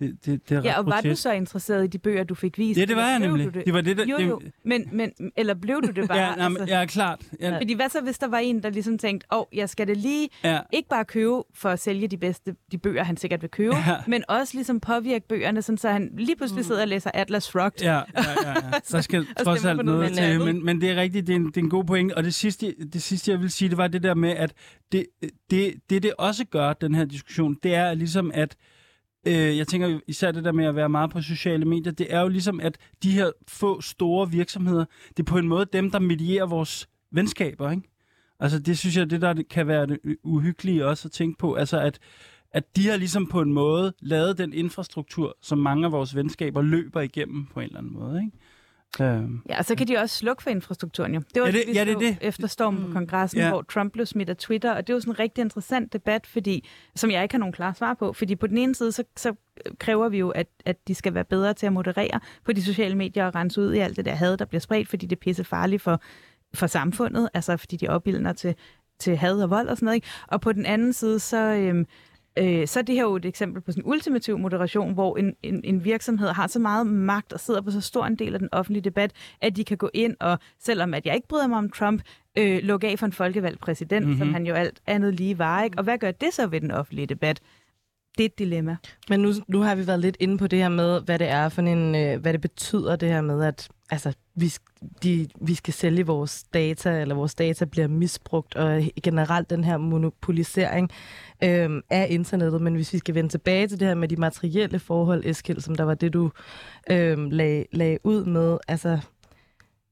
det, 0.00 0.26
det, 0.26 0.48
det 0.48 0.56
er 0.56 0.62
Ja, 0.62 0.78
og 0.78 0.86
var 0.86 0.90
du 0.92 0.96
grotesk. 1.02 1.22
så 1.22 1.32
interesseret 1.32 1.84
i 1.84 1.86
de 1.86 1.98
bøger, 1.98 2.24
du 2.24 2.34
fik 2.34 2.58
vist? 2.58 2.80
Ja, 2.80 2.84
det 2.84 2.96
var 2.96 3.08
jeg 3.10 3.18
nemlig. 3.18 3.46
du 3.46 3.50
Det? 3.50 3.66
Det 3.66 3.74
var 3.74 3.80
det, 3.80 3.96
der... 3.96 4.06
Jo, 4.06 4.18
jo. 4.18 4.40
Men, 4.64 4.88
men, 4.92 5.12
eller 5.36 5.54
blev 5.54 5.82
du 5.82 5.90
det 6.00 6.08
bare? 6.08 6.18
Ja, 6.18 6.34
nej, 6.34 6.48
men, 6.48 6.60
altså, 6.60 6.76
ja, 6.76 6.86
klart. 6.86 7.20
Ja, 7.40 7.56
Fordi 7.58 7.74
hvad 7.74 7.88
så, 7.88 8.00
hvis 8.00 8.18
der 8.18 8.28
var 8.28 8.38
en, 8.38 8.62
der 8.62 8.70
ligesom 8.70 8.98
tænkte, 8.98 9.26
åh, 9.32 9.38
oh, 9.38 9.44
jeg 9.52 9.68
skal 9.68 9.86
det 9.86 9.96
lige 9.96 10.28
ja, 10.44 10.60
ikke 10.72 10.88
bare 10.88 11.04
købe 11.04 11.42
for 11.54 11.68
at 11.68 11.78
sælge 11.80 12.08
de 12.08 12.16
bedste 12.16 12.54
de 12.72 12.78
bøger, 12.78 13.04
han 13.04 13.16
sikkert 13.16 13.42
vil 13.42 13.50
købe, 13.50 13.76
Ja. 13.76 13.96
men 14.06 14.24
også 14.28 14.54
ligesom 14.54 14.80
påvirke 14.80 15.28
bøgerne, 15.28 15.62
sådan, 15.62 15.78
så 15.78 15.90
han 15.90 16.10
lige 16.18 16.36
pludselig 16.36 16.64
sidder 16.64 16.82
og 16.82 16.88
læser 16.88 17.10
Atlas 17.14 17.44
Shrugged. 17.44 17.80
Ja, 17.82 17.92
ja, 17.94 18.02
ja, 18.16 18.48
ja. 18.48 18.54
Der 18.92 19.00
skal 19.00 19.26
trods 19.44 19.64
alt 19.64 19.84
noget 19.84 20.12
til, 20.12 20.40
men, 20.40 20.64
men 20.64 20.80
det 20.80 20.90
er 20.90 20.96
rigtigt, 20.96 21.26
det 21.26 21.32
er, 21.32 21.36
en, 21.36 21.46
det 21.46 21.56
er 21.56 21.60
en 21.60 21.70
god 21.70 21.84
point. 21.84 22.12
Og 22.12 22.24
det 22.24 22.34
sidste, 22.34 22.74
det 22.92 23.02
sidste, 23.02 23.30
jeg 23.30 23.40
vil 23.40 23.50
sige, 23.50 23.68
det 23.68 23.78
var 23.78 23.88
det 23.88 24.02
der 24.02 24.14
med, 24.14 24.30
at 24.30 24.52
det, 24.92 25.06
det, 25.50 25.74
det, 25.90 26.02
det 26.02 26.12
også 26.18 26.44
gør, 26.44 26.72
den 26.72 26.94
her 26.94 27.04
diskussion, 27.04 27.56
det 27.62 27.74
er 27.74 27.94
ligesom, 27.94 28.30
at 28.34 28.56
øh, 29.28 29.56
jeg 29.58 29.68
tænker 29.68 30.00
især 30.06 30.32
det 30.32 30.44
der 30.44 30.52
med 30.52 30.64
at 30.64 30.76
være 30.76 30.88
meget 30.88 31.10
på 31.10 31.22
sociale 31.22 31.64
medier, 31.64 31.92
det 31.92 32.14
er 32.14 32.20
jo 32.20 32.28
ligesom, 32.28 32.60
at 32.60 32.78
de 33.02 33.10
her 33.10 33.30
få 33.48 33.80
store 33.80 34.30
virksomheder, 34.30 34.84
det 35.08 35.18
er 35.18 35.30
på 35.30 35.38
en 35.38 35.48
måde 35.48 35.66
dem, 35.72 35.90
der 35.90 35.98
medierer 35.98 36.46
vores 36.46 36.88
venskaber, 37.10 37.70
ikke? 37.70 37.82
Altså 38.40 38.58
det 38.58 38.78
synes 38.78 38.96
jeg, 38.96 39.10
det 39.10 39.20
der 39.20 39.42
kan 39.50 39.66
være 39.66 39.86
det 39.86 39.98
uhyggelige 40.22 40.86
også 40.86 41.08
at 41.08 41.12
tænke 41.12 41.38
på, 41.38 41.54
altså 41.54 41.80
at, 41.80 41.98
at 42.52 42.76
de 42.76 42.88
har 42.88 42.96
ligesom 42.96 43.26
på 43.26 43.40
en 43.40 43.52
måde 43.52 43.92
lavet 44.00 44.38
den 44.38 44.52
infrastruktur, 44.52 45.36
som 45.42 45.58
mange 45.58 45.86
af 45.86 45.92
vores 45.92 46.16
venskaber 46.16 46.62
løber 46.62 47.00
igennem 47.00 47.46
på 47.46 47.60
en 47.60 47.66
eller 47.66 47.78
anden 47.78 47.92
måde, 47.92 48.20
ikke? 48.24 48.38
Øhm, 49.00 49.42
Ja, 49.48 49.58
og 49.58 49.64
så 49.64 49.74
kan 49.74 49.88
de 49.88 49.96
også 49.96 50.16
slukke 50.16 50.42
for 50.42 50.50
infrastrukturen 50.50 51.14
jo. 51.14 51.20
Det 51.34 51.42
var 51.42 51.48
Ja, 51.48 51.52
det- 51.52 51.64
vi 51.66 51.72
ja, 51.72 51.84
det 51.84 51.90
er 51.90 51.94
så 51.94 52.00
det. 52.00 52.16
efter 52.20 52.46
stormen 52.46 52.80
på 52.80 52.86
Mm. 52.86 52.92
kongressen, 52.92 53.40
Ja. 53.40 53.48
hvor 53.48 53.62
Trump 53.62 53.92
blev 53.92 54.06
smidt 54.06 54.28
af 54.30 54.36
Twitter, 54.36 54.72
og 54.72 54.86
det 54.86 54.92
er 54.92 54.96
jo 54.96 55.00
sådan 55.00 55.12
en 55.12 55.18
rigtig 55.18 55.42
interessant 55.42 55.92
debat, 55.92 56.26
fordi, 56.26 56.68
som 56.96 57.10
jeg 57.10 57.22
ikke 57.22 57.34
har 57.34 57.38
nogen 57.38 57.52
klare 57.52 57.74
svar 57.74 57.94
på, 57.94 58.12
fordi 58.12 58.36
på 58.36 58.46
den 58.46 58.58
ene 58.58 58.74
side, 58.74 58.92
så, 58.92 59.04
så 59.16 59.34
kræver 59.78 60.08
vi 60.08 60.18
jo, 60.18 60.28
at, 60.30 60.46
at 60.64 60.88
de 60.88 60.94
skal 60.94 61.14
være 61.14 61.24
bedre 61.24 61.54
til 61.54 61.66
at 61.66 61.72
moderere 61.72 62.20
på 62.44 62.52
de 62.52 62.62
sociale 62.62 62.94
medier 62.94 63.26
og 63.26 63.34
rense 63.34 63.60
ud 63.60 63.74
i 63.74 63.78
alt 63.78 63.96
det 63.96 64.04
der 64.04 64.14
had, 64.14 64.36
der 64.36 64.44
bliver 64.44 64.60
spredt, 64.60 64.88
fordi 64.88 65.06
det 65.06 65.16
er 65.16 65.20
pisse 65.20 65.44
farligt 65.44 65.82
for, 65.82 66.00
for 66.54 66.66
samfundet, 66.66 67.28
altså 67.34 67.56
fordi 67.56 67.76
de 67.76 67.88
opildner 67.88 68.32
til, 68.32 68.54
til 68.98 69.16
had 69.16 69.42
og 69.42 69.50
vold 69.50 69.68
og 69.68 69.76
sådan 69.76 69.84
noget. 69.86 69.94
Ikke? 69.96 70.06
Og 70.28 70.40
på 70.40 70.52
den 70.52 70.66
anden 70.66 70.92
side, 70.92 71.18
så, 71.18 71.36
øhm, 71.38 71.86
øh, 72.38 72.66
så 72.66 72.78
er 72.78 72.82
det 72.82 72.94
her 72.94 73.02
jo 73.02 73.16
et 73.16 73.24
eksempel 73.24 73.62
på 73.62 73.72
sådan 73.72 73.82
ultimativ 73.86 74.38
moderation, 74.38 74.94
hvor 74.94 75.16
en, 75.16 75.34
en, 75.42 75.60
en 75.64 75.84
virksomhed 75.84 76.28
har 76.28 76.46
så 76.46 76.58
meget 76.58 76.86
magt 76.86 77.32
og 77.32 77.40
sidder 77.40 77.60
på 77.60 77.70
så 77.70 77.80
stor 77.80 78.06
en 78.06 78.16
del 78.16 78.34
af 78.34 78.38
den 78.40 78.48
offentlige 78.52 78.82
debat, 78.84 79.12
at 79.40 79.56
de 79.56 79.64
kan 79.64 79.76
gå 79.76 79.90
ind 79.94 80.16
og, 80.20 80.38
selvom 80.60 80.94
at 80.94 81.06
jeg 81.06 81.14
ikke 81.14 81.28
bryder 81.28 81.46
mig 81.46 81.58
om 81.58 81.70
Trump, 81.70 82.02
øh, 82.38 82.58
lukke 82.62 82.88
af 82.88 82.98
for 82.98 83.06
en 83.06 83.12
folkevalgt 83.12 83.60
præsident, 83.60 84.06
Mhm. 84.06 84.08
mm-hmm. 84.10 84.18
som 84.26 84.32
han 84.34 84.46
jo 84.46 84.54
alt 84.54 84.80
andet 84.86 85.14
lige 85.14 85.38
var. 85.38 85.62
Ikke? 85.62 85.78
Og 85.78 85.84
hvad 85.84 85.98
gør 85.98 86.10
det 86.10 86.34
så 86.34 86.46
ved 86.46 86.60
den 86.60 86.70
offentlige 86.70 87.06
debat? 87.06 87.40
Det 88.18 88.24
er 88.24 88.28
et 88.28 88.38
dilemma. 88.38 88.76
Men 89.08 89.20
nu, 89.20 89.32
nu 89.48 89.60
har 89.60 89.74
vi 89.74 89.86
været 89.86 90.00
lidt 90.00 90.16
inde 90.20 90.38
på 90.38 90.46
det 90.46 90.58
her 90.58 90.68
med, 90.68 91.00
hvad 91.00 91.18
det 91.18 91.28
er 91.28 91.48
for 91.48 91.62
en, 91.62 91.94
øh, 91.94 92.20
hvad 92.20 92.32
det 92.32 92.40
betyder 92.40 92.96
det 92.96 93.08
her 93.08 93.20
med, 93.20 93.44
at 93.44 93.68
altså, 93.90 94.12
vi, 94.34 94.52
de, 95.02 95.28
vi 95.40 95.54
skal 95.54 95.74
sælge 95.74 96.06
vores 96.06 96.44
data, 96.54 97.00
eller 97.00 97.14
vores 97.14 97.34
data 97.34 97.64
bliver 97.64 97.88
misbrugt, 97.88 98.54
og 98.54 98.82
generelt 99.02 99.50
den 99.50 99.64
her 99.64 99.76
monopolisering 99.76 100.90
øh, 101.44 101.82
af 101.90 102.06
internettet. 102.10 102.62
Men 102.62 102.74
hvis 102.74 102.92
vi 102.92 102.98
skal 102.98 103.14
vende 103.14 103.30
tilbage 103.30 103.68
til 103.68 103.80
det 103.80 103.88
her 103.88 103.94
med 103.94 104.08
de 104.08 104.16
materielle 104.16 104.78
forhold, 104.78 105.24
Eskild, 105.26 105.60
som 105.60 105.74
der 105.74 105.84
var 105.84 105.94
det, 105.94 106.12
du 106.12 106.30
øh, 106.90 107.18
lag, 107.18 107.68
lag 107.72 107.98
ud 108.04 108.24
med, 108.24 108.58
altså, 108.68 108.98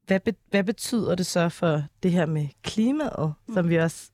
hvad, 0.07 0.21
be, 0.21 0.35
hvad 0.51 0.65
betyder 0.65 1.15
det 1.15 1.27
så 1.27 1.49
for 1.49 1.83
det 2.03 2.13
her 2.13 2.27
med 2.27 2.49
klimaet, 2.63 3.33
som 3.55 3.69
vi 3.69 3.77
også 3.77 4.11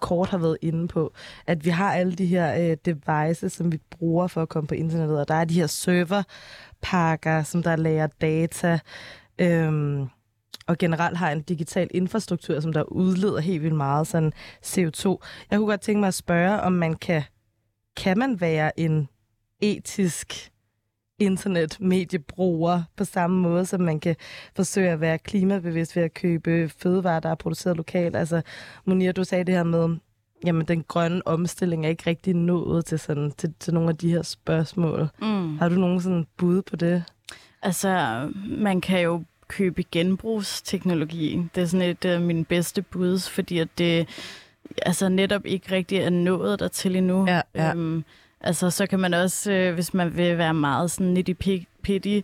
kort 0.00 0.28
har 0.28 0.38
været 0.38 0.58
inde 0.62 0.88
på, 0.88 1.12
at 1.46 1.64
vi 1.64 1.70
har 1.70 1.92
alle 1.92 2.12
de 2.12 2.26
her 2.26 2.70
øh, 2.70 2.76
devices, 2.84 3.52
som 3.52 3.72
vi 3.72 3.78
bruger 3.90 4.26
for 4.26 4.42
at 4.42 4.48
komme 4.48 4.68
på 4.68 4.74
internettet, 4.74 5.20
og 5.20 5.28
der 5.28 5.34
er 5.34 5.44
de 5.44 5.54
her 5.54 5.66
serverpakker, 5.66 7.42
som 7.42 7.62
der 7.62 7.76
lager 7.76 8.06
data, 8.06 8.78
øhm, 9.38 10.08
og 10.66 10.78
generelt 10.78 11.18
har 11.18 11.30
en 11.30 11.42
digital 11.42 11.88
infrastruktur, 11.90 12.60
som 12.60 12.72
der 12.72 12.82
udleder 12.82 13.40
helt 13.40 13.62
vildt 13.62 13.76
meget 13.76 14.06
sådan 14.06 14.32
CO2. 14.66 15.16
Jeg 15.50 15.58
kunne 15.58 15.70
godt 15.70 15.80
tænke 15.80 16.00
mig 16.00 16.08
at 16.08 16.14
spørge, 16.14 16.60
om 16.60 16.72
man 16.72 16.94
kan, 16.94 17.22
kan 17.96 18.18
man 18.18 18.40
være 18.40 18.80
en 18.80 19.08
etisk 19.60 20.52
internetmediebruger 21.18 22.82
på 22.96 23.04
samme 23.04 23.40
måde, 23.40 23.66
som 23.66 23.80
man 23.80 24.00
kan 24.00 24.16
forsøge 24.56 24.90
at 24.90 25.00
være 25.00 25.18
klimabevidst 25.18 25.96
ved 25.96 26.02
at 26.02 26.14
købe 26.14 26.70
fødevarer, 26.78 27.20
der 27.20 27.28
er 27.28 27.34
produceret 27.34 27.76
lokalt. 27.76 28.16
Altså, 28.16 28.42
Monia, 28.84 29.12
du 29.12 29.24
sagde 29.24 29.44
det 29.44 29.54
her 29.54 29.64
med, 29.64 29.96
jamen 30.46 30.66
den 30.68 30.84
grønne 30.88 31.26
omstilling 31.26 31.84
er 31.84 31.90
ikke 31.90 32.06
rigtig 32.06 32.34
nået 32.34 32.84
til, 32.84 32.98
sådan, 32.98 33.32
til, 33.38 33.54
til 33.60 33.74
nogle 33.74 33.88
af 33.88 33.96
de 33.96 34.10
her 34.10 34.22
spørgsmål. 34.22 35.08
Mm. 35.22 35.58
Har 35.58 35.68
du 35.68 35.74
nogen 35.74 36.00
sådan 36.00 36.26
bud 36.36 36.62
på 36.62 36.76
det? 36.76 37.04
Altså, 37.62 38.22
man 38.48 38.80
kan 38.80 39.00
jo 39.00 39.24
købe 39.48 39.84
genbrugsteknologi. 39.92 41.42
Det 41.54 41.62
er 41.62 41.66
sådan 41.66 41.90
et 41.90 42.04
af 42.04 42.20
mine 42.20 42.44
bedste 42.44 42.82
bud, 42.82 43.30
fordi 43.30 43.58
at 43.58 43.68
det 43.78 44.08
altså 44.82 45.08
netop 45.08 45.46
ikke 45.46 45.72
rigtig 45.72 45.98
er 45.98 46.10
nået 46.10 46.60
dertil 46.60 46.96
endnu. 46.96 47.26
Ja, 47.28 47.40
ja. 47.54 47.70
Øhm, 47.70 48.04
altså, 48.40 48.70
så 48.70 48.86
kan 48.86 49.00
man 49.00 49.14
også, 49.14 49.52
øh, 49.52 49.74
hvis 49.74 49.94
man 49.94 50.16
vil 50.16 50.38
være 50.38 50.54
meget 50.54 50.90
sådan 50.90 51.16
nitty-pitty, 51.16 52.20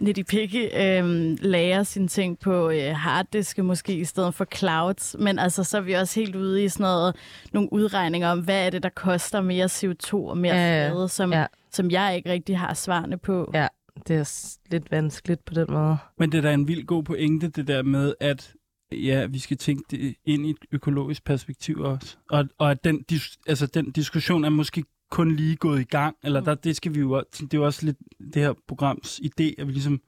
nitty-picky, 0.00 0.80
øhm, 0.80 1.36
lære 1.40 1.84
sine 1.84 2.08
ting 2.08 2.38
på 2.38 2.70
øh, 2.70 2.94
harddiske 2.96 3.62
måske 3.62 3.94
i 3.94 4.04
stedet 4.04 4.34
for 4.34 4.46
clouds. 4.56 5.16
Men 5.18 5.38
altså, 5.38 5.64
så 5.64 5.76
er 5.76 5.80
vi 5.80 5.92
også 5.92 6.20
helt 6.20 6.36
ude 6.36 6.64
i 6.64 6.68
sådan 6.68 6.84
noget, 6.84 7.16
nogle 7.52 7.72
udregninger 7.72 8.28
om, 8.28 8.40
hvad 8.40 8.66
er 8.66 8.70
det, 8.70 8.82
der 8.82 8.88
koster 8.88 9.40
mere 9.40 9.64
CO2 9.66 10.14
og 10.14 10.38
mere 10.38 10.54
Ja, 10.54 10.88
skade, 10.88 11.08
som, 11.08 11.32
Ja. 11.32 11.46
som 11.72 11.90
jeg 11.90 12.16
ikke 12.16 12.30
rigtig 12.32 12.58
har 12.58 12.74
svarene 12.74 13.18
på. 13.18 13.50
Ja. 13.54 13.68
Det 14.08 14.16
er 14.16 14.56
lidt 14.70 14.90
vanskeligt 14.90 15.44
på 15.44 15.54
den 15.54 15.66
måde. 15.68 15.96
Men 16.18 16.32
det 16.32 16.38
er 16.38 16.42
da 16.42 16.54
en 16.54 16.68
vild 16.68 16.86
god 16.86 17.02
pointe, 17.02 17.48
det 17.48 17.68
der 17.68 17.82
med, 17.82 18.14
at 18.20 18.52
ja, 18.92 19.26
vi 19.26 19.38
skal 19.38 19.56
tænke 19.56 19.82
det 19.90 20.14
ind 20.24 20.46
i 20.46 20.50
et 20.50 20.56
økologisk 20.72 21.24
perspektiv 21.24 21.80
også. 21.80 22.16
Og, 22.30 22.44
og 22.58 22.70
at 22.70 22.84
den, 22.84 23.02
dis, 23.02 23.38
altså, 23.46 23.66
den 23.66 23.90
diskussion 23.92 24.44
er 24.44 24.48
måske 24.48 24.84
kun 25.14 25.36
lige 25.36 25.56
gået 25.56 25.80
i 25.80 25.84
gang, 25.84 26.16
eller 26.24 26.40
der, 26.40 26.54
det 26.54 26.76
skal 26.76 26.94
vi 26.94 27.00
jo 27.00 27.12
også, 27.12 27.28
det 27.40 27.54
er 27.54 27.58
jo 27.58 27.64
også 27.64 27.84
lidt 27.86 27.96
det 28.34 28.42
her 28.42 28.52
programs 28.68 29.20
idé, 29.24 29.44
at 29.58 29.66
vi 29.66 29.72
ligesom 29.72 30.00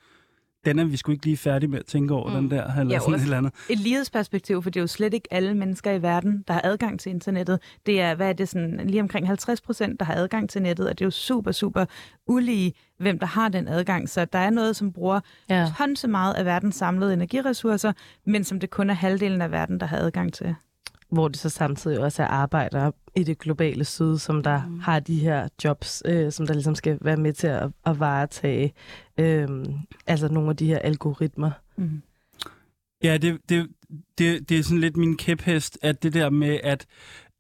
den 0.65 0.79
er 0.79 0.85
vi 0.85 0.97
sgu 0.97 1.13
ikke 1.13 1.25
lige 1.25 1.37
færdige 1.37 1.71
med 1.71 1.79
at 1.79 1.87
tænke 1.87 2.15
over, 2.15 2.29
mm. 2.29 2.35
den 2.35 2.51
der, 2.51 2.75
eller 2.81 2.95
Ja, 2.95 3.01
sådan 3.01 3.15
et 3.15 3.23
eller 3.23 3.37
andet. 3.39 3.53
et 3.71 3.79
lighedsperspektiv, 3.79 4.63
for 4.63 4.71
det 4.71 4.81
er 4.81 4.83
jo 4.83 4.87
slet 4.87 5.15
ikke 5.15 5.29
alle 5.31 5.55
mennesker 5.55 5.93
i 5.93 6.03
verden, 6.03 6.45
der 6.49 6.55
har 6.55 6.61
adgang 6.65 7.01
til 7.01 7.11
internettet. 7.11 7.61
Det 7.87 8.01
er, 8.01 8.15
hvad 8.15 8.29
er 8.29 8.33
det 8.33 8.49
sådan, 8.49 8.81
lige 8.87 9.01
omkring 9.01 9.27
50 9.27 9.61
procent, 9.61 10.01
der 10.01 10.07
har 10.07 10.15
adgang 10.15 10.51
til 10.51 10.63
nettet, 10.63 10.89
og 10.89 10.99
det 10.99 11.05
er 11.05 11.07
jo 11.07 11.11
super, 11.11 11.53
super 11.53 11.85
ulige, 12.27 12.73
hvem 12.99 13.19
der 13.19 13.27
har 13.27 13.49
den 13.49 13.69
adgang. 13.69 14.09
Så 14.09 14.25
der 14.25 14.39
er 14.39 14.51
noget, 14.51 14.77
som 14.77 14.93
bruger 14.93 15.21
Ja. 15.51 15.73
tons 15.79 15.99
så 16.01 16.09
meget 16.09 16.35
af 16.35 16.45
verdens 16.45 16.75
samlede 16.77 17.13
energiressourcer, 17.13 17.93
men 18.27 18.45
som 18.45 18.61
det 18.61 18.71
kun 18.71 18.91
er 18.91 18.95
halvdelen 18.95 19.41
af 19.43 19.51
verden, 19.51 19.81
der 19.81 19.87
har 19.87 19.97
adgang 19.97 20.33
til. 20.33 20.55
Hvor 21.09 21.29
det 21.29 21.37
så 21.37 21.49
samtidig 21.49 22.01
også 22.01 22.23
er 22.23 22.27
arbejdere 22.27 22.93
i 23.17 23.25
det 23.25 23.39
globale 23.39 23.85
syd, 23.85 24.19
som 24.19 24.43
der 24.43 24.67
mm. 24.67 24.79
har 24.79 25.01
de 25.01 25.19
her 25.19 25.49
jobs, 25.65 26.03
øh, 26.07 26.33
som 26.33 26.47
der 26.47 26.55
ligesom 26.55 26.75
skal 26.75 26.99
være 27.01 27.17
med 27.17 27.33
til 27.33 27.47
at, 27.47 27.71
at 27.87 28.01
varetage 28.01 28.75
øh, 29.19 29.49
altså 30.07 30.29
nogle 30.29 30.51
af 30.51 30.57
de 30.57 30.67
her 30.67 30.79
algoritmer. 30.79 31.51
Mm. 31.77 32.03
Ja, 33.03 33.17
det, 33.17 33.39
det, 33.49 33.69
det, 34.19 34.49
det 34.49 34.59
er 34.59 34.63
sådan 34.63 34.81
lidt 34.81 34.97
min 34.97 35.17
kæphest, 35.17 35.79
at 35.83 36.03
det 36.03 36.15
der 36.15 36.31
med, 36.31 36.61
at, 36.63 36.87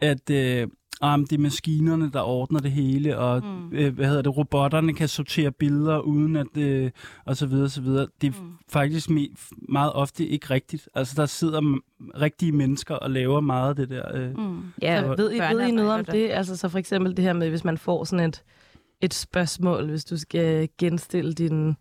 at 0.00 0.30
øh, 0.30 0.68
um, 1.04 1.26
det 1.26 1.36
er 1.36 1.40
maskinerne, 1.40 2.10
der 2.12 2.20
ordner 2.22 2.60
det 2.60 2.70
hele, 2.70 3.18
og 3.18 3.42
mm. 3.44 3.72
øh, 3.72 3.94
hvad 3.94 4.06
hedder 4.06 4.22
det, 4.22 4.36
robotterne 4.36 4.94
kan 4.94 5.08
sortere 5.08 5.52
billeder 5.52 5.98
uden 5.98 6.36
at, 6.36 6.56
øh, 6.56 6.90
og 7.24 7.36
så 7.36 7.46
videre, 7.46 7.68
så 7.68 7.80
videre. 7.80 8.06
Det 8.20 8.26
er 8.26 8.40
mm. 8.42 8.52
faktisk 8.68 9.08
me- 9.10 9.50
meget 9.68 9.92
ofte 9.92 10.26
ikke 10.26 10.50
rigtigt. 10.50 10.88
Altså, 10.94 11.14
der 11.16 11.26
sidder 11.26 11.60
m- 11.60 12.10
rigtige 12.20 12.52
mennesker 12.52 12.94
og 12.94 13.10
laver 13.10 13.40
meget 13.40 13.68
af 13.68 13.76
det 13.76 13.90
der. 13.90 14.16
Øh. 14.16 14.38
Mm. 14.38 14.58
Ja, 14.82 15.00
Så 15.02 15.14
ved, 15.16 15.32
I, 15.32 15.38
ved 15.38 15.66
I 15.68 15.70
noget 15.70 15.92
om 15.92 16.04
det? 16.04 16.30
Altså 16.30 16.56
så 16.56 16.68
for 16.68 16.78
eksempel 16.78 17.16
det 17.16 17.24
her 17.24 17.32
med, 17.32 17.48
hvis 17.50 17.64
man 17.64 17.78
får 17.78 18.04
sådan 18.04 18.28
et, 18.28 18.42
et 19.00 19.14
spørgsmål, 19.14 19.90
hvis 19.90 20.04
du 20.04 20.16
skal 20.18 20.68
genstille 20.78 21.32
din 21.32 21.76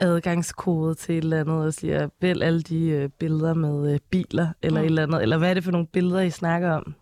adgangskode 0.00 0.94
til 0.94 1.18
et 1.18 1.22
eller 1.24 1.40
andet, 1.40 1.56
og 1.64 1.72
siger, 1.74 2.08
vælg 2.20 2.42
alle 2.42 2.62
de 2.62 2.84
øh, 2.88 3.08
billeder 3.08 3.54
med 3.54 3.92
øh, 3.94 4.00
biler, 4.10 4.48
eller 4.62 4.80
Mm. 4.80 4.84
et 4.84 4.88
eller 4.88 5.02
andet. 5.02 5.22
Eller 5.22 5.38
hvad 5.38 5.50
er 5.50 5.54
det 5.54 5.64
for 5.64 5.72
nogle 5.72 5.86
billeder, 5.86 6.20
I 6.20 6.30
snakker 6.30 6.70
om? 6.72 6.94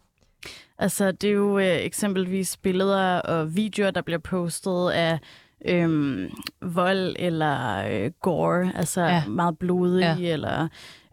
Altså, 0.83 1.13
det 1.13 1.31
er 1.31 1.35
jo 1.35 1.59
øh, 1.59 1.77
eksempelvis 1.77 2.57
billeder 2.57 3.19
og 3.21 3.57
videoer, 3.57 3.91
der 3.91 4.03
bliver 4.03 4.19
postet 4.19 4.91
af 4.91 5.19
øhm, 5.69 6.31
vold 6.63 7.17
eller 7.19 7.85
øh, 7.91 8.11
gore, 8.21 8.73
altså 8.75 9.01
Ja. 9.03 9.23
meget 9.29 9.59
blodige, 9.59 10.17
ja. 10.21 10.33
eller 10.33 10.69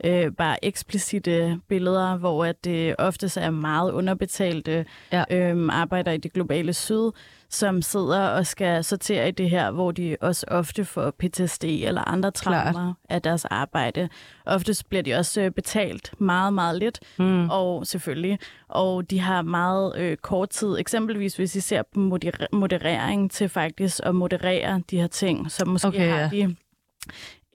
øh, 0.05 0.31
bare 0.31 0.65
eksplicite 0.65 1.59
billeder, 1.67 2.17
hvor 2.17 2.45
at 2.45 2.63
det 2.65 2.95
oftest 2.99 3.37
er 3.37 3.49
meget 3.49 3.91
underbetalte 3.91 4.85
Ja. 5.11 5.23
øhm, 5.31 5.69
arbejder 5.69 6.11
i 6.11 6.17
det 6.17 6.33
globale 6.33 6.73
syd, 6.73 7.11
som 7.49 7.81
sidder 7.81 8.27
og 8.27 8.45
skal 8.47 8.83
sortere 8.83 9.27
i 9.27 9.31
det 9.31 9.49
her, 9.49 9.71
hvor 9.71 9.91
de 9.91 10.17
også 10.21 10.45
ofte 10.47 10.85
får 10.85 11.11
PTSD 11.19 11.63
eller 11.63 12.01
andre 12.01 12.31
Klart. 12.31 12.73
traumer 12.73 12.93
af 13.09 13.21
deres 13.21 13.45
arbejde. 13.45 14.09
Oftest 14.45 14.89
bliver 14.89 15.01
de 15.03 15.13
også 15.15 15.41
øh, 15.41 15.51
betalt 15.51 16.13
meget, 16.21 16.53
meget 16.53 16.79
lidt, 16.79 16.99
Mm. 17.19 17.49
og 17.49 17.87
selvfølgelig. 17.87 18.39
Og 18.67 19.09
de 19.09 19.19
har 19.19 19.41
meget 19.41 19.93
øh, 19.97 20.17
kort 20.17 20.49
tid. 20.49 20.79
Eksempelvis 20.79 21.35
hvis 21.35 21.55
I 21.55 21.59
ser 21.59 21.83
på 21.93 21.99
moder- 21.99 22.47
moderering 22.53 23.31
til 23.31 23.49
faktisk 23.49 23.99
at 24.03 24.15
moderere 24.15 24.81
de 24.91 24.99
her 24.99 25.07
ting, 25.07 25.51
så 25.51 25.65
måske 25.65 25.87
Okay, 25.87 25.97
okay, 25.97 26.07
ja. 26.17 26.21
har 26.21 26.29
de 26.29 26.55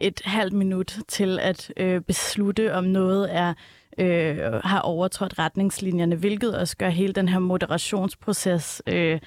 et 0.03 0.21
halvt 0.25 0.53
minut 0.53 0.99
til 1.09 1.39
at 1.43 1.73
øh, 1.77 2.01
beslutte, 2.01 2.75
om 2.75 2.85
noget 2.85 3.37
er 3.37 3.55
øh, 3.99 4.39
har 4.65 4.81
overtrådt 4.81 5.39
retningslinjerne, 5.39 6.17
hvilket 6.17 6.59
også 6.59 6.77
gør 6.77 6.89
hele 6.89 7.13
den 7.13 7.29
her 7.29 7.39
moderationsproces 7.39 8.83
øh, 8.87 9.21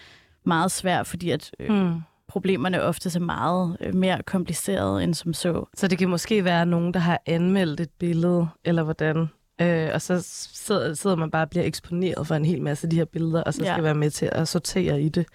meget 0.45 0.71
svær, 0.71 1.03
fordi 1.03 1.29
at 1.29 1.51
øh, 1.59 1.69
Mm. 1.69 2.01
problemerne 2.27 2.81
ofte 2.81 3.11
er 3.15 3.19
meget 3.19 3.77
øh, 3.81 3.95
mere 3.95 4.21
komplicerede 4.25 5.03
end 5.03 5.13
som 5.13 5.33
så. 5.33 5.65
Så 5.75 5.87
det 5.87 5.97
kan 5.97 6.09
måske 6.09 6.43
være 6.43 6.65
nogen, 6.65 6.93
der 6.93 6.99
har 6.99 7.21
anmeldt 7.25 7.79
et 7.79 7.89
billede, 7.99 8.47
eller 8.65 8.83
hvordan. 8.83 9.27
Øh, 9.61 9.89
og 9.93 10.01
så 10.01 10.19
sidder, 10.53 10.93
sidder 10.93 11.15
man 11.15 11.31
bare 11.31 11.41
og 11.43 11.49
bliver 11.49 11.65
eksponeret 11.65 12.27
for 12.27 12.35
en 12.35 12.45
hel 12.45 12.61
masse 12.61 12.85
af 12.87 12.89
de 12.89 12.95
her 12.95 13.05
billeder, 13.05 13.43
og 13.43 13.53
så 13.53 13.57
skal 13.57 13.75
Ja. 13.75 13.81
være 13.81 13.95
med 13.95 14.09
til 14.09 14.29
at 14.31 14.47
sortere 14.47 15.01
i 15.01 15.09
det. 15.09 15.25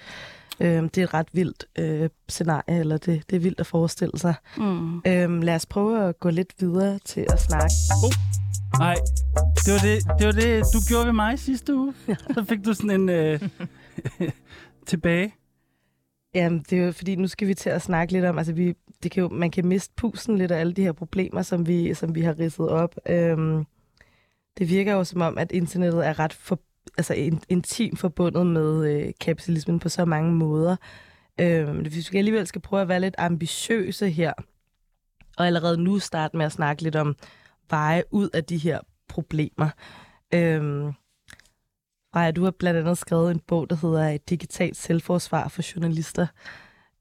Øh, 0.61 0.83
det 0.83 0.99
er 0.99 1.05
et 1.05 1.15
ret 1.15 1.29
vildt 1.33 1.65
øh, 1.79 2.09
scenarie, 2.29 2.81
eller 2.81 2.97
det, 2.97 3.23
det 3.31 3.37
er 3.37 3.41
vildt 3.41 3.61
at 3.61 3.67
forestille 3.67 4.19
sig. 4.19 4.35
Mm. 4.57 4.97
Øh, 4.97 5.43
lad 5.43 5.55
os 5.55 5.67
prøve 5.67 6.09
at 6.09 6.21
gå 6.21 6.31
lidt 6.31 6.55
videre 6.59 6.99
til 7.05 7.27
at 7.33 7.41
snakke. 7.41 7.75
Nej, 8.79 8.95
det 9.65 9.73
var 9.73 9.79
det, 9.79 10.19
det 10.19 10.27
var 10.27 10.33
det, 10.33 10.65
du 10.75 10.79
gjorde 10.89 11.07
ved 11.07 11.13
mig 11.13 11.39
sidste 11.39 11.75
uge. 11.75 11.95
Så 12.35 12.45
fik 12.49 12.65
du 12.65 12.75
sådan 12.75 12.91
en 12.91 13.09
øh, 13.09 13.41
tilbage. 14.87 15.35
Jamen, 16.35 16.65
det 16.71 16.79
er 16.79 16.85
jo 16.85 16.93
fordi, 16.93 17.17
nu 17.17 17.29
skal 17.29 17.49
vi 17.49 17.55
til 17.55 17.71
at 17.71 17.83
snakke 17.83 18.13
lidt 18.13 18.25
om, 18.25 18.39
altså 18.39 18.53
vi, 18.53 18.75
det 19.03 19.11
kan 19.11 19.23
jo, 19.23 19.29
man 19.29 19.51
kan 19.51 19.67
miste 19.67 19.95
pusen 19.97 20.39
lidt 20.39 20.51
af 20.51 20.61
alle 20.61 20.73
de 20.73 20.83
her 20.83 20.93
problemer, 20.93 21.43
som 21.43 21.67
vi, 21.67 21.95
som 21.95 22.15
vi 22.15 22.21
har 22.21 22.39
ridset 22.39 22.69
op. 22.69 22.95
Øhm, 23.09 23.65
det 24.59 24.69
virker 24.69 24.93
jo 24.93 25.05
som 25.05 25.21
om, 25.21 25.39
at 25.39 25.53
internettet 25.53 26.07
er 26.07 26.19
ret 26.19 26.33
for, 26.33 26.61
altså 26.99 27.14
in, 27.14 27.43
intimt 27.49 27.99
forbundet 27.99 28.47
med 28.47 28.95
øh, 28.95 29.12
kapitalismen 29.20 29.78
på 29.78 29.89
så 29.89 30.05
mange 30.05 30.33
måder. 30.33 30.76
Øhm, 31.41 31.78
hvis 31.81 32.12
vi 32.12 32.18
alligevel 32.18 32.47
skal 32.47 32.61
prøve 32.61 32.83
at 32.83 32.89
være 32.89 33.01
lidt 33.01 33.14
ambitiøse 33.18 34.11
her, 34.11 34.33
og 35.37 35.47
allerede 35.47 35.83
nu 35.83 35.99
starte 35.99 36.37
med 36.37 36.47
at 36.47 36.53
snakke 36.53 36.83
lidt 36.83 36.97
om 36.97 37.16
veje 37.70 38.03
ud 38.11 38.28
af 38.35 38.45
de 38.45 38.57
her 38.57 38.81
problemer. 39.09 39.68
Øhm, 40.35 40.93
Freja, 42.12 42.31
du 42.31 42.45
har 42.45 42.51
blandt 42.51 42.81
andet 42.81 42.99
skrevet 42.99 43.31
en 43.31 43.41
bog, 43.47 43.70
der 43.70 43.76
hedder 43.76 44.09
Et 44.09 44.31
digitalt 44.31 44.76
selvforsvar 44.76 45.49
for 45.49 45.74
journalister. 45.74 46.26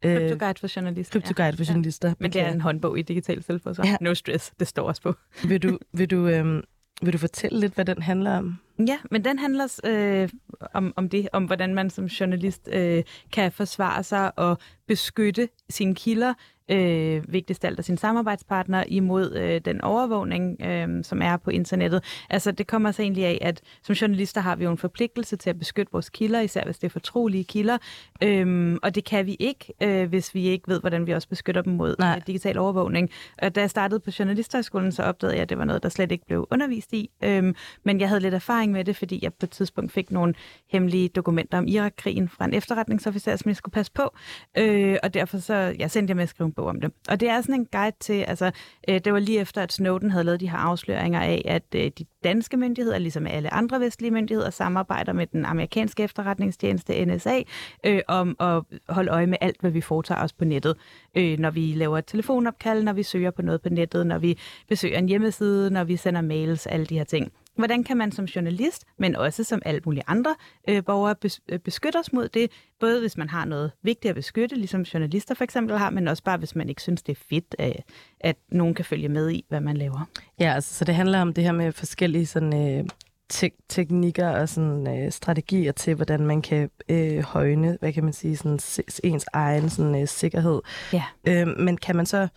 Øh, 0.05 0.17
Kryptoguide 0.17 0.59
for 0.59 0.75
journalister. 0.75 1.19
Kryptoguide 1.19 1.57
for 1.57 1.63
journalister. 1.63 2.13
Men 2.19 2.33
det 2.33 2.41
er 2.41 2.51
en 2.51 2.61
håndbog 2.61 2.99
i 2.99 3.01
digital 3.01 3.43
selvforsvar. 3.43 3.85
Ja. 3.85 3.89
Ja. 3.89 3.97
No 4.01 4.13
stress, 4.13 4.53
det 4.59 4.67
står 4.67 4.87
også 4.87 5.01
på. 5.01 5.13
Vil 5.47 5.63
du, 5.63 5.77
vil, 5.93 6.09
du, 6.09 6.27
øhm, 6.27 6.61
vil 7.01 7.13
du 7.13 7.17
fortælle 7.17 7.59
lidt, 7.59 7.73
hvad 7.73 7.85
den 7.85 8.01
handler 8.01 8.37
om? 8.37 8.57
Ja, 8.87 8.97
men 9.11 9.25
den 9.25 9.39
handler 9.39 9.79
øh, 9.83 10.29
om, 10.73 10.93
om 10.95 11.09
det, 11.09 11.27
om 11.33 11.45
hvordan 11.45 11.75
man 11.75 11.89
som 11.89 12.05
journalist 12.05 12.69
øh, 12.71 13.03
kan 13.31 13.51
forsvare 13.51 14.03
sig 14.03 14.39
og 14.39 14.57
beskytte 14.87 15.49
sine 15.69 15.95
kilder, 15.95 16.33
øh, 16.69 17.33
vigtigst 17.33 17.65
alt 17.65 17.79
af 17.79 17.85
sine 17.85 17.97
samarbejdspartnere, 17.97 18.89
imod 18.89 19.35
øh, 19.35 19.61
den 19.65 19.81
overvågning, 19.81 20.61
øh, 20.61 21.03
som 21.03 21.21
er 21.21 21.37
på 21.37 21.49
internettet. 21.49 22.03
Altså, 22.29 22.51
det 22.51 22.67
kommer 22.67 22.91
så 22.91 23.01
egentlig 23.01 23.25
af, 23.25 23.37
at 23.41 23.61
som 23.83 23.93
journalister 23.93 24.41
har 24.41 24.55
vi 24.55 24.63
jo 24.63 24.71
en 24.71 24.77
forpligtelse 24.77 25.35
til 25.35 25.49
at 25.49 25.59
beskytte 25.59 25.91
vores 25.91 26.09
kilder, 26.09 26.39
især 26.39 26.65
hvis 26.65 26.79
det 26.79 26.87
er 26.87 26.91
fortrolige 26.91 27.43
kilder, 27.43 27.77
øh, 28.23 28.77
og 28.83 28.95
det 28.95 29.05
kan 29.05 29.25
vi 29.25 29.35
ikke, 29.39 29.73
øh, 29.83 30.09
hvis 30.09 30.35
vi 30.35 30.43
ikke 30.43 30.67
ved, 30.67 30.79
hvordan 30.79 31.07
vi 31.07 31.11
også 31.11 31.29
beskytter 31.29 31.61
dem 31.61 31.73
mod 31.73 31.95
Nej. 31.99 32.15
øh, 32.15 32.27
digital 32.27 32.57
overvågning. 32.57 33.09
Og 33.41 33.55
da 33.55 33.59
jeg 33.59 33.69
startede 33.69 33.99
på 33.99 34.11
Journalisthøjskolen, 34.19 34.91
så 34.91 35.03
opdagede 35.03 35.35
jeg, 35.35 35.41
at 35.41 35.49
det 35.49 35.57
var 35.57 35.65
noget, 35.65 35.83
der 35.83 35.89
slet 35.89 36.11
ikke 36.11 36.25
blev 36.25 36.47
undervist 36.51 36.93
i. 36.93 37.09
Øhm, 37.23 37.55
men 37.85 37.99
jeg 37.99 38.07
havde 38.07 38.21
lidt 38.21 38.33
erfaring 38.33 38.71
med 38.71 38.85
det, 38.85 38.95
fordi 38.95 39.19
jeg 39.21 39.33
på 39.33 39.45
et 39.45 39.49
tidspunkt 39.49 39.91
fik 39.91 40.11
nogle 40.11 40.33
hemmelige 40.71 41.09
dokumenter 41.09 41.57
om 41.57 41.67
Irak-krigen 41.67 42.29
fra 42.29 42.45
en 42.45 42.53
efterretningsofficer, 42.53 43.35
som 43.35 43.49
jeg 43.49 43.55
skulle 43.55 43.73
passe 43.73 43.91
på. 43.91 44.15
Øh, 44.57 44.97
og 45.03 45.13
derfor 45.13 45.37
så 45.37 45.53
jeg 45.79 45.91
sendte 45.91 46.11
jeg 46.11 46.15
med 46.15 46.23
at 46.23 46.29
skrive 46.29 46.45
en 46.45 46.53
bog 46.59 46.67
om 46.67 46.81
det. 46.81 46.91
Og 47.09 47.19
det 47.19 47.29
er 47.29 47.41
sådan 47.41 47.55
en 47.55 47.65
guide 47.65 47.95
til, 47.99 48.13
altså 48.13 48.51
øh, 48.89 49.01
det 49.05 49.13
var 49.13 49.19
lige 49.19 49.39
efter, 49.39 49.61
at 49.61 49.73
Snowden 49.73 50.11
havde 50.11 50.23
lavet 50.23 50.39
de 50.39 50.49
her 50.49 50.57
afsløringer 50.57 51.19
af, 51.19 51.41
at 51.45 51.63
øh, 51.75 51.91
de 51.97 52.05
danske 52.23 52.57
myndigheder, 52.57 52.97
ligesom 52.97 53.27
alle 53.27 53.53
andre 53.53 53.79
vestlige 53.79 54.11
myndigheder, 54.11 54.49
samarbejder 54.49 55.13
med 55.13 55.27
den 55.27 55.45
amerikanske 55.45 56.03
efterretningstjeneste 56.03 57.05
NSA 57.05 57.41
øh, 57.85 58.01
om 58.07 58.35
at 58.39 58.63
holde 58.89 59.11
øje 59.11 59.27
med 59.27 59.37
alt, 59.41 59.61
hvad 59.61 59.71
vi 59.71 59.81
foretager 59.81 60.23
os 60.23 60.33
på 60.33 60.45
nettet. 60.45 60.75
Øh, 61.15 61.39
når 61.39 61.51
vi 61.51 61.73
laver 61.75 61.97
et 61.97 62.05
telefonopkald, 62.05 62.83
når 62.83 62.93
vi 62.93 63.03
søger 63.03 63.31
på 63.31 63.41
noget 63.41 63.61
på 63.61 63.69
nettet, 63.69 64.07
når 64.07 64.17
vi 64.17 64.37
besøger 64.69 64.97
en 64.97 65.07
hjemmeside, 65.07 65.71
når 65.71 65.83
vi 65.83 65.95
sender 65.97 66.21
mails, 66.21 66.67
alle 66.67 66.85
de 66.85 66.97
her 66.97 67.03
ting. 67.03 67.31
Hvordan 67.55 67.83
kan 67.83 67.97
man 67.97 68.11
som 68.11 68.25
journalist, 68.25 68.85
men 68.97 69.15
også 69.15 69.43
som 69.43 69.61
alle 69.65 69.81
mulige 69.85 70.03
andre 70.07 70.35
øh, 70.69 70.83
borgere, 70.83 71.15
bes, 71.15 71.41
øh, 71.49 71.59
beskytte 71.59 71.97
os 71.97 72.13
mod 72.13 72.27
det? 72.27 72.51
Både 72.79 72.99
hvis 72.99 73.17
man 73.17 73.29
har 73.29 73.45
noget 73.45 73.71
vigtigt 73.83 74.09
at 74.09 74.15
beskytte, 74.15 74.55
ligesom 74.55 74.81
journalister 74.81 75.35
for 75.35 75.43
eksempel 75.43 75.77
har, 75.77 75.89
men 75.89 76.07
også 76.07 76.23
bare 76.23 76.37
hvis 76.37 76.55
man 76.55 76.69
ikke 76.69 76.81
synes, 76.81 77.01
det 77.01 77.11
er 77.17 77.21
fedt, 77.29 77.55
øh, 77.59 77.71
at 78.19 78.35
nogen 78.51 78.73
kan 78.73 78.85
følge 78.85 79.09
med 79.09 79.31
i, 79.31 79.45
hvad 79.49 79.61
man 79.61 79.77
laver. 79.77 80.09
Ja, 80.39 80.53
altså, 80.53 80.73
så 80.73 80.85
det 80.85 80.95
handler 80.95 81.21
om 81.21 81.33
det 81.33 81.43
her 81.43 81.51
med 81.51 81.71
forskellige 81.71 82.25
sådan, 82.25 82.79
øh, 82.79 82.85
te- 83.29 83.57
teknikker 83.69 84.29
og 84.29 84.49
sådan, 84.49 84.87
øh, 84.87 85.11
strategier 85.11 85.71
til, 85.71 85.95
hvordan 85.95 86.19
man 86.19 86.41
kan 86.41 86.69
øh, 86.89 87.19
højne, 87.23 87.77
hvad 87.79 87.93
kan 87.93 88.03
man 88.03 88.13
sige, 88.13 88.37
sådan, 88.37 88.59
ens 89.03 89.25
egen 89.33 89.69
sådan, 89.69 90.01
øh, 90.01 90.07
sikkerhed. 90.07 90.61
Ja. 90.93 91.03
Øh, 91.27 91.47
men 91.47 91.77
kan 91.77 91.95
man 91.95 92.05
så 92.05 92.27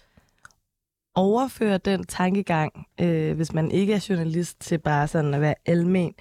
overføre 1.14 1.78
den 1.78 2.04
tankegang, 2.06 2.86
øh, 3.00 3.36
hvis 3.36 3.52
man 3.52 3.70
ikke 3.70 3.92
er 3.94 4.06
journalist, 4.08 4.60
til 4.60 4.78
bare 4.78 5.08
sådan 5.08 5.34
at 5.34 5.40
være 5.40 5.54
almen 5.66 6.14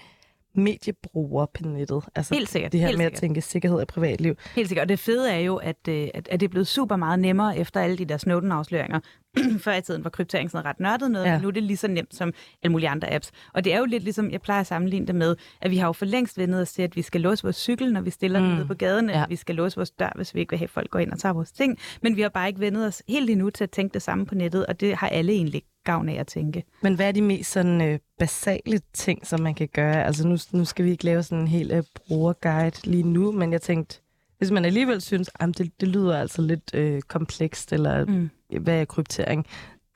mediebruger 0.56 1.46
på 1.46 1.64
nettet? 1.68 2.04
Altså 2.16 2.34
Helt 2.36 2.50
sikkert, 2.50 2.72
det 2.72 2.80
her 2.80 2.88
helt 2.88 2.98
med 2.98 3.06
sikkert. 3.06 3.18
at 3.18 3.22
tænke 3.22 3.42
sikkerhed 3.42 3.80
og 3.80 3.88
privatliv. 3.88 4.36
Helt 4.56 4.68
sikkert. 4.68 4.84
Og 4.86 4.90
det 4.90 5.00
fede 5.00 5.32
er 5.32 5.40
jo, 5.40 5.56
at, 5.56 5.88
øh, 5.90 6.08
at, 6.14 6.28
at 6.32 6.40
det 6.40 6.44
er 6.48 6.50
blevet 6.50 6.68
super 6.68 6.96
meget 6.96 7.20
nemmere 7.20 7.58
efter 7.58 7.82
alle 7.82 7.98
de 7.98 8.06
der 8.06 8.18
Snowden-afsløringer 8.18 9.00
Før 9.66 9.74
i 9.74 9.82
tiden 9.82 10.04
var 10.04 10.10
kryptering 10.10 10.52
sådan 10.52 10.66
ret 10.66 10.80
nørdet 10.80 11.12
noget, 11.12 11.26
Ja. 11.26 11.32
men 11.34 11.42
nu 11.42 11.48
er 11.48 11.52
det 11.52 11.64
lige 11.64 11.78
så 11.78 11.88
nemt 11.88 12.16
som 12.16 12.34
alle 12.64 12.72
mulige 12.72 12.90
andre 12.90 13.14
apps. 13.14 13.32
Og 13.54 13.64
det 13.64 13.74
er 13.74 13.78
jo 13.80 13.86
lidt 13.86 14.04
ligesom, 14.04 14.32
jeg 14.32 14.42
plejer 14.42 14.60
at 14.62 14.68
sammenligne 14.68 15.08
det 15.08 15.16
med, 15.16 15.36
at 15.62 15.72
vi 15.72 15.78
har 15.78 15.88
jo 15.88 15.94
for 15.94 16.06
længst 16.06 16.38
vendet 16.38 16.62
os 16.62 16.74
til, 16.74 16.82
at 16.82 16.96
vi 16.96 17.02
skal 17.02 17.22
låse 17.22 17.44
vores 17.44 17.56
cykel, 17.56 17.94
når 17.94 18.02
vi 18.02 18.10
stiller 18.10 18.40
mm. 18.40 18.46
Den 18.46 18.56
nede 18.56 18.68
på 18.68 18.74
gaden, 18.74 19.10
Ja. 19.10 19.26
vi 19.30 19.36
skal 19.36 19.56
låse 19.56 19.76
vores 19.76 19.92
dør, 19.92 20.12
hvis 20.16 20.36
vi 20.36 20.40
ikke 20.40 20.50
vil 20.52 20.58
have, 20.60 20.66
at 20.66 20.70
folk 20.70 20.90
går 20.90 21.00
ind 21.00 21.12
og 21.12 21.20
tager 21.20 21.34
vores 21.34 21.52
ting. 21.52 21.78
Men 22.02 22.16
vi 22.16 22.22
har 22.22 22.30
bare 22.30 22.48
ikke 22.48 22.60
vendet 22.60 22.88
os 22.88 23.04
helt 23.08 23.30
endnu 23.30 23.50
til 23.50 23.64
at 23.64 23.72
tænke 23.72 23.94
det 23.94 24.02
samme 24.02 24.26
på 24.26 24.36
nettet, 24.36 24.66
og 24.66 24.80
det 24.80 24.96
har 24.96 25.08
alle 25.10 25.32
egentlig 25.34 25.64
gavn 25.84 26.10
af 26.10 26.20
at 26.20 26.28
tænke. 26.28 26.64
Men 26.82 26.94
hvad 26.96 27.08
er 27.08 27.12
de 27.12 27.22
mest 27.22 27.52
sådan, 27.52 27.82
øh, 27.82 28.00
basale 28.20 28.80
ting, 28.94 29.28
som 29.28 29.40
man 29.40 29.56
kan 29.56 29.68
gøre? 29.74 30.06
Altså 30.06 30.28
nu, 30.28 30.38
nu 30.52 30.66
skal 30.66 30.86
vi 30.86 30.92
ikke 30.92 31.06
lave 31.06 31.24
sådan 31.24 31.42
en 31.42 31.48
helt 31.48 31.72
øh, 31.72 31.84
brugerguide 32.08 32.72
lige 32.88 33.04
nu, 33.04 33.32
men 33.32 33.52
jeg 33.54 33.62
tænkte, 33.62 34.00
hvis 34.38 34.52
man 34.52 34.66
alligevel 34.66 35.02
synes, 35.02 35.30
at 35.40 35.58
det, 35.58 35.72
det 35.82 35.88
lyder 35.88 36.18
altså 36.20 36.42
lidt 36.42 36.72
øh, 36.74 37.02
komplekst, 37.02 37.74
eller 37.74 38.06
Mm 38.06 38.30
hvad 38.60 38.82
er 38.82 38.86
kryptering? 38.86 39.46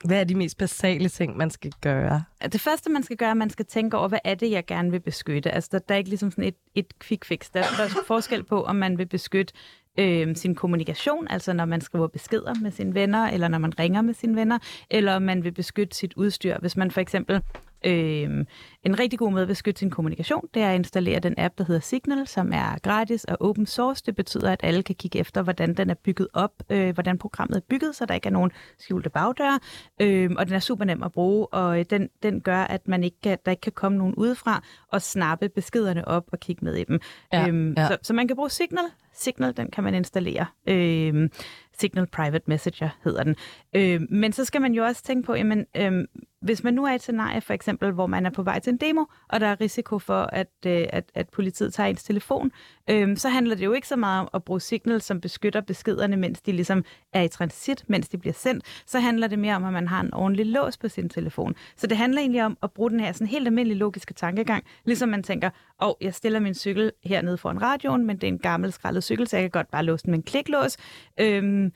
Hvad 0.04 0.20
er 0.20 0.24
de 0.24 0.34
mest 0.34 0.58
basale 0.58 1.08
ting, 1.08 1.36
man 1.36 1.50
skal 1.50 1.72
gøre? 1.80 2.22
Det 2.52 2.60
første, 2.60 2.90
man 2.90 3.02
skal 3.02 3.16
gøre, 3.16 3.28
er, 3.28 3.30
at 3.30 3.36
man 3.36 3.50
skal 3.50 3.64
tænke 3.64 3.96
over, 3.96 4.08
hvad 4.08 4.18
er 4.24 4.34
det, 4.34 4.50
jeg 4.50 4.66
gerne 4.66 4.90
vil 4.90 5.00
beskytte. 5.00 5.50
Altså, 5.50 5.68
der, 5.72 5.78
der 5.78 5.94
er 5.94 5.98
ikke 5.98 6.10
ligesom 6.10 6.30
sådan 6.30 6.44
et, 6.44 6.54
et 6.74 6.86
quick 7.02 7.24
fix. 7.24 7.50
Der, 7.50 7.62
der 7.62 7.84
er 7.84 7.88
forskel 8.06 8.44
på, 8.44 8.64
om 8.64 8.76
man 8.76 8.98
vil 8.98 9.06
beskytte 9.06 9.54
øh, 9.98 10.36
sin 10.36 10.54
kommunikation, 10.54 11.28
altså 11.30 11.52
når 11.52 11.64
man 11.64 11.80
skriver 11.80 12.06
beskeder 12.06 12.54
med 12.62 12.70
sine 12.70 12.94
venner, 12.94 13.28
eller 13.28 13.48
når 13.48 13.58
man 13.58 13.78
ringer 13.78 14.02
med 14.02 14.14
sine 14.14 14.36
venner, 14.36 14.58
eller 14.90 15.14
om 15.14 15.22
man 15.22 15.44
vil 15.44 15.52
beskytte 15.52 15.96
sit 15.96 16.14
udstyr. 16.16 16.58
Hvis 16.60 16.76
man 16.76 16.90
for 16.90 17.00
eksempel 17.00 17.42
Øh, 17.86 18.44
en 18.82 18.98
rigtig 18.98 19.18
god 19.18 19.30
måde 19.30 19.42
at 19.42 19.48
beskytte 19.48 19.78
sin 19.78 19.90
kommunikation, 19.90 20.48
det 20.54 20.62
er 20.62 20.70
at 20.70 20.74
installere 20.74 21.20
den 21.20 21.34
app, 21.38 21.58
der 21.58 21.64
hedder 21.64 21.80
Signal, 21.80 22.26
som 22.26 22.52
er 22.52 22.78
gratis 22.82 23.24
og 23.24 23.36
open 23.40 23.66
source. 23.66 24.02
Det 24.06 24.16
betyder, 24.16 24.52
at 24.52 24.60
alle 24.62 24.82
kan 24.82 24.94
kigge 24.94 25.18
efter, 25.18 25.42
hvordan 25.42 25.74
den 25.74 25.90
er 25.90 25.94
bygget 25.94 26.28
op, 26.32 26.52
øh, 26.70 26.94
hvordan 26.94 27.18
programmet 27.18 27.56
er 27.56 27.60
bygget, 27.68 27.96
så 27.96 28.06
der 28.06 28.14
ikke 28.14 28.26
er 28.26 28.32
nogen 28.32 28.50
skjulte 28.78 29.10
bagdøre. 29.10 29.60
Øh, 30.00 30.30
og 30.36 30.46
den 30.46 30.54
er 30.54 30.60
super 30.60 30.84
nem 30.84 31.02
at 31.02 31.12
bruge, 31.12 31.46
og 31.46 31.78
øh, 31.78 31.84
den, 31.90 32.08
den 32.22 32.40
gør, 32.40 32.60
at 32.60 32.88
man 32.88 33.04
ikke 33.04 33.16
kan, 33.22 33.38
der 33.44 33.50
ikke 33.50 33.60
kan 33.60 33.72
komme 33.72 33.98
nogen 33.98 34.14
udefra 34.14 34.62
og 34.92 35.02
snappe 35.02 35.48
beskederne 35.48 36.08
op 36.08 36.24
og 36.32 36.40
kigge 36.40 36.64
med 36.64 36.74
i 36.74 36.84
dem. 36.84 37.00
Ja, 37.32 37.48
øhm, 37.48 37.74
ja. 37.76 37.86
Så, 37.86 37.96
så 38.02 38.14
man 38.14 38.28
kan 38.28 38.36
bruge 38.36 38.50
Signal. 38.50 38.84
Signal, 39.14 39.56
den 39.56 39.70
kan 39.70 39.84
man 39.84 39.94
installere. 39.94 40.46
Øhm, 40.66 41.30
Signal 41.78 42.06
Private 42.06 42.44
Messenger 42.46 42.88
hedder 43.04 43.22
den. 43.22 43.36
Øhm, 43.76 44.06
men 44.10 44.32
så 44.32 44.44
skal 44.44 44.60
man 44.60 44.72
jo 44.72 44.84
også 44.84 45.02
tænke 45.02 45.26
på, 45.26 45.34
jamen, 45.34 45.66
øhm, 45.76 46.06
hvis 46.46 46.64
man 46.64 46.74
nu 46.74 46.84
er 46.84 46.92
i 46.92 46.94
et 46.94 47.02
scenarie, 47.02 47.40
for 47.40 47.54
eksempel, 47.54 47.92
hvor 47.92 48.06
man 48.06 48.26
er 48.26 48.30
på 48.30 48.42
vej 48.42 48.58
til 48.58 48.72
en 48.72 48.76
demo, 48.76 49.04
og 49.28 49.40
der 49.40 49.46
er 49.46 49.60
risiko 49.60 49.98
for, 49.98 50.22
at, 50.32 50.50
øh, 50.66 50.86
at, 50.88 51.04
at 51.14 51.28
politiet 51.28 51.74
tager 51.74 51.86
ens 51.88 52.04
telefon, 52.04 52.50
øhm, 52.90 53.16
så 53.16 53.28
handler 53.28 53.54
det 53.54 53.64
jo 53.64 53.72
ikke 53.72 53.88
så 53.88 53.96
meget 53.96 54.20
om 54.20 54.28
at 54.34 54.44
bruge 54.44 54.60
Signal, 54.60 55.00
som 55.00 55.20
beskytter 55.20 55.60
beskederne, 55.60 56.16
mens 56.16 56.42
de 56.42 56.52
ligesom 56.52 56.84
er 57.12 57.22
i 57.22 57.28
transit, 57.28 57.84
mens 57.88 58.08
de 58.08 58.18
bliver 58.18 58.34
sendt. 58.34 58.64
Så 58.86 59.00
handler 59.00 59.26
det 59.26 59.38
mere 59.38 59.56
om, 59.56 59.64
at 59.64 59.72
man 59.72 59.88
har 59.88 60.00
en 60.00 60.14
ordentlig 60.14 60.46
lås 60.46 60.78
på 60.78 60.88
sin 60.88 61.08
telefon. 61.08 61.54
Så 61.76 61.86
det 61.86 61.96
handler 61.96 62.20
egentlig 62.20 62.44
om 62.44 62.58
at 62.62 62.72
bruge 62.72 62.90
den 62.90 63.00
her 63.00 63.12
sådan 63.12 63.26
helt 63.26 63.46
almindelige 63.46 63.78
logiske 63.78 64.14
tankegang, 64.14 64.64
ligesom 64.84 65.08
man 65.08 65.22
tænker, 65.22 65.50
åh, 65.82 65.88
oh, 65.88 65.94
jeg 66.00 66.14
stiller 66.14 66.40
min 66.40 66.54
cykel 66.54 66.92
hernede 67.04 67.38
foran 67.38 67.62
radioen, 67.62 68.06
men 68.06 68.16
det 68.16 68.24
er 68.24 68.28
en 68.28 68.38
gammel 68.38 68.72
skrællet 68.72 69.04
cykel, 69.04 69.28
så 69.28 69.36
jeg 69.36 69.42
kan 69.42 69.50
godt 69.50 69.70
bare 69.70 69.82
låse 69.82 70.04
den 70.04 70.10
med 70.10 70.18
en 70.18 70.22
kliklås. 70.22 70.76
Øhm, 71.20 71.72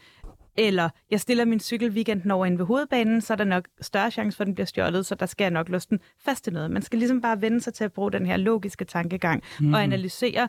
eller 0.57 0.89
jeg 1.11 1.21
stiller 1.21 1.45
min 1.45 1.61
cykel 1.61 1.91
weekenden 1.91 2.31
over 2.31 2.47
inde 2.47 2.59
ved 2.59 2.67
hovedbanen, 2.67 3.21
så 3.21 3.33
er 3.33 3.37
der 3.37 3.45
nok 3.45 3.69
større 3.81 4.11
chance 4.11 4.37
for, 4.37 4.43
at 4.45 4.47
den 4.47 4.55
bliver 4.55 4.67
stjålet, 4.67 5.07
så 5.07 5.15
der 5.15 5.27
skal 5.27 5.45
jeg 5.45 5.51
nok 5.51 5.69
låse 5.69 5.89
den 5.91 5.99
fast 6.25 6.45
til 6.45 6.53
noget. 6.53 6.71
Man 6.71 6.83
skal 6.83 6.99
ligesom 6.99 7.21
bare 7.21 7.41
vende 7.41 7.61
sig 7.61 7.75
til 7.75 7.85
at 7.85 7.93
bruge 7.93 8.13
den 8.13 8.27
her 8.27 8.37
logiske 8.37 8.85
tankegang 8.85 9.43
mm. 9.61 9.65
Mhm. 9.67 9.75
og 9.75 9.83
analysere, 9.83 10.49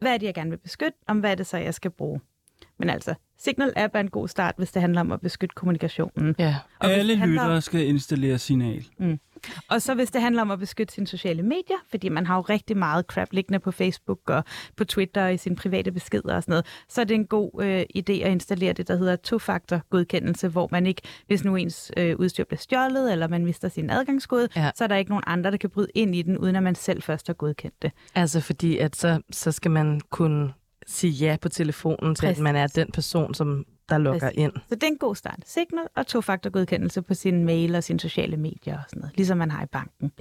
hvad 0.00 0.14
er 0.14 0.18
det, 0.18 0.26
jeg 0.26 0.34
gerne 0.34 0.50
vil 0.50 0.58
beskytte, 0.58 0.98
om 1.08 1.18
hvad 1.20 1.30
er 1.30 1.34
det 1.34 1.46
så, 1.46 1.56
jeg 1.58 1.74
skal 1.74 1.90
bruge. 1.90 2.20
Men 2.78 2.90
altså, 2.90 3.14
Signal 3.38 3.72
App 3.76 3.94
er 3.94 4.00
en 4.00 4.10
god 4.10 4.28
start, 4.28 4.54
hvis 4.58 4.72
det 4.72 4.82
handler 4.82 5.00
om 5.00 5.12
at 5.12 5.20
beskytte 5.20 5.54
kommunikationen. 5.54 6.34
Ja. 6.38 6.56
Og 6.78 6.90
Alle 6.92 7.16
handler 7.16 7.42
om- 7.42 7.46
lyttere 7.48 7.62
skal 7.62 7.86
installere 7.86 8.38
signal. 8.38 8.84
Og 9.68 9.82
så 9.82 9.94
hvis 9.94 10.10
det 10.10 10.20
handler 10.22 10.42
om 10.42 10.50
at 10.50 10.58
beskytte 10.58 10.94
sine 10.94 11.06
sociale 11.06 11.42
medier, 11.42 11.76
fordi 11.90 12.08
man 12.08 12.26
har 12.26 12.36
jo 12.36 12.40
rigtig 12.42 12.76
meget 12.76 13.04
crap 13.06 13.28
liggende 13.32 13.58
på 13.58 13.70
Facebook 13.70 14.30
og 14.30 14.44
på 14.76 14.84
Twitter 14.84 15.24
og 15.24 15.34
i 15.34 15.36
sine 15.36 15.56
private 15.56 15.92
beskeder 15.92 16.34
og 16.36 16.42
sådan 16.42 16.52
noget, 16.52 16.66
så 16.88 17.00
er 17.00 17.04
det 17.04 17.14
en 17.14 17.26
god 17.26 17.50
øh, 17.62 17.80
idé 17.80 18.12
at 18.12 18.30
installere 18.32 18.72
det, 18.72 18.88
der 18.88 18.96
hedder 18.96 19.16
to-faktor-godkendelse, 19.16 20.48
hvor 20.48 20.68
man 20.70 20.86
ikke, 20.86 21.02
hvis 21.26 21.44
nu 21.44 21.56
ens 21.56 21.92
øh, 21.96 22.16
udstyr 22.18 22.44
bliver 22.44 22.58
stjålet, 22.58 23.12
eller 23.12 23.28
man 23.28 23.44
mister 23.44 23.68
sin 23.68 23.90
adgangskode, 23.90 24.48
Ja. 24.56 24.70
så 24.74 24.84
er 24.84 24.88
der 24.88 24.96
ikke 24.96 25.10
nogen 25.10 25.24
andre, 25.26 25.50
der 25.50 25.56
kan 25.56 25.70
bryde 25.70 25.88
ind 25.94 26.14
i 26.16 26.22
den, 26.22 26.38
uden 26.38 26.56
at 26.56 26.62
man 26.62 26.74
selv 26.74 27.02
først 27.02 27.26
har 27.26 27.34
godkendt 27.34 27.82
det. 27.82 27.92
Altså 28.14 28.40
fordi, 28.40 28.78
at 28.78 28.96
så, 28.96 29.20
så 29.30 29.52
skal 29.52 29.70
man 29.70 30.00
kunne 30.10 30.52
sige 30.92 31.10
ja 31.10 31.36
på 31.40 31.48
telefonen 31.48 32.14
til, 32.14 32.22
Præcis. 32.22 32.38
at 32.38 32.42
man 32.42 32.56
er 32.56 32.66
den 32.66 32.90
person, 32.92 33.34
som 33.34 33.64
der 33.88 33.98
logger 33.98 34.20
Præcis. 34.20 34.38
ind. 34.38 34.52
Så 34.68 34.74
det 34.74 34.82
er 34.82 34.86
en 34.86 34.98
god 34.98 35.16
start. 35.16 35.38
Signal 35.46 35.86
og 35.96 36.06
to-faktor-godkendelse 36.06 37.02
på 37.02 37.14
sin 37.14 37.44
mail 37.44 37.74
og 37.74 37.84
sine 37.84 38.00
sociale 38.00 38.36
medier 38.36 38.78
og 38.78 38.84
sådan 38.88 39.00
noget, 39.00 39.16
ligesom 39.16 39.38
man 39.38 39.50
har 39.50 39.62
i 39.62 39.66
banken. 39.66 40.12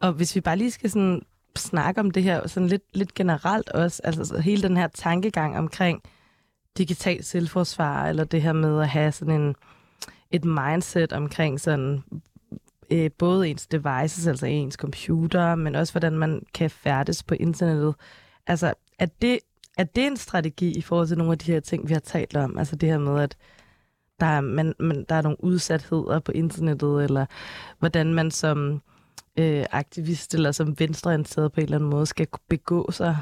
Og 0.00 0.12
hvis 0.12 0.36
vi 0.36 0.40
bare 0.40 0.56
lige 0.56 0.70
skal 0.70 0.90
sådan 0.90 1.22
snakke 1.56 2.00
om 2.00 2.10
det 2.10 2.22
her 2.22 2.48
sådan 2.48 2.68
lidt, 2.68 2.82
lidt 2.92 3.14
generelt 3.14 3.68
også, 3.68 4.00
altså 4.04 4.24
så 4.24 4.38
hele 4.38 4.62
den 4.62 4.76
her 4.76 4.88
tankegang 4.88 5.58
omkring 5.58 6.02
digital 6.78 7.24
selvforsvar, 7.24 8.06
eller 8.06 8.24
det 8.24 8.42
her 8.42 8.52
med 8.52 8.80
at 8.80 8.88
have 8.88 9.12
sådan 9.12 9.40
en, 9.40 9.54
et 10.30 10.44
mindset 10.44 11.12
omkring 11.12 11.60
sådan 11.60 12.02
øh, 12.90 13.10
både 13.18 13.48
ens 13.48 13.66
devices, 13.66 14.26
altså 14.26 14.46
ens 14.46 14.74
computer, 14.74 15.54
men 15.54 15.74
også 15.74 15.92
hvordan 15.92 16.12
man 16.12 16.42
kan 16.54 16.70
færdes 16.70 17.22
på 17.22 17.34
internettet. 17.34 17.94
Altså, 18.46 18.74
er 18.98 19.06
det, 19.06 19.38
er 19.80 19.84
det 19.84 20.06
en 20.06 20.16
strategi 20.16 20.70
i 20.70 20.80
forhold 20.80 21.08
til 21.08 21.18
nogle 21.18 21.32
af 21.32 21.38
de 21.38 21.52
her 21.52 21.60
ting, 21.60 21.88
vi 21.88 21.92
har 21.92 22.00
talt 22.00 22.36
om? 22.36 22.58
Altså 22.58 22.76
det 22.76 22.88
her 22.88 22.98
med, 22.98 23.22
at 23.22 23.36
der 24.20 24.26
er, 24.26 24.40
man, 24.40 24.74
man, 24.78 25.04
der 25.08 25.14
er 25.14 25.22
nogle 25.22 25.44
udsatheder 25.44 26.18
på 26.18 26.32
internettet, 26.32 27.04
eller 27.04 27.26
hvordan 27.78 28.14
man 28.14 28.30
som 28.30 28.82
øh, 29.36 29.64
aktivist 29.70 30.34
eller 30.34 30.52
som 30.52 30.78
venstreorienteret 30.78 31.52
på 31.52 31.60
en 31.60 31.64
eller 31.64 31.76
anden 31.76 31.90
måde 31.90 32.06
skal 32.06 32.28
begå 32.48 32.90
sig. 32.90 33.16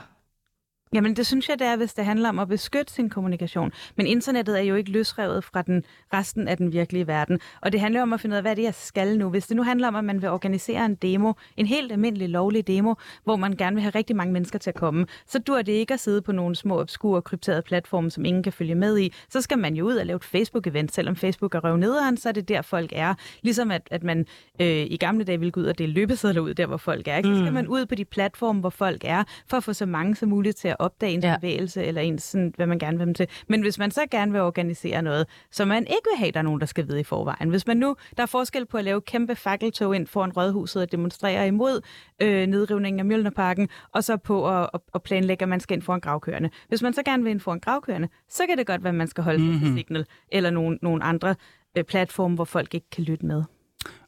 Jamen, 0.93 1.16
det 1.16 1.26
synes 1.26 1.49
jeg, 1.49 1.59
det 1.59 1.66
er, 1.66 1.76
hvis 1.76 1.95
det 1.95 2.05
handler 2.05 2.28
om 2.28 2.39
at 2.39 2.49
beskytte 2.49 2.93
sin 2.93 3.11
kommunikation. 3.11 3.72
Men 3.97 4.07
internettet 4.07 4.59
er 4.59 4.62
jo 4.62 4.74
ikke 4.74 4.91
løsrevet 4.91 5.45
fra 5.45 5.62
den 5.62 5.84
resten 6.14 6.49
af 6.49 6.57
den 6.57 6.72
virkelige 6.72 7.07
verden. 7.07 7.41
Og 7.61 7.72
det 7.72 7.80
handler 7.80 8.03
om 8.03 8.12
at 8.12 8.20
finde 8.20 8.34
ud 8.34 8.36
af, 8.36 8.43
hvad 8.43 8.57
det 8.57 8.62
er, 8.62 8.66
jeg 8.66 8.74
skal 8.74 9.18
nu. 9.18 9.30
Hvis 9.30 9.47
det 9.47 9.57
nu 9.57 9.62
handler 9.62 9.89
om, 9.89 9.97
at 9.97 10.05
man 10.05 10.22
vil 10.22 10.30
organisere 10.30 10.84
en 10.84 10.95
demo, 10.95 11.32
en 11.57 11.66
helt 11.66 11.93
almindelig 11.93 12.28
lovlig 12.28 12.66
demo, 12.66 12.95
hvor 13.24 13.36
man 13.36 13.53
gerne 13.57 13.74
vil 13.76 13.82
have 13.82 13.93
rigtig 13.95 14.16
mange 14.16 14.32
mennesker 14.32 14.59
til 14.59 14.70
at 14.70 14.74
komme, 14.76 15.07
så 15.26 15.39
dur 15.39 15.62
det 15.62 15.72
ikke 15.72 15.95
at 15.95 16.01
sidde 16.01 16.22
på 16.22 16.32
nogle 16.32 16.57
små, 16.57 16.80
obskure, 16.80 17.22
krypterede 17.22 17.62
platforme, 17.62 18.11
som 18.11 18.24
ingen 18.24 18.43
kan 18.43 18.53
følge 18.53 18.74
med 18.74 18.99
i. 18.99 19.12
Så 19.28 19.41
skal 19.41 19.59
man 19.59 19.74
jo 19.74 19.86
ud 19.86 19.97
og 19.97 20.07
lave 20.07 20.16
et 20.16 20.24
Facebook-event. 20.24 20.89
Selvom 20.93 21.16
Facebook 21.16 21.55
er 21.55 21.64
røv 21.64 21.76
nederen, 21.76 22.16
så 22.16 22.28
er 22.28 22.32
det 22.32 22.49
der, 22.49 22.62
folk 22.62 22.91
er. 22.95 23.14
Ligesom 23.43 23.70
at, 23.70 23.82
at 23.91 24.03
man 24.03 24.26
øh, 24.61 24.66
i 24.68 24.97
gamle 24.97 25.24
dage 25.24 25.39
ville 25.39 25.51
gå 25.53 25.61
ud 25.61 25.66
og 25.66 25.78
dele 25.78 25.93
løbesedler 25.93 26.41
ud, 26.41 26.55
der 26.55 26.66
hvor 26.66 26.76
folk 26.76 27.09
er. 27.09 27.16
Ikke? 27.16 27.28
Så 27.28 27.34
skal 27.34 27.49
Mm. 27.49 27.55
man 27.55 27.66
ud 27.68 27.86
på 27.86 27.95
de 27.95 28.05
platforme, 28.05 28.61
hvor 28.61 28.70
folk 28.70 29.01
er, 29.05 29.24
for 29.47 29.57
at 29.57 29.64
få 29.64 29.72
så 29.72 29.86
mange 29.86 30.16
som 30.16 30.28
muligt 30.28 30.57
til 30.57 30.68
at 30.68 30.76
opdage 30.79 31.12
ens 31.12 31.24
Ja. 31.24 31.37
bevægelse, 31.37 31.85
eller 31.85 32.01
ens, 32.01 32.22
sådan, 32.22 32.53
hvad 32.57 32.66
man 32.66 32.79
gerne 32.79 32.99
vil 32.99 33.07
dem 33.07 33.14
til. 33.14 33.26
Men 33.49 33.61
hvis 33.61 33.79
man 33.79 33.91
så 33.91 34.01
gerne 34.11 34.33
vil 34.33 34.41
organisere 34.41 35.03
noget, 35.03 35.26
som 35.51 35.68
man 35.68 35.83
ikke 35.83 36.07
vil 36.12 36.18
have, 36.18 36.31
der 36.31 36.39
er 36.39 36.43
nogen, 36.43 36.61
der 36.61 36.66
skal 36.66 36.89
vide 36.89 37.01
i 37.01 37.05
forvejen. 37.05 37.49
Hvis 37.51 37.66
man 37.66 37.76
nu, 37.76 37.97
der 38.16 38.22
er 38.22 38.26
forskel 38.26 38.66
på 38.66 38.76
at 38.79 38.85
lave 38.85 39.01
kæmpe 39.01 39.35
fakkeltog 39.37 39.97
ind 39.97 40.07
foran 40.07 40.33
Rådhuset 40.33 40.83
og 40.83 40.93
demonstrere 40.93 41.47
imod 41.47 41.81
øh, 42.22 42.47
nedrivningen 42.47 43.01
af 43.01 43.05
Mjølnerparken, 43.07 43.68
og 43.93 44.05
så 44.05 44.16
på 44.16 44.49
at, 44.49 44.70
at, 44.95 45.03
planlægge, 45.03 45.43
at 45.43 45.49
man 45.49 45.61
skal 45.61 45.74
ind 45.74 45.83
foran 45.83 46.01
gravkørende. 46.01 46.51
Hvis 46.68 46.83
man 46.83 46.93
så 46.93 47.03
gerne 47.03 47.22
vil 47.22 47.31
ind 47.31 47.41
foran 47.41 47.61
gravkørende, 47.61 48.09
så 48.29 48.43
kan 48.49 48.59
det 48.59 48.66
godt 48.66 48.85
være, 48.85 48.89
at 48.91 48.95
man 48.95 49.09
skal 49.09 49.24
holde 49.24 49.39
sig 49.39 49.49
Mhm. 49.49 49.61
til 49.61 49.85
Signal, 49.85 50.07
eller 50.33 50.51
nogle, 50.51 50.79
nogle 50.83 51.05
andre 51.05 51.35
øh, 51.79 51.85
platforme, 51.85 52.35
hvor 52.35 52.45
folk 52.45 52.74
ikke 52.74 52.91
kan 52.91 53.05
lytte 53.05 53.26
med. 53.26 53.43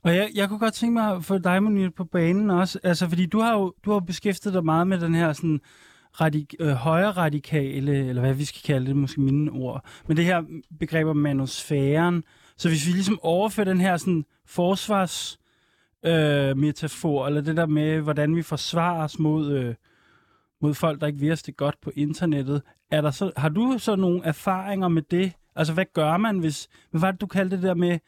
Og 0.02 0.16
jeg, 0.16 0.28
jeg 0.34 0.48
kunne 0.48 0.58
godt 0.58 0.74
tænke 0.74 0.92
mig 0.92 1.12
at 1.16 1.24
få 1.24 1.38
dig, 1.38 1.62
Monique, 1.62 1.90
på 1.90 2.04
banen 2.04 2.50
også. 2.50 2.78
Altså, 2.82 3.08
fordi 3.08 3.26
du 3.26 3.40
har 3.40 3.52
jo 3.58 3.72
du 3.84 3.92
har 3.92 4.00
beskæftiget 4.00 4.54
dig 4.54 4.64
meget 4.64 4.86
med 4.86 5.00
den 5.00 5.14
her 5.14 5.32
sådan, 5.32 5.60
radik, 6.20 6.54
øh, 6.60 6.72
højre 6.72 7.10
radikale, 7.10 8.08
eller 8.08 8.22
hvad 8.22 8.34
vi 8.34 8.44
skal 8.44 8.62
kalde 8.62 8.86
det, 8.86 8.96
måske 8.96 9.20
mine 9.20 9.50
ord, 9.50 9.84
men 10.06 10.16
det 10.16 10.24
her 10.24 10.42
begreb 10.78 11.06
om 11.06 11.16
manosfæren. 11.16 12.24
Så 12.56 12.68
hvis 12.68 12.86
vi 12.86 12.92
ligesom 12.92 13.18
overfører 13.22 13.64
den 13.64 13.80
her 13.80 13.96
sådan, 13.96 14.24
forsvars 14.46 15.38
øh, 16.04 16.56
metafor, 16.56 17.26
eller 17.26 17.40
det 17.40 17.56
der 17.56 17.66
med, 17.66 18.00
hvordan 18.00 18.36
vi 18.36 18.42
forsvarer 18.42 19.04
os 19.04 19.18
mod, 19.18 19.52
øh, 19.52 19.74
mod 20.60 20.74
folk, 20.74 21.00
der 21.00 21.06
ikke 21.06 21.18
vil 21.18 21.32
os 21.32 21.42
det 21.42 21.56
godt 21.56 21.80
på 21.80 21.92
internettet, 21.96 22.62
er 22.90 23.00
der 23.00 23.10
så, 23.10 23.32
har 23.36 23.48
du 23.48 23.78
så 23.78 23.96
nogle 23.96 24.24
erfaringer 24.24 24.88
med 24.88 25.02
det? 25.02 25.32
Altså, 25.56 25.74
hvad 25.74 25.84
gør 25.94 26.16
man, 26.16 26.38
hvis... 26.38 26.68
Hvad 26.90 27.00
var 27.00 27.10
det, 27.10 27.20
du 27.20 27.26
kaldte 27.26 27.56
det 27.56 27.62
der 27.62 27.74
med 27.74 27.98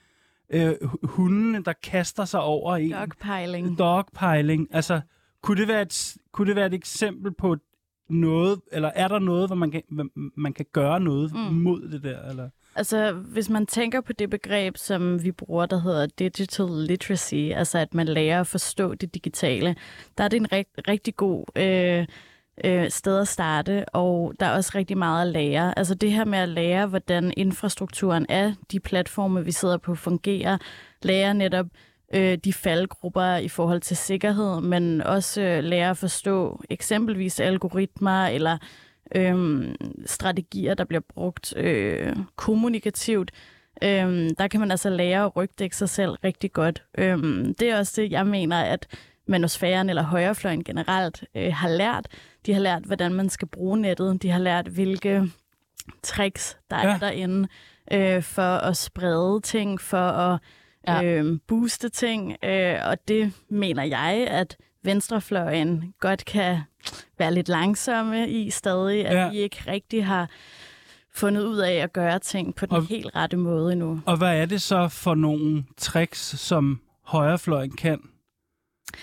øh, 0.50 0.74
hu- 0.82 0.98
hundene, 1.03 1.62
der 1.62 1.72
kaster 1.72 2.24
sig 2.24 2.40
over 2.40 2.76
en? 2.76 2.92
Dogpiling. 2.92 3.78
Dogpiling. 3.78 4.68
Altså, 4.70 5.00
kunne 5.42 5.61
det, 5.61 5.68
være 5.68 5.82
et, 5.82 6.16
kunne 6.32 6.48
det 6.48 6.57
være 6.57 6.66
et 6.66 6.74
eksempel 6.74 7.32
på 7.34 7.57
noget, 8.13 8.61
eller 8.73 8.91
er 8.95 9.09
der 9.09 9.19
noget, 9.19 9.49
hvor 9.49 9.57
man 9.57 9.71
kan, 9.71 9.83
man 10.37 10.53
kan 10.53 10.67
gøre 10.73 11.01
noget 11.01 11.33
mm. 11.33 11.39
mod 11.41 11.89
det 11.89 12.03
der? 12.03 12.29
Eller? 12.31 12.49
Altså, 12.75 13.13
hvis 13.13 13.51
man 13.51 13.67
tænker 13.67 14.01
på 14.01 14.13
det 14.13 14.31
begreb, 14.31 14.77
som 14.77 15.25
vi 15.25 15.33
bruger, 15.33 15.67
der 15.67 15.81
hedder 15.81 16.07
digital 16.07 16.67
literacy, 16.71 17.35
altså 17.35 17.79
at 17.79 17.95
man 17.95 18.07
lærer 18.07 18.41
at 18.41 18.47
forstå 18.47 18.95
det 18.95 19.15
digitale, 19.15 19.77
der 20.19 20.25
er 20.25 20.29
det 20.29 20.37
en 20.37 20.53
rigt, 20.53 20.81
rigtig 20.89 21.17
god 21.17 21.45
øh, 21.57 22.07
øh, 22.65 22.91
sted 22.91 23.21
at 23.21 23.29
starte, 23.29 23.89
og 23.89 24.35
der 24.41 24.47
er 24.47 24.57
også 24.57 24.73
rigtig 24.75 24.99
meget 24.99 25.27
at 25.27 25.33
lære. 25.33 25.79
Altså 25.79 25.95
det 25.95 26.13
her 26.13 26.25
med 26.25 26.39
at 26.39 26.49
lære, 26.49 26.87
hvordan 26.87 27.33
infrastrukturen 27.37 28.27
af 28.29 28.55
de 28.73 28.81
platforme, 28.81 29.45
vi 29.45 29.53
sidder 29.53 29.77
på, 29.77 29.95
fungerer, 29.95 30.59
lære 31.03 31.35
netop 31.35 31.67
øh, 32.13 32.39
de 32.39 32.53
faldgrupper 32.53 33.37
i 33.37 33.49
forhold 33.49 33.81
til 33.81 33.97
sikkerhed, 33.97 34.61
men 34.61 35.03
også 35.03 35.41
øh, 35.41 35.65
lære 35.65 35.91
at 35.91 35.97
forstå 35.97 36.63
eksempelvis 36.71 37.41
algoritmer 37.41 38.27
eller 38.27 38.59
øh, 39.15 39.69
strategier, 40.07 40.75
der 40.75 40.85
bliver 40.85 41.03
brugt 41.15 41.57
øh, 41.57 42.17
kommunikativt. 42.37 43.31
Øh, 43.83 44.31
der 44.39 44.49
kan 44.51 44.61
man 44.61 44.71
altså 44.71 44.91
lære 44.91 45.25
at 45.25 45.37
rygdække 45.37 45.77
sig 45.77 45.89
selv 45.89 46.11
rigtig 46.11 46.53
godt. 46.53 46.83
Øh, 46.99 47.19
det 47.59 47.63
er 47.63 47.79
også 47.79 48.01
det, 48.03 48.13
jeg 48.13 48.27
mener, 48.27 48.63
at 48.63 48.87
manusfæren 49.29 49.89
eller 49.89 50.03
højrefløjen 50.03 50.65
generelt 50.65 51.25
øh, 51.35 51.53
har 51.53 51.69
lært. 51.69 52.07
De 52.47 52.53
har 52.53 52.61
lært, 52.61 52.83
hvordan 52.83 53.15
man 53.15 53.29
skal 53.29 53.49
bruge 53.49 53.79
nettet. 53.79 54.23
De 54.23 54.31
har 54.31 54.39
lært, 54.39 54.69
hvilke 54.69 55.31
tricks, 56.03 56.59
der 56.71 56.77
ja. 56.77 56.95
er 56.95 56.99
derinde 56.99 57.49
øh, 57.93 58.23
for 58.23 58.57
at 58.57 58.77
sprede 58.77 59.41
ting, 59.41 59.81
for 59.81 60.09
at 60.09 60.41
ja. 60.87 61.03
øh, 61.03 61.39
booste 61.47 61.89
ting. 61.89 62.37
Øh, 62.45 62.76
og 62.85 63.09
det 63.09 63.33
mener 63.49 63.83
jeg, 63.83 64.26
at 64.30 64.57
venstrefløjen 64.83 65.95
godt 66.01 66.24
kan 66.24 66.59
være 67.18 67.35
lidt 67.35 67.49
langsomme 67.49 68.28
i 68.28 68.51
stadig, 68.51 69.07
at 69.07 69.16
ja. 69.16 69.30
vi 69.30 69.39
ikke 69.39 69.62
rigtig 69.66 70.07
har 70.07 70.28
fundet 71.14 71.45
ud 71.45 71.59
af 71.59 71.72
at 71.74 71.93
gøre 71.93 72.18
ting 72.18 72.55
på 72.55 72.66
den 72.66 72.76
og, 72.76 72.87
helt 72.87 73.16
rette 73.16 73.37
måde 73.37 73.72
endnu. 73.72 74.01
Og 74.07 74.16
hvad 74.16 74.41
er 74.41 74.47
det 74.47 74.62
så 74.62 74.89
for 74.89 75.14
nogle 75.14 75.64
tricks, 75.76 76.41
som 76.41 76.80
højrefløjen 77.03 77.70
kan? 77.70 78.01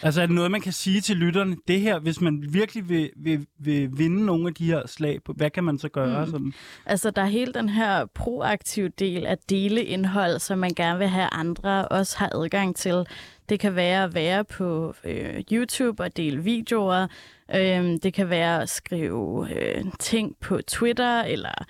Altså 0.02 0.22
er 0.22 0.26
det 0.26 0.36
noget, 0.36 0.52
man 0.52 0.62
kan 0.62 0.74
sige 0.74 1.02
til 1.02 1.18
lytterne? 1.18 1.56
Det 1.68 1.82
her, 1.82 2.00
hvis 2.00 2.22
man 2.22 2.46
virkelig 2.50 2.90
vil, 2.90 3.10
vil, 3.16 3.48
vil 3.60 3.90
vinde 3.98 4.26
nogle 4.26 4.48
af 4.48 4.54
de 4.54 4.66
her 4.66 4.88
slag, 4.88 5.20
hvad 5.36 5.50
kan 5.50 5.64
man 5.64 5.80
så 5.80 5.90
gøre? 5.90 6.26
Mm. 6.26 6.32
Sådan? 6.32 6.54
Altså 6.86 7.12
der 7.12 7.22
er 7.22 7.26
hele 7.26 7.54
den 7.54 7.70
her 7.70 8.06
proaktive 8.06 8.90
del 8.90 9.26
at 9.26 9.50
dele 9.50 9.84
indhold, 9.84 10.40
som 10.40 10.60
man 10.60 10.72
gerne 10.76 11.00
vil 11.00 11.08
have 11.08 11.30
andre 11.32 11.88
også 11.88 12.18
har 12.18 12.30
adgang 12.36 12.76
til. 12.76 13.06
Det 13.50 13.60
kan 13.60 13.76
være 13.76 14.04
at 14.04 14.14
være 14.14 14.44
på 14.44 14.96
øh, 15.04 15.44
YouTube 15.52 16.04
og 16.04 16.18
dele 16.18 16.44
videoer. 16.44 17.08
Øh, 17.56 17.98
det 18.04 18.14
kan 18.14 18.30
være 18.30 18.62
at 18.62 18.70
skrive 18.70 19.48
øh, 19.56 19.86
ting 20.00 20.36
på 20.42 20.60
Twitter 20.68 21.22
eller 21.22 21.66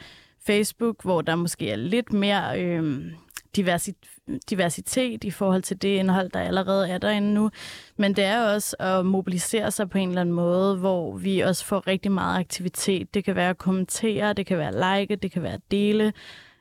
Facebook, 0.45 1.03
hvor 1.03 1.21
der 1.21 1.35
måske 1.35 1.69
er 1.69 1.75
lidt 1.75 2.13
mere... 2.13 2.61
Øh, 2.61 3.11
diversitet 3.55 4.09
diversitet 4.49 5.23
i 5.23 5.31
forhold 5.31 5.61
til 5.61 5.81
det 5.81 5.89
indhold, 5.89 6.29
der 6.29 6.39
allerede 6.39 6.89
er 6.89 6.97
derinde 6.97 7.33
nu. 7.33 7.51
Men 7.97 8.15
det 8.15 8.23
er 8.23 8.53
også 8.53 8.75
at 8.79 9.05
mobilisere 9.05 9.71
sig 9.71 9.89
på 9.89 9.97
en 9.97 10.09
eller 10.09 10.21
anden 10.21 10.35
måde, 10.35 10.75
hvor 10.77 11.17
vi 11.17 11.39
også 11.39 11.65
får 11.65 11.87
rigtig 11.87 12.11
meget 12.11 12.39
aktivitet. 12.39 13.13
Det 13.13 13.23
kan 13.23 13.35
være 13.35 13.49
at 13.49 13.57
kommentere, 13.57 14.33
det 14.33 14.45
kan 14.45 14.57
være 14.57 14.93
at 14.93 14.99
like, 14.99 15.15
det 15.15 15.31
kan 15.31 15.43
være 15.43 15.53
at 15.53 15.71
dele, 15.71 16.13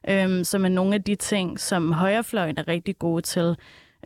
øhm, 0.08 0.44
som 0.44 0.64
er 0.64 0.68
nogle 0.68 0.94
af 0.94 1.02
de 1.02 1.14
ting, 1.14 1.60
som 1.60 1.92
højrefløjen 1.92 2.58
er 2.58 2.68
rigtig 2.68 2.98
gode 2.98 3.22
til. 3.22 3.56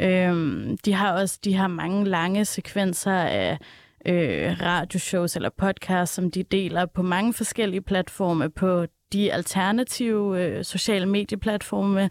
Øhm, 0.00 0.78
de 0.84 0.92
har 0.92 1.12
også 1.12 1.38
de 1.44 1.54
har 1.54 1.68
mange 1.68 2.04
lange 2.04 2.44
sekvenser 2.44 3.12
af 3.12 3.58
øh, 4.06 4.56
radioshows 4.62 5.36
eller 5.36 5.50
podcasts, 5.58 6.14
som 6.14 6.30
de 6.30 6.42
deler 6.42 6.86
på 6.86 7.02
mange 7.02 7.32
forskellige 7.32 7.82
platforme, 7.82 8.50
på 8.50 8.86
de 9.12 9.32
alternative 9.32 10.42
øh, 10.42 10.64
sociale 10.64 11.06
medieplatforme, 11.06 12.10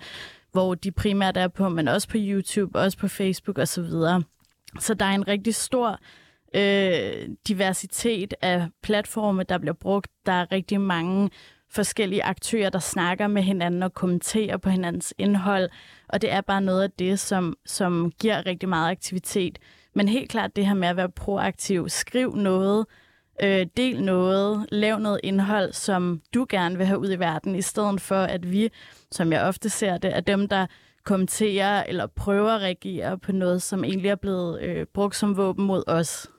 hvor 0.52 0.76
de 0.76 0.92
primært 0.92 1.38
er 1.38 1.48
på, 1.48 1.70
men 1.70 1.88
også 1.88 2.08
på 2.08 2.18
YouTube, 2.20 2.80
også 2.80 2.98
på 2.98 3.08
Facebook 3.08 3.58
osv. 3.60 3.84
Så, 3.84 4.24
så 4.80 4.94
der 4.94 5.06
er 5.06 5.16
en 5.16 5.28
rigtig 5.28 5.56
stor 5.56 6.00
øh, 6.56 7.30
diversitet 7.48 8.34
af 8.42 8.68
platforme, 8.84 9.44
der 9.44 9.58
bliver 9.58 9.74
brugt. 9.74 10.08
Der 10.26 10.32
er 10.32 10.52
rigtig 10.52 10.82
mange 10.82 11.30
forskellige 11.70 12.24
aktører, 12.24 12.70
der 12.70 12.80
snakker 12.80 13.28
med 13.28 13.42
hinanden 13.42 13.84
og 13.84 13.94
kommenterer 13.94 14.58
på 14.58 14.70
hinandens 14.70 15.14
indhold, 15.18 15.70
og 16.08 16.22
det 16.22 16.32
er 16.32 16.42
bare 16.42 16.62
noget 16.62 16.84
af 16.84 16.92
det, 16.92 17.20
som, 17.20 17.58
som 17.66 18.12
giver 18.20 18.46
rigtig 18.46 18.70
meget 18.70 18.92
aktivitet. 18.92 19.60
Men 19.96 20.08
helt 20.08 20.32
klart 20.32 20.56
det 20.56 20.68
her 20.68 20.74
med 20.74 20.88
at 20.88 20.98
være 20.98 21.10
proaktiv, 21.10 21.90
skriv 21.90 22.36
noget, 22.36 22.86
øh, 23.44 23.66
del 23.78 24.04
noget, 24.04 24.66
lav 24.72 25.00
noget 25.00 25.20
indhold, 25.24 25.74
som 25.74 26.22
du 26.34 26.46
gerne 26.50 26.78
vil 26.78 26.86
have 26.86 27.00
ud 27.00 27.12
i 27.12 27.20
verden, 27.20 27.56
i 27.56 27.62
stedet 27.62 28.02
for 28.02 28.16
at 28.16 28.52
vi, 28.52 28.70
som 29.12 29.32
jeg 29.32 29.44
ofte 29.44 29.70
ser 29.70 29.98
det, 29.98 30.16
er 30.16 30.22
dem, 30.22 30.48
der 30.48 30.66
kommenterer 31.04 31.84
eller 31.84 32.08
prøver 32.08 32.52
at 32.52 32.62
reagere 32.62 33.18
på 33.18 33.32
noget, 33.32 33.62
som 33.62 33.84
egentlig 33.84 34.10
er 34.10 34.16
blevet 34.16 34.62
øh, 34.62 34.86
brugt 34.94 35.16
som 35.16 35.38
våben 35.38 35.66
mod 35.66 35.84
os. 35.88 36.30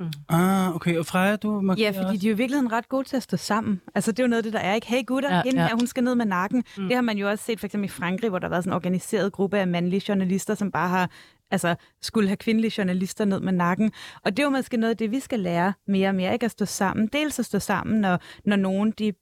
Mm. 0.00 0.12
Ah, 0.28 0.74
okay. 0.74 0.98
Og 0.98 1.06
Freja, 1.06 1.36
du 1.36 1.60
markerer 1.60 1.92
Ja, 1.92 2.02
fordi 2.02 2.16
de 2.16 2.26
er 2.26 2.30
jo 2.30 2.36
virkelig 2.36 2.72
ret 2.72 2.88
gode 2.88 3.08
til 3.08 3.16
at 3.16 3.22
stå 3.22 3.36
sammen. 3.36 3.80
Altså, 3.94 4.12
det 4.12 4.18
er 4.18 4.22
jo 4.22 4.28
noget 4.28 4.38
af 4.38 4.42
det, 4.42 4.52
der 4.52 4.58
er, 4.58 4.74
ikke? 4.74 4.86
Hey 4.86 5.06
gutter, 5.06 5.34
ja, 5.34 5.42
hende 5.44 5.60
ja. 5.62 5.68
her, 5.68 5.74
hun 5.74 5.86
skal 5.86 6.04
ned 6.04 6.14
med 6.14 6.26
nakken. 6.26 6.64
Mm. 6.78 6.88
Det 6.88 6.94
har 6.94 7.02
man 7.02 7.18
jo 7.18 7.30
også 7.30 7.44
set 7.44 7.60
for 7.60 7.66
eksempel 7.66 7.84
i 7.84 7.88
Frankrig, 7.88 8.30
hvor 8.30 8.38
der 8.38 8.46
har 8.46 8.50
været 8.50 8.64
sådan 8.64 8.72
en 8.72 8.76
organiseret 8.76 9.32
gruppe 9.32 9.58
af 9.58 9.68
mandlige 9.68 10.02
journalister, 10.08 10.54
som 10.54 10.72
bare 10.72 10.88
har 10.88 11.10
altså, 11.54 11.74
skulle 12.02 12.28
have 12.28 12.36
kvindelige 12.36 12.74
journalister 12.78 13.24
ned 13.24 13.40
med 13.40 13.52
nakken. 13.52 13.92
Og 14.24 14.36
det 14.36 14.38
er 14.38 14.44
jo 14.44 14.50
måske 14.50 14.76
noget 14.76 14.90
af 14.90 14.96
det, 14.96 15.10
vi 15.10 15.20
skal 15.20 15.40
lære 15.40 15.72
mere 15.88 16.08
og 16.08 16.14
mere, 16.14 16.32
ikke 16.32 16.44
at 16.44 16.50
stå 16.50 16.64
sammen. 16.64 17.06
Dels 17.12 17.38
at 17.38 17.44
stå 17.44 17.58
sammen, 17.58 18.00
når, 18.00 18.18
når 18.44 18.56
nogen 18.56 18.90
de 18.90 19.12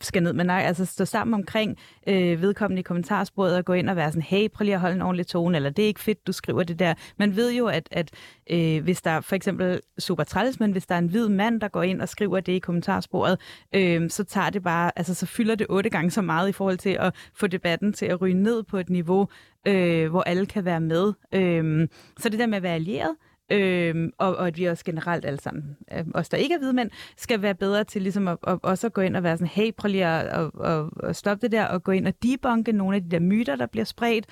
skal 0.00 0.22
ned 0.22 0.32
med 0.32 0.44
nej, 0.44 0.62
altså 0.66 0.84
stå 0.84 1.04
sammen 1.04 1.34
omkring 1.34 1.76
øh, 2.06 2.42
vedkommende 2.42 2.80
i 2.80 2.82
kommentarsporet 2.82 3.56
og 3.56 3.64
gå 3.64 3.72
ind 3.72 3.90
og 3.90 3.96
være 3.96 4.12
sådan, 4.12 4.22
hey, 4.22 4.48
prøv 4.48 4.64
lige 4.64 4.74
at 4.74 4.80
holde 4.80 4.96
en 4.96 5.02
ordentlig 5.02 5.26
tone, 5.26 5.56
eller 5.56 5.70
det 5.70 5.82
er 5.82 5.86
ikke 5.86 6.00
fedt, 6.00 6.26
du 6.26 6.32
skriver 6.32 6.62
det 6.62 6.78
der. 6.78 6.94
Man 7.16 7.36
ved 7.36 7.52
jo, 7.52 7.66
at, 7.66 7.88
at 7.90 8.10
øh, 8.50 8.82
hvis 8.82 9.02
der 9.02 9.20
for 9.20 9.36
eksempel 9.36 9.80
super 9.98 10.24
træls, 10.24 10.60
men 10.60 10.72
hvis 10.72 10.86
der 10.86 10.94
er 10.94 10.98
en 10.98 11.08
hvid 11.08 11.28
mand, 11.28 11.60
der 11.60 11.68
går 11.68 11.82
ind 11.82 12.02
og 12.02 12.08
skriver 12.08 12.40
det 12.40 12.52
i 12.52 12.58
kommentarsporet, 12.58 13.40
øh, 13.74 14.10
så 14.10 14.24
tager 14.24 14.50
det 14.50 14.62
bare, 14.62 14.92
altså 14.96 15.14
så 15.14 15.26
fylder 15.26 15.54
det 15.54 15.66
otte 15.70 15.90
gange 15.90 16.10
så 16.10 16.22
meget 16.22 16.48
i 16.48 16.52
forhold 16.52 16.78
til 16.78 16.96
at 17.00 17.14
få 17.34 17.46
debatten 17.46 17.92
til 17.92 18.06
at 18.06 18.20
ryge 18.20 18.34
ned 18.34 18.62
på 18.62 18.78
et 18.78 18.90
niveau, 18.90 19.28
øh, 19.66 20.10
hvor 20.10 20.22
alle 20.22 20.46
kan 20.46 20.64
være 20.64 20.80
med. 20.80 21.12
Øh, 21.34 21.88
så 22.18 22.28
det 22.28 22.38
der 22.38 22.46
med 22.46 22.56
at 22.56 22.62
være 22.62 22.74
allieret, 22.74 23.16
Øhm, 23.50 24.12
og, 24.18 24.36
og 24.36 24.46
at 24.46 24.58
vi 24.58 24.64
også 24.64 24.84
generelt 24.84 25.24
alle 25.24 25.40
sammen, 25.40 25.76
øh, 25.92 26.04
os 26.14 26.28
der 26.28 26.36
ikke 26.36 26.54
er 26.54 26.58
hvide 26.58 26.72
mænd, 26.72 26.90
skal 27.16 27.42
være 27.42 27.54
bedre 27.54 27.84
til 27.84 28.02
ligesom 28.02 28.28
at, 28.28 28.38
at 28.46 28.58
også 28.62 28.86
at 28.86 28.92
gå 28.92 29.00
ind 29.00 29.16
og 29.16 29.22
være 29.22 29.36
sådan, 29.36 29.46
hey, 29.46 29.70
prøv 29.76 29.88
lige 29.88 30.06
at, 30.06 30.26
at, 30.26 30.50
at, 30.64 30.84
at 31.02 31.16
stoppe 31.16 31.42
det 31.42 31.52
der, 31.52 31.64
og 31.64 31.84
gå 31.84 31.92
ind 31.92 32.06
og 32.06 32.14
debunke 32.22 32.72
nogle 32.72 32.96
af 32.96 33.02
de 33.02 33.10
der 33.10 33.20
myter, 33.20 33.56
der 33.56 33.66
bliver 33.66 33.84
spredt. 33.84 34.26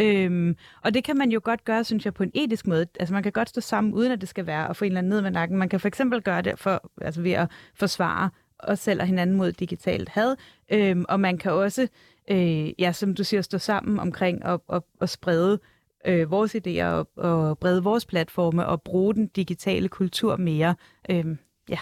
Øhm, 0.00 0.56
og 0.84 0.94
det 0.94 1.04
kan 1.04 1.16
man 1.16 1.30
jo 1.30 1.40
godt 1.44 1.64
gøre, 1.64 1.84
synes 1.84 2.04
jeg, 2.04 2.14
på 2.14 2.22
en 2.22 2.30
etisk 2.34 2.66
måde. 2.66 2.86
Altså 3.00 3.14
man 3.14 3.22
kan 3.22 3.32
godt 3.32 3.48
stå 3.48 3.60
sammen, 3.60 3.94
uden 3.94 4.12
at 4.12 4.20
det 4.20 4.28
skal 4.28 4.46
være 4.46 4.70
at 4.70 4.76
få 4.76 4.84
en 4.84 4.90
eller 4.90 4.98
anden 4.98 5.10
ned 5.10 5.20
med 5.22 5.30
nakken. 5.30 5.58
Man 5.58 5.68
kan 5.68 5.80
for 5.80 5.88
eksempel 5.88 6.22
gøre 6.22 6.42
det 6.42 6.58
for, 6.58 6.90
altså 7.00 7.22
ved 7.22 7.32
at 7.32 7.50
forsvare 7.74 8.30
os 8.58 8.78
selv 8.78 9.00
og 9.00 9.06
hinanden 9.06 9.36
mod 9.36 9.52
digitalt 9.52 10.08
had. 10.08 10.36
Øhm, 10.72 11.04
og 11.08 11.20
man 11.20 11.38
kan 11.38 11.52
også, 11.52 11.88
øh, 12.30 12.80
ja, 12.80 12.92
som 12.92 13.14
du 13.14 13.24
siger, 13.24 13.42
stå 13.42 13.58
sammen 13.58 14.00
omkring 14.00 14.44
og, 14.44 14.62
og, 14.68 14.86
og 15.00 15.08
sprede 15.08 15.52
øh, 15.52 15.71
vores 16.28 16.54
idéer 16.54 16.84
og, 16.84 17.08
og 17.16 17.58
brede 17.58 17.82
vores 17.82 18.06
platforme 18.06 18.66
og 18.66 18.82
bruge 18.82 19.14
den 19.14 19.26
digitale 19.26 19.88
kultur 19.88 20.36
mere. 20.36 20.74
Øh, 21.10 21.24
ja. 21.68 21.78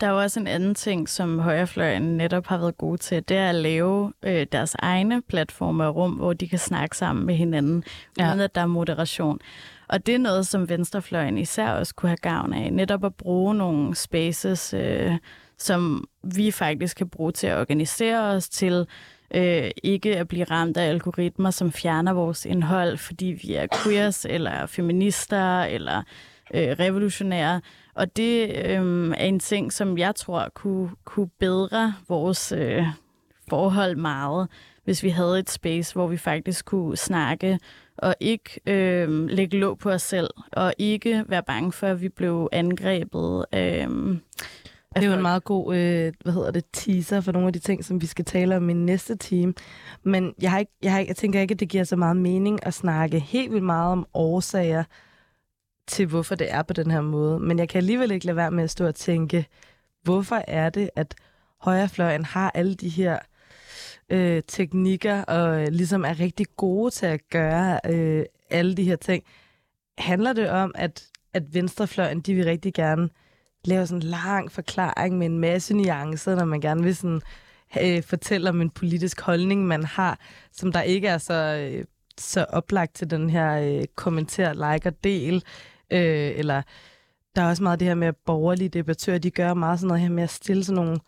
Der 0.00 0.06
er 0.06 0.10
jo 0.10 0.20
også 0.20 0.40
en 0.40 0.46
anden 0.46 0.74
ting, 0.74 1.08
som 1.08 1.38
højrefløjen 1.38 2.02
netop 2.02 2.46
har 2.46 2.58
været 2.58 2.78
gode 2.78 2.98
til, 2.98 3.28
det 3.28 3.36
er 3.36 3.48
at 3.48 3.54
lave 3.54 4.12
øh, 4.22 4.46
deres 4.52 4.76
egne 4.78 5.22
platforme 5.22 5.86
og 5.86 5.96
rum, 5.96 6.12
hvor 6.12 6.32
de 6.32 6.48
kan 6.48 6.58
snakke 6.58 6.96
sammen 6.96 7.26
med 7.26 7.34
hinanden, 7.34 7.84
ja. 8.18 8.28
uden 8.28 8.40
at 8.40 8.54
der 8.54 8.60
er 8.60 8.66
moderation. 8.66 9.38
Og 9.88 10.06
det 10.06 10.14
er 10.14 10.18
noget, 10.18 10.46
som 10.46 10.68
venstrefløjen 10.68 11.38
især 11.38 11.70
også 11.70 11.94
kunne 11.94 12.08
have 12.08 12.16
gavn 12.16 12.52
af, 12.52 12.72
netop 12.72 13.04
at 13.04 13.14
bruge 13.14 13.54
nogle 13.54 13.94
spaces, 13.94 14.74
øh, 14.74 15.12
som 15.58 16.08
vi 16.22 16.50
faktisk 16.50 16.96
kan 16.96 17.08
bruge 17.08 17.32
til 17.32 17.46
at 17.46 17.58
organisere 17.58 18.20
os 18.20 18.48
til, 18.48 18.86
øh, 19.34 19.70
ikke 19.82 20.16
at 20.16 20.28
blive 20.28 20.44
ramt 20.44 20.76
af 20.76 20.88
algoritmer, 20.88 21.50
som 21.50 21.72
fjerner 21.72 22.12
vores 22.12 22.46
indhold, 22.46 22.96
fordi 22.96 23.26
vi 23.42 23.54
er 23.54 23.66
queers, 23.82 24.24
eller 24.24 24.66
feminister, 24.66 25.62
eller 25.62 26.02
øh, 26.54 26.68
revolutionære. 26.68 27.60
Og 27.94 28.16
det 28.16 28.48
øh, 28.48 29.10
er 29.10 29.24
en 29.24 29.40
ting, 29.40 29.72
som 29.72 29.98
jeg 29.98 30.14
tror 30.14 30.48
kunne, 30.54 30.90
kunne 31.04 31.30
bedre 31.40 31.94
vores 32.08 32.52
øh, 32.52 32.84
forhold 33.48 33.96
meget, 33.96 34.48
hvis 34.84 35.02
vi 35.02 35.08
havde 35.08 35.38
et 35.38 35.50
space, 35.50 35.94
hvor 35.94 36.06
vi 36.06 36.16
faktisk 36.16 36.64
kunne 36.64 36.96
snakke 36.96 37.58
og 37.98 38.14
ikke 38.20 38.60
øh, 38.66 39.28
lægge 39.28 39.58
låg 39.58 39.78
på 39.78 39.90
os 39.90 40.02
selv, 40.02 40.30
og 40.52 40.74
ikke 40.78 41.24
være 41.28 41.42
bange 41.42 41.72
for, 41.72 41.86
at 41.86 42.02
vi 42.02 42.08
blev 42.08 42.48
angrebet. 42.52 43.44
Øh, 43.54 43.88
det 44.96 45.04
er 45.04 45.08
jo 45.08 45.14
en 45.14 45.22
meget 45.22 45.44
god 45.44 45.76
øh, 45.76 46.12
hvad 46.22 46.32
hedder 46.32 46.50
det, 46.50 46.64
teaser 46.72 47.20
for 47.20 47.32
nogle 47.32 47.46
af 47.46 47.52
de 47.52 47.58
ting, 47.58 47.84
som 47.84 48.00
vi 48.00 48.06
skal 48.06 48.24
tale 48.24 48.56
om 48.56 48.70
i 48.70 48.72
næste 48.72 49.16
time. 49.16 49.54
Men 50.02 50.34
jeg, 50.42 50.50
har 50.50 50.58
ikke, 50.58 50.72
jeg, 50.82 50.92
har, 50.92 51.00
jeg 51.00 51.16
tænker 51.16 51.40
ikke, 51.40 51.52
at 51.52 51.60
det 51.60 51.68
giver 51.68 51.84
så 51.84 51.96
meget 51.96 52.16
mening 52.16 52.66
at 52.66 52.74
snakke 52.74 53.18
helt 53.18 53.52
vildt 53.52 53.64
meget 53.64 53.92
om 53.92 54.06
årsager 54.14 54.84
til, 55.86 56.06
hvorfor 56.06 56.34
det 56.34 56.52
er 56.52 56.62
på 56.62 56.72
den 56.72 56.90
her 56.90 57.00
måde. 57.00 57.40
Men 57.40 57.58
jeg 57.58 57.68
kan 57.68 57.78
alligevel 57.78 58.10
ikke 58.10 58.26
lade 58.26 58.36
være 58.36 58.50
med 58.50 58.64
at 58.64 58.70
stå 58.70 58.86
og 58.86 58.94
tænke, 58.94 59.46
hvorfor 60.02 60.44
er 60.48 60.70
det, 60.70 60.90
at 60.96 61.14
højrefløjen 61.60 62.24
har 62.24 62.50
alle 62.54 62.74
de 62.74 62.88
her 62.88 63.18
øh, 64.10 64.42
teknikker 64.48 65.22
og 65.22 65.62
øh, 65.62 65.68
ligesom 65.68 66.04
er 66.04 66.20
rigtig 66.20 66.46
gode 66.56 66.90
til 66.90 67.06
at 67.06 67.20
gøre 67.30 67.80
øh, 67.86 68.24
alle 68.50 68.74
de 68.74 68.84
her 68.84 68.96
ting. 68.96 69.24
Handler 69.98 70.32
det 70.32 70.50
om, 70.50 70.72
at, 70.74 71.06
at 71.34 71.54
venstrefløjen, 71.54 72.20
de 72.20 72.34
vil 72.34 72.44
rigtig 72.44 72.74
gerne 72.74 73.08
laver 73.64 73.84
sådan 73.84 74.02
en 74.02 74.08
lang 74.08 74.52
forklaring 74.52 75.18
med 75.18 75.26
en 75.26 75.38
masse 75.38 75.74
nuancer, 75.74 76.34
når 76.34 76.44
man 76.44 76.60
gerne 76.60 76.82
vil 76.82 76.96
sådan, 76.96 77.20
øh, 77.82 78.02
fortælle 78.02 78.48
om 78.48 78.60
en 78.60 78.70
politisk 78.70 79.20
holdning, 79.20 79.66
man 79.66 79.84
har, 79.84 80.18
som 80.52 80.72
der 80.72 80.82
ikke 80.82 81.08
er 81.08 81.18
så, 81.18 81.34
øh, 81.34 81.84
så 82.18 82.44
oplagt 82.44 82.94
til 82.94 83.10
den 83.10 83.30
her 83.30 83.52
øh, 83.52 83.84
kommenter, 83.94 84.52
like 84.52 84.88
og 84.88 85.04
del. 85.04 85.44
Øh, 85.92 86.32
eller 86.36 86.62
der 87.36 87.42
er 87.42 87.48
også 87.48 87.62
meget 87.62 87.80
det 87.80 87.88
her 87.88 87.94
med, 87.94 88.08
at 88.08 88.16
borgerlige 88.26 88.68
debattører, 88.68 89.18
de 89.18 89.30
gør 89.30 89.54
meget 89.54 89.78
sådan 89.78 89.88
noget 89.88 90.02
her 90.02 90.08
med 90.08 90.22
at 90.22 90.30
stille 90.30 90.64
sådan 90.64 90.84
nogle 90.84 90.98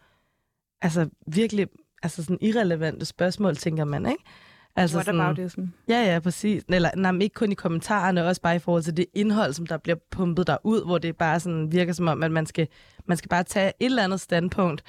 altså 0.83 1.09
virkelig 1.27 1.67
altså 2.03 2.23
sådan 2.23 2.39
irrelevante 2.41 3.07
spørgsmål, 3.07 3.57
tænker 3.57 3.85
man, 3.85 4.07
ikke? 4.07 4.25
Altså 4.77 4.97
What 4.97 5.07
sådan, 5.07 5.21
about 5.21 5.37
this? 5.37 5.57
Ja, 5.89 6.13
ja, 6.13 6.19
præcis. 6.21 6.63
Eller 6.69 6.91
nej, 6.97 7.13
ikke 7.21 7.35
kun 7.35 7.53
i 7.53 7.55
kommentarerne, 7.55 8.27
også 8.27 8.41
bare 8.41 8.57
i 8.57 8.59
forhold 8.59 8.83
til 8.83 8.97
det 8.97 9.07
indhold, 9.15 9.53
som 9.53 9.67
der 9.67 9.77
bliver 9.77 9.97
pumpet 10.11 10.47
der 10.47 10.57
ud, 10.65 10.85
hvor 10.85 10.99
det 10.99 11.17
bare 11.17 11.41
sådan 11.41 11.73
virker 11.73 11.93
som 11.93 12.09
om, 12.09 12.23
at 12.23 12.31
man 12.31 12.47
skal, 12.47 12.69
man 13.07 13.17
skal 13.17 13.29
bare 13.29 13.43
tage 13.43 13.73
et 13.81 13.87
eller 13.87 14.05
andet 14.05 14.21
standpunkt, 14.21 14.83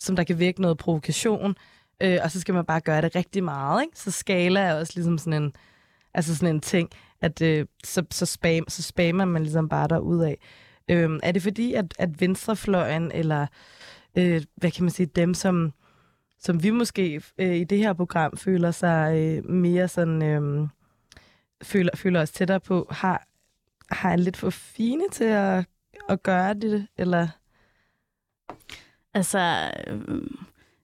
som 0.00 0.16
der 0.16 0.24
kan 0.24 0.38
virke 0.38 0.60
noget 0.60 0.78
provokation, 0.78 1.56
øh, 2.02 2.18
og 2.24 2.30
så 2.30 2.40
skal 2.40 2.54
man 2.54 2.64
bare 2.64 2.80
gøre 2.80 3.02
det 3.02 3.16
rigtig 3.16 3.44
meget, 3.44 3.82
ikke? 3.82 3.98
Så 3.98 4.10
skala 4.10 4.60
er 4.60 4.74
også 4.74 4.92
ligesom 4.96 5.18
sådan 5.18 5.42
en, 5.42 5.52
altså 6.14 6.36
sådan 6.36 6.54
en 6.54 6.60
ting, 6.60 6.90
at 7.20 7.42
øh, 7.42 7.66
så, 7.84 8.04
så, 8.10 8.26
spam, 8.26 8.64
så 8.68 8.82
spammer 8.82 9.24
man 9.24 9.42
ligesom 9.42 9.68
bare 9.68 9.88
der 9.88 10.24
af. 10.24 10.38
Øh, 10.88 11.20
er 11.22 11.32
det 11.32 11.42
fordi, 11.42 11.74
at, 11.74 11.94
at 11.98 12.20
venstrefløjen, 12.20 13.12
eller 13.14 13.46
øh, 14.18 14.42
hvad 14.56 14.70
kan 14.70 14.84
man 14.84 14.90
sige, 14.90 15.06
dem, 15.06 15.34
som 15.34 15.72
som 16.38 16.62
vi 16.62 16.70
måske 16.70 17.22
øh, 17.38 17.56
i 17.56 17.64
det 17.64 17.78
her 17.78 17.92
program 17.92 18.36
føler 18.36 18.70
sig 18.70 19.16
øh, 19.18 19.50
mere 19.50 19.88
sådan, 19.88 20.22
øh, 20.22 20.68
føler, 21.62 21.90
føler 21.94 22.22
os 22.22 22.30
tættere 22.30 22.60
på, 22.60 22.86
har, 22.90 23.26
har 23.90 24.12
en 24.12 24.20
lidt 24.20 24.36
for 24.36 24.50
fine 24.50 25.04
til 25.12 25.24
at, 25.24 25.64
at 26.08 26.22
gøre 26.22 26.54
det, 26.54 26.86
eller? 26.96 27.28
Altså, 29.14 29.70
øh, 29.86 30.20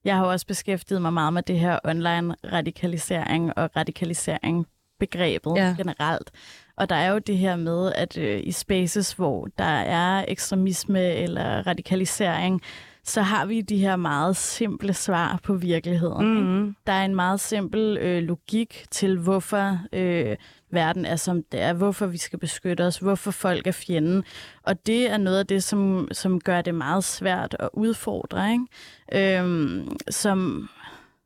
jeg 0.05 0.17
har 0.17 0.25
også 0.25 0.47
beskæftiget 0.47 1.03
mig 1.03 1.13
meget 1.13 1.33
med 1.33 1.43
det 1.43 1.59
her 1.59 1.79
online 1.85 2.35
radikalisering 2.53 3.59
og 3.59 3.71
radikalisering 3.77 4.67
begrebet 4.99 5.53
ja. 5.57 5.75
generelt. 5.79 6.31
Og 6.77 6.89
der 6.89 6.97
er 6.97 7.11
jo 7.11 7.19
det 7.19 7.39
her 7.39 7.57
med, 7.57 7.93
at 7.95 8.19
øh, 8.19 8.41
i 8.45 8.53
spaces, 8.53 9.13
hvor 9.13 9.49
der 9.59 9.65
er 9.65 10.25
ekstremisme 10.29 11.01
eller 11.01 11.67
radikalisering, 11.67 12.63
så 13.05 13.23
har 13.23 13.47
vi 13.47 13.61
de 13.61 13.79
her 13.79 13.97
meget 13.97 14.37
simple 14.37 14.95
svar 14.95 15.41
på 15.43 15.55
virkeligheden. 15.55 16.35
Mm-hmm. 16.35 16.77
Der 16.87 16.93
er 16.93 17.05
en 17.05 17.15
meget 17.15 17.41
simpel 17.41 17.99
øh, 18.01 18.23
logik 18.23 18.85
til, 18.91 19.19
hvorfor 19.19 19.79
øh, 19.93 20.37
verden 20.71 21.05
er 21.05 21.17
som 21.17 21.43
det 21.53 21.61
er, 21.61 21.73
hvorfor 21.73 22.07
vi 22.07 22.19
skal 22.19 22.39
beskytte 22.39 22.87
os, 22.87 22.99
hvorfor 22.99 23.31
folk 23.31 23.67
er 23.67 23.73
fjenden. 23.73 24.25
Og 24.63 24.87
det 24.87 25.11
er 25.11 25.17
noget 25.17 25.39
af 25.39 25.47
det, 25.47 25.65
som, 25.65 26.09
som 26.13 26.41
gør 26.41 26.63
det 26.63 26.75
meget 26.75 27.05
svært 27.05 27.57
at 27.59 27.69
udfordre. 27.73 28.53
Ikke? 28.53 29.39
Øhm, 29.39 29.97
som 30.11 30.69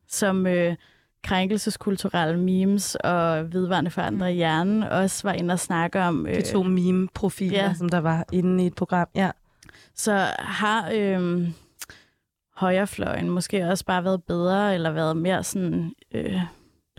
som 0.07 0.47
øh, 0.47 0.75
krænkelseskulturelle 1.23 2.39
memes 2.39 2.95
og 2.95 3.53
vedvarende 3.53 3.91
forandre 3.91 4.33
i 4.33 4.35
hjernen 4.35 4.83
også 4.83 5.27
var 5.27 5.33
inde 5.33 5.51
og 5.53 5.59
snakke 5.59 6.01
om. 6.01 6.27
Øh, 6.27 6.35
de 6.35 6.41
to 6.41 6.63
meme-profiler, 6.63 7.63
ja. 7.63 7.73
som 7.73 7.89
der 7.89 7.99
var 7.99 8.25
inde 8.31 8.63
i 8.63 8.67
et 8.67 8.75
program. 8.75 9.07
Ja. 9.15 9.31
Så 9.95 10.27
har... 10.39 10.91
Øh, 10.93 11.49
højrefløjen 12.57 13.29
måske 13.29 13.65
også 13.65 13.85
bare 13.85 14.03
været 14.03 14.23
bedre, 14.23 14.73
eller 14.73 14.91
været 14.91 15.17
mere 15.17 15.43
sådan 15.43 15.93
øh, 16.11 16.41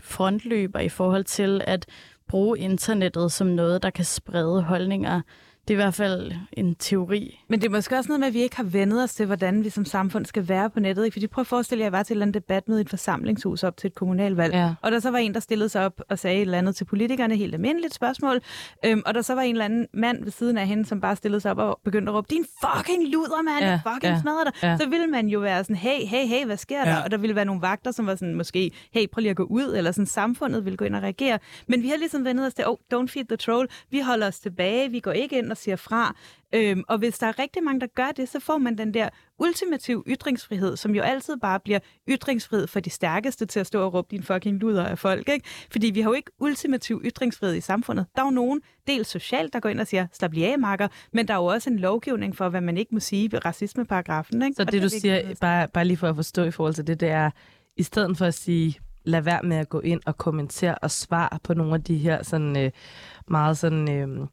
frontløber 0.01 0.79
i 0.79 0.89
forhold 0.89 1.23
til 1.23 1.61
at 1.67 1.85
bruge 2.27 2.59
internettet 2.59 3.31
som 3.31 3.47
noget, 3.47 3.83
der 3.83 3.89
kan 3.89 4.05
sprede 4.05 4.63
holdninger? 4.63 5.21
Det 5.69 5.75
er 5.75 5.79
i 5.79 5.83
hvert 5.83 5.93
fald 5.93 6.31
en 6.51 6.75
teori. 6.75 7.39
Men 7.47 7.61
det 7.61 7.67
er 7.67 7.71
måske 7.71 7.97
også 7.97 8.07
noget 8.07 8.19
med, 8.19 8.27
at 8.27 8.33
vi 8.33 8.41
ikke 8.41 8.55
har 8.55 8.63
vendet 8.63 9.03
os 9.03 9.15
til, 9.15 9.25
hvordan 9.25 9.63
vi 9.63 9.69
som 9.69 9.85
samfund 9.85 10.25
skal 10.25 10.47
være 10.49 10.69
på 10.69 10.79
nettet. 10.79 11.05
Ikke? 11.05 11.15
Fordi 11.15 11.27
prøv 11.27 11.41
at 11.41 11.47
forestille 11.47 11.81
jer, 11.81 11.87
at 11.87 11.91
jeg 11.91 11.97
var 11.97 12.03
til 12.03 12.21
en 12.21 12.33
debat 12.33 12.67
med 12.67 12.81
et 12.81 12.89
forsamlingshus 12.89 13.63
op 13.63 13.77
til 13.77 13.87
et 13.87 13.95
kommunalvalg. 13.95 14.53
Ja. 14.53 14.73
Og 14.81 14.91
der 14.91 14.99
så 14.99 15.11
var 15.11 15.17
en, 15.17 15.33
der 15.33 15.39
stillede 15.39 15.69
sig 15.69 15.85
op 15.85 16.01
og 16.09 16.19
sagde 16.19 16.37
et 16.37 16.41
eller 16.41 16.57
andet 16.57 16.75
til 16.75 16.85
politikerne, 16.85 17.35
helt 17.35 17.53
almindeligt 17.53 17.93
spørgsmål. 17.93 18.41
Øhm, 18.85 19.01
og 19.05 19.13
der 19.13 19.21
så 19.21 19.35
var 19.35 19.41
en 19.41 19.51
eller 19.51 19.65
anden 19.65 19.87
mand 19.93 20.23
ved 20.23 20.31
siden 20.31 20.57
af 20.57 20.67
hende, 20.67 20.85
som 20.85 21.01
bare 21.01 21.15
stillede 21.15 21.41
sig 21.41 21.51
op 21.51 21.57
og 21.57 21.79
begyndte 21.83 22.09
at 22.09 22.15
råbe, 22.15 22.27
din 22.29 22.45
fucking 22.63 23.07
luder, 23.07 23.41
mand, 23.41 23.65
ja. 23.65 23.93
fucking 23.93 24.13
ja. 24.13 24.21
smadrer 24.21 24.43
dig. 24.43 24.53
Ja. 24.63 24.77
Så 24.77 24.89
ville 24.89 25.07
man 25.07 25.27
jo 25.27 25.39
være 25.39 25.63
sådan, 25.63 25.75
hey, 25.75 26.05
hey, 26.05 26.27
hey, 26.27 26.45
hvad 26.45 26.57
sker 26.57 26.79
ja. 26.79 26.85
der? 26.85 27.03
Og 27.03 27.11
der 27.11 27.17
ville 27.17 27.35
være 27.35 27.45
nogle 27.45 27.61
vagter, 27.61 27.91
som 27.91 28.07
var 28.07 28.15
sådan, 28.15 28.35
måske, 28.35 28.71
hey, 28.93 29.05
prøv 29.11 29.21
lige 29.21 29.29
at 29.29 29.37
gå 29.37 29.43
ud, 29.43 29.73
eller 29.75 29.91
sådan 29.91 30.05
samfundet 30.05 30.65
ville 30.65 30.77
gå 30.77 30.85
ind 30.85 30.95
og 30.95 31.01
reagere. 31.01 31.39
Men 31.67 31.83
vi 31.83 31.87
har 31.87 31.97
ligesom 31.97 32.25
vendet 32.25 32.47
os 32.47 32.53
til, 32.53 32.67
oh, 32.67 32.77
don't 32.93 33.07
feed 33.07 33.25
the 33.25 33.37
troll. 33.37 33.67
Vi 33.91 33.99
holder 33.99 34.27
os 34.27 34.39
tilbage, 34.39 34.91
vi 34.91 34.99
går 34.99 35.11
ikke 35.11 35.37
ind 35.37 35.51
og 35.51 35.57
siger 35.59 35.75
fra. 35.75 36.15
Øhm, 36.53 36.83
og 36.87 36.97
hvis 36.97 37.17
der 37.17 37.27
er 37.27 37.39
rigtig 37.39 37.63
mange, 37.63 37.81
der 37.81 37.87
gør 37.95 38.11
det, 38.17 38.29
så 38.29 38.39
får 38.39 38.57
man 38.57 38.77
den 38.77 38.93
der 38.93 39.09
ultimative 39.39 40.03
ytringsfrihed, 40.07 40.77
som 40.77 40.95
jo 40.95 41.01
altid 41.01 41.37
bare 41.37 41.59
bliver 41.59 41.79
ytringsfrihed 42.09 42.67
for 42.67 42.79
de 42.79 42.89
stærkeste 42.89 43.45
til 43.45 43.59
at 43.59 43.67
stå 43.67 43.81
og 43.81 43.93
råbe 43.93 44.07
din 44.11 44.23
fucking 44.23 44.59
luder 44.59 44.85
af 44.85 44.99
folk. 44.99 45.29
Ikke? 45.29 45.45
Fordi 45.71 45.87
vi 45.87 46.01
har 46.01 46.09
jo 46.09 46.13
ikke 46.13 46.31
ultimativ 46.39 47.01
ytringsfrihed 47.05 47.55
i 47.55 47.61
samfundet. 47.61 48.05
Der 48.15 48.21
er 48.21 48.25
jo 48.25 48.31
nogen, 48.31 48.61
dels 48.87 49.07
socialt, 49.07 49.53
der 49.53 49.59
går 49.59 49.69
ind 49.69 49.79
og 49.79 49.87
siger, 49.87 50.07
slap 50.13 50.33
lige 50.33 50.51
af, 50.51 50.59
marker, 50.59 50.87
men 51.13 51.27
der 51.27 51.33
er 51.33 51.37
jo 51.37 51.45
også 51.45 51.69
en 51.69 51.79
lovgivning 51.79 52.35
for, 52.35 52.49
hvad 52.49 52.61
man 52.61 52.77
ikke 52.77 52.95
må 52.95 52.99
sige 52.99 53.31
ved 53.31 53.45
racismeparagrafen. 53.45 54.41
Ikke? 54.41 54.55
Så 54.55 54.63
det, 54.63 54.73
det 54.73 54.81
du 54.81 54.89
siger, 54.89 55.35
bare, 55.41 55.67
bare 55.67 55.85
lige 55.85 55.97
for 55.97 56.09
at 56.09 56.15
forstå 56.15 56.43
i 56.43 56.51
forhold 56.51 56.73
til 56.73 56.87
det, 56.87 56.99
det 56.99 57.09
er, 57.09 57.31
i 57.77 57.83
stedet 57.83 58.17
for 58.17 58.25
at 58.25 58.33
sige, 58.33 58.79
lad 59.03 59.21
være 59.21 59.43
med 59.43 59.57
at 59.57 59.69
gå 59.69 59.79
ind 59.79 60.01
og 60.05 60.17
kommentere 60.17 60.75
og 60.75 60.91
svare 60.91 61.39
på 61.43 61.53
nogle 61.53 61.73
af 61.73 61.83
de 61.83 61.97
her 61.97 62.23
sådan, 62.23 62.57
øh, 62.57 62.71
meget 63.27 63.57
sådan... 63.57 63.91
Øh, 63.91 64.27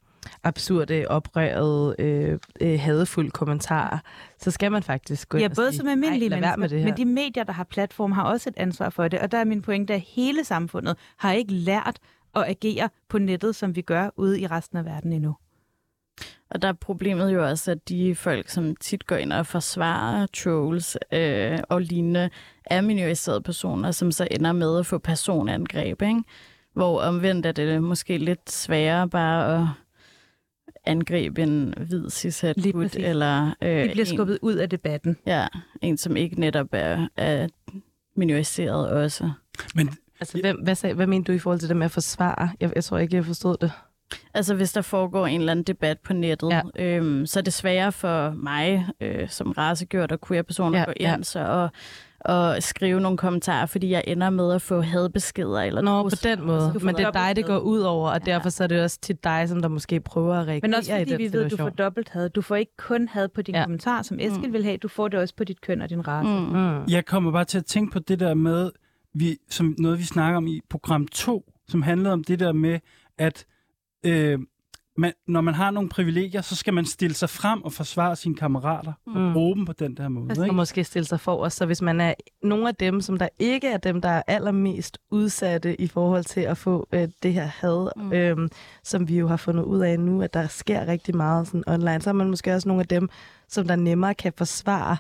absurde, 0.45 1.05
oprørede, 1.09 1.97
øh, 1.99 2.39
øh, 2.61 2.81
hadefulde 2.81 3.31
kommentarer, 3.31 3.99
så 4.39 4.51
skal 4.51 4.73
man 4.73 4.83
faktisk 4.83 5.29
gå 5.29 5.39
ja, 5.39 5.45
ind 5.45 5.57
både 5.57 5.73
som 5.73 5.89
almindelige 5.89 6.31
mennesker, 6.31 6.57
med 6.57 6.69
det 6.69 6.79
her. 6.79 6.87
men 6.87 6.97
de 6.97 7.05
medier, 7.05 7.45
der 7.45 7.53
har 7.53 7.65
platform, 7.65 8.13
har 8.13 8.23
også 8.23 8.49
et 8.49 8.57
ansvar 8.57 8.91
for 8.91 9.09
det. 9.09 9.19
Og 9.19 9.33
der 9.33 9.39
er 9.39 9.45
min 9.45 9.63
pointe, 9.63 9.95
at 9.95 10.01
hele 10.01 10.45
samfundet 10.45 10.97
har 11.17 11.33
ikke 11.33 11.53
lært 11.53 11.99
at 12.37 12.45
agere 12.47 12.89
på 13.09 13.19
nettet, 13.19 13.57
som 13.57 13.77
vi 13.77 13.81
gør 13.81 14.11
ude 14.17 14.41
i 14.41 14.47
resten 14.47 14.79
af 14.79 14.85
verden 14.85 15.13
endnu. 15.13 15.37
Og 16.51 16.63
der 16.63 16.69
er 16.69 16.73
problemet 16.73 17.35
jo 17.35 17.49
også, 17.49 17.71
at 17.71 17.89
de 17.89 18.15
folk, 18.15 18.49
som 18.49 18.77
tit 18.77 19.07
går 19.07 19.17
ind 19.17 19.33
og 19.33 19.47
forsvarer 19.47 20.27
trolls 20.27 20.97
øh, 21.13 21.59
og 21.69 21.81
lignende, 21.81 22.31
er 22.65 22.81
minoriserede 22.81 23.41
personer, 23.41 23.91
som 23.91 24.13
så 24.13 24.29
ender 24.31 24.53
med 24.53 24.79
at 24.79 24.87
få 24.87 24.99
personangreb, 24.99 26.03
ikke? 26.03 26.23
Hvor 26.73 27.01
omvendt 27.01 27.47
er 27.47 27.53
det 27.53 27.83
måske 27.83 28.19
lidt 28.19 28.51
sværere 28.51 29.09
bare 29.09 29.57
at 29.57 29.69
angribe 30.85 31.43
en 31.43 31.75
hvid 31.77 32.11
cishet 32.11 32.57
eller... 32.97 33.55
Øh, 33.63 33.85
De 33.85 33.89
bliver 33.91 34.05
skubbet 34.05 34.39
ud 34.43 34.55
af 34.55 34.71
debatten. 34.71 35.17
Ja, 35.27 35.47
en 35.83 35.99
som 35.99 36.17
ikke 36.17 36.41
netop 36.41 36.69
er, 36.73 37.09
er 37.17 37.49
minoriseret 38.17 38.91
også. 38.91 39.31
Men 39.75 39.91
Altså, 40.21 40.41
hvem, 40.41 40.57
hvad, 40.57 40.75
sag, 40.75 40.95
hvad 40.95 41.07
mener 41.07 41.25
du 41.25 41.33
i 41.33 41.39
forhold 41.39 41.61
til 41.61 41.69
det 41.69 41.77
med 41.77 41.85
at 41.85 41.91
forsvare? 41.91 42.51
Jeg, 42.61 42.73
jeg 42.75 42.85
tror 42.85 42.99
ikke, 42.99 43.17
jeg 43.17 43.25
forstod 43.25 43.57
det. 43.61 43.73
Altså, 44.35 44.55
hvis 44.55 44.73
der 44.73 44.83
foregår 44.83 45.27
en 45.27 45.41
eller 45.41 45.53
anden 45.53 45.63
debat 45.63 45.99
på 45.99 46.13
nettet, 46.13 46.51
ja. 46.51 46.63
øhm, 46.79 47.27
så 47.27 47.41
er 47.41 47.43
det 47.43 47.53
sværere 47.53 47.93
for 47.93 48.31
mig 48.31 48.87
øh, 49.01 49.29
som 49.29 49.51
rasegjort 49.51 50.13
og 50.13 50.21
queer-person 50.29 50.75
ja, 50.75 50.81
at 50.81 50.87
gå 50.87 50.93
ind 50.97 51.11
ja. 51.11 51.23
så, 51.23 51.41
og 51.41 51.71
og 52.29 52.63
skrive 52.63 53.01
nogle 53.01 53.19
kommentarer, 53.19 53.67
fordi 53.67 53.91
jeg 53.91 54.05
ender 54.07 54.31
med 54.31 54.53
at 54.53 54.63
få 54.63 54.81
hadbeskeder. 54.81 55.61
Eller 55.61 55.83
Nå, 55.83 56.03
på 56.03 56.11
den 56.23 56.47
måde. 56.47 56.73
Men 56.83 56.95
det 56.95 57.05
er 57.05 57.11
dig, 57.11 57.37
det 57.37 57.47
går 57.47 57.59
ud 57.59 57.81
over, 57.81 58.11
og 58.11 58.27
derfor 58.27 58.49
så 58.49 58.65
er 58.65 58.69
det 58.69 58.83
også 58.83 59.01
til 59.01 59.17
dig, 59.25 59.49
som 59.49 59.63
der 59.63 59.69
måske 59.69 60.01
prøver 60.01 60.35
at 60.35 60.47
reagere 60.47 60.69
Men 60.69 60.75
også 60.75 60.91
fordi 60.91 61.03
i 61.03 61.05
den 61.05 61.19
vi 61.19 61.33
ved, 61.33 61.45
at 61.45 61.51
du 61.51 61.57
får 61.57 61.69
dobbelt 61.69 62.09
had. 62.09 62.29
Du 62.29 62.43
får 62.43 62.57
ikke 62.57 62.77
kun 62.77 63.09
had 63.09 63.29
på 63.29 63.43
din 63.43 63.55
ja. 63.55 63.65
kommentar, 63.65 64.03
som 64.03 64.19
Eskild 64.21 64.47
mm. 64.47 64.53
vil 64.53 64.65
have, 64.65 64.77
du 64.77 64.89
får 64.89 65.09
det 65.09 65.21
også 65.21 65.35
på 65.35 65.45
dit 65.45 65.61
køn 65.61 65.83
og 65.83 65.91
din 65.91 66.09
race. 66.09 66.29
Mm. 66.31 66.59
Mm. 66.59 66.85
Jeg 66.89 67.07
kommer 67.07 67.33
bare 67.33 67.45
til 67.45 67.59
at 67.59 67.65
tænke 67.65 67.93
på 67.93 67.99
det 67.99 68.21
der 68.21 68.35
med, 68.35 68.71
vi, 69.15 69.37
som 69.51 69.75
noget 69.79 69.99
vi 69.99 70.05
snakker 70.05 70.37
om 70.37 70.47
i 70.47 70.61
program 70.71 71.09
2, 71.09 71.53
som 71.69 71.83
handlede 71.83 72.13
om 72.13 72.25
det 72.25 72.41
der 72.41 72.53
med, 72.53 72.79
at 73.19 73.47
øh, 74.07 74.39
man, 74.99 75.13
når 75.29 75.41
man 75.41 75.55
har 75.55 75.71
nogle 75.71 75.89
privilegier, 75.89 76.41
så 76.41 76.57
skal 76.57 76.75
man 76.75 76.87
stille 76.87 77.15
sig 77.15 77.31
frem 77.31 77.63
og 77.63 77.73
forsvare 77.73 78.17
sine 78.17 78.35
kammerater 78.35 78.93
mm. 79.07 79.17
og 79.17 79.33
bruge 79.33 79.57
dem 79.57 79.65
på 79.65 79.73
den 79.73 79.97
der 79.97 80.09
måde. 80.09 80.27
Altså, 80.29 80.43
ikke? 80.43 80.51
Og 80.51 80.57
måske 80.57 80.85
stille 80.85 81.07
sig 81.07 81.21
for 81.21 81.37
os. 81.37 81.53
Så 81.53 81.67
hvis 81.67 81.83
man 81.83 82.01
er 82.01 82.15
nogle 82.43 82.69
af 82.69 82.75
dem, 82.75 83.01
som 83.01 83.19
der 83.19 83.29
ikke 83.39 83.69
er 83.69 83.77
dem, 83.77 84.01
der 84.01 84.09
er 84.09 84.23
allermest 84.27 84.99
udsatte 85.11 85.81
i 85.81 85.87
forhold 85.87 86.25
til 86.25 86.41
at 86.41 86.59
få 86.59 86.89
øh, 86.93 87.09
det 87.23 87.35
her 87.35 87.47
had, 87.47 87.91
mm. 87.97 88.13
øhm, 88.13 88.49
som 88.85 89.09
vi 89.09 89.19
jo 89.19 89.29
har 89.29 89.37
fundet 89.37 89.65
ud 89.65 89.81
af 89.81 90.01
nu, 90.01 90.23
at 90.23 90.35
der 90.35 90.47
sker 90.47 90.87
rigtig 90.87 91.17
meget 91.17 91.47
sådan 91.47 91.65
online, 91.67 92.01
så 92.01 92.11
er 92.11 92.15
man 92.15 92.31
måske 92.31 92.55
også 92.55 92.69
nogle 92.69 92.81
af 92.81 92.89
dem, 92.89 93.09
som 93.49 93.67
der 93.67 93.77
nemmere 93.77 94.15
kan 94.15 94.33
forsvare 94.37 94.97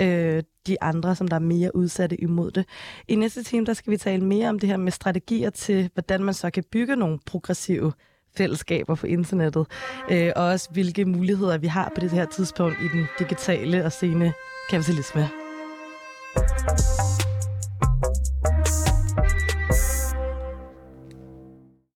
øh, 0.00 0.42
de 0.66 0.82
andre, 0.82 1.16
som 1.16 1.28
der 1.28 1.36
er 1.36 1.40
mere 1.40 1.76
udsatte 1.76 2.20
imod 2.20 2.50
det. 2.50 2.64
I 3.08 3.14
næste 3.14 3.42
time, 3.42 3.66
der 3.66 3.72
skal 3.72 3.90
vi 3.90 3.96
tale 3.96 4.24
mere 4.24 4.48
om 4.48 4.58
det 4.58 4.68
her 4.68 4.76
med 4.76 4.92
strategier 4.92 5.50
til, 5.50 5.90
hvordan 5.94 6.22
man 6.22 6.34
så 6.34 6.50
kan 6.50 6.64
bygge 6.72 6.96
nogle 6.96 7.18
progressive 7.26 7.92
fællesskaber 8.36 8.94
på 8.94 9.06
internettet, 9.06 9.66
øh, 10.10 10.32
og 10.36 10.44
også 10.44 10.68
hvilke 10.70 11.04
muligheder 11.04 11.58
vi 11.58 11.66
har 11.66 11.92
på 11.94 12.00
det 12.00 12.10
her 12.10 12.26
tidspunkt 12.26 12.76
i 12.80 12.88
den 12.96 13.06
digitale 13.18 13.84
og 13.84 13.92
sene 13.92 14.32
kapitalisme. 14.70 15.28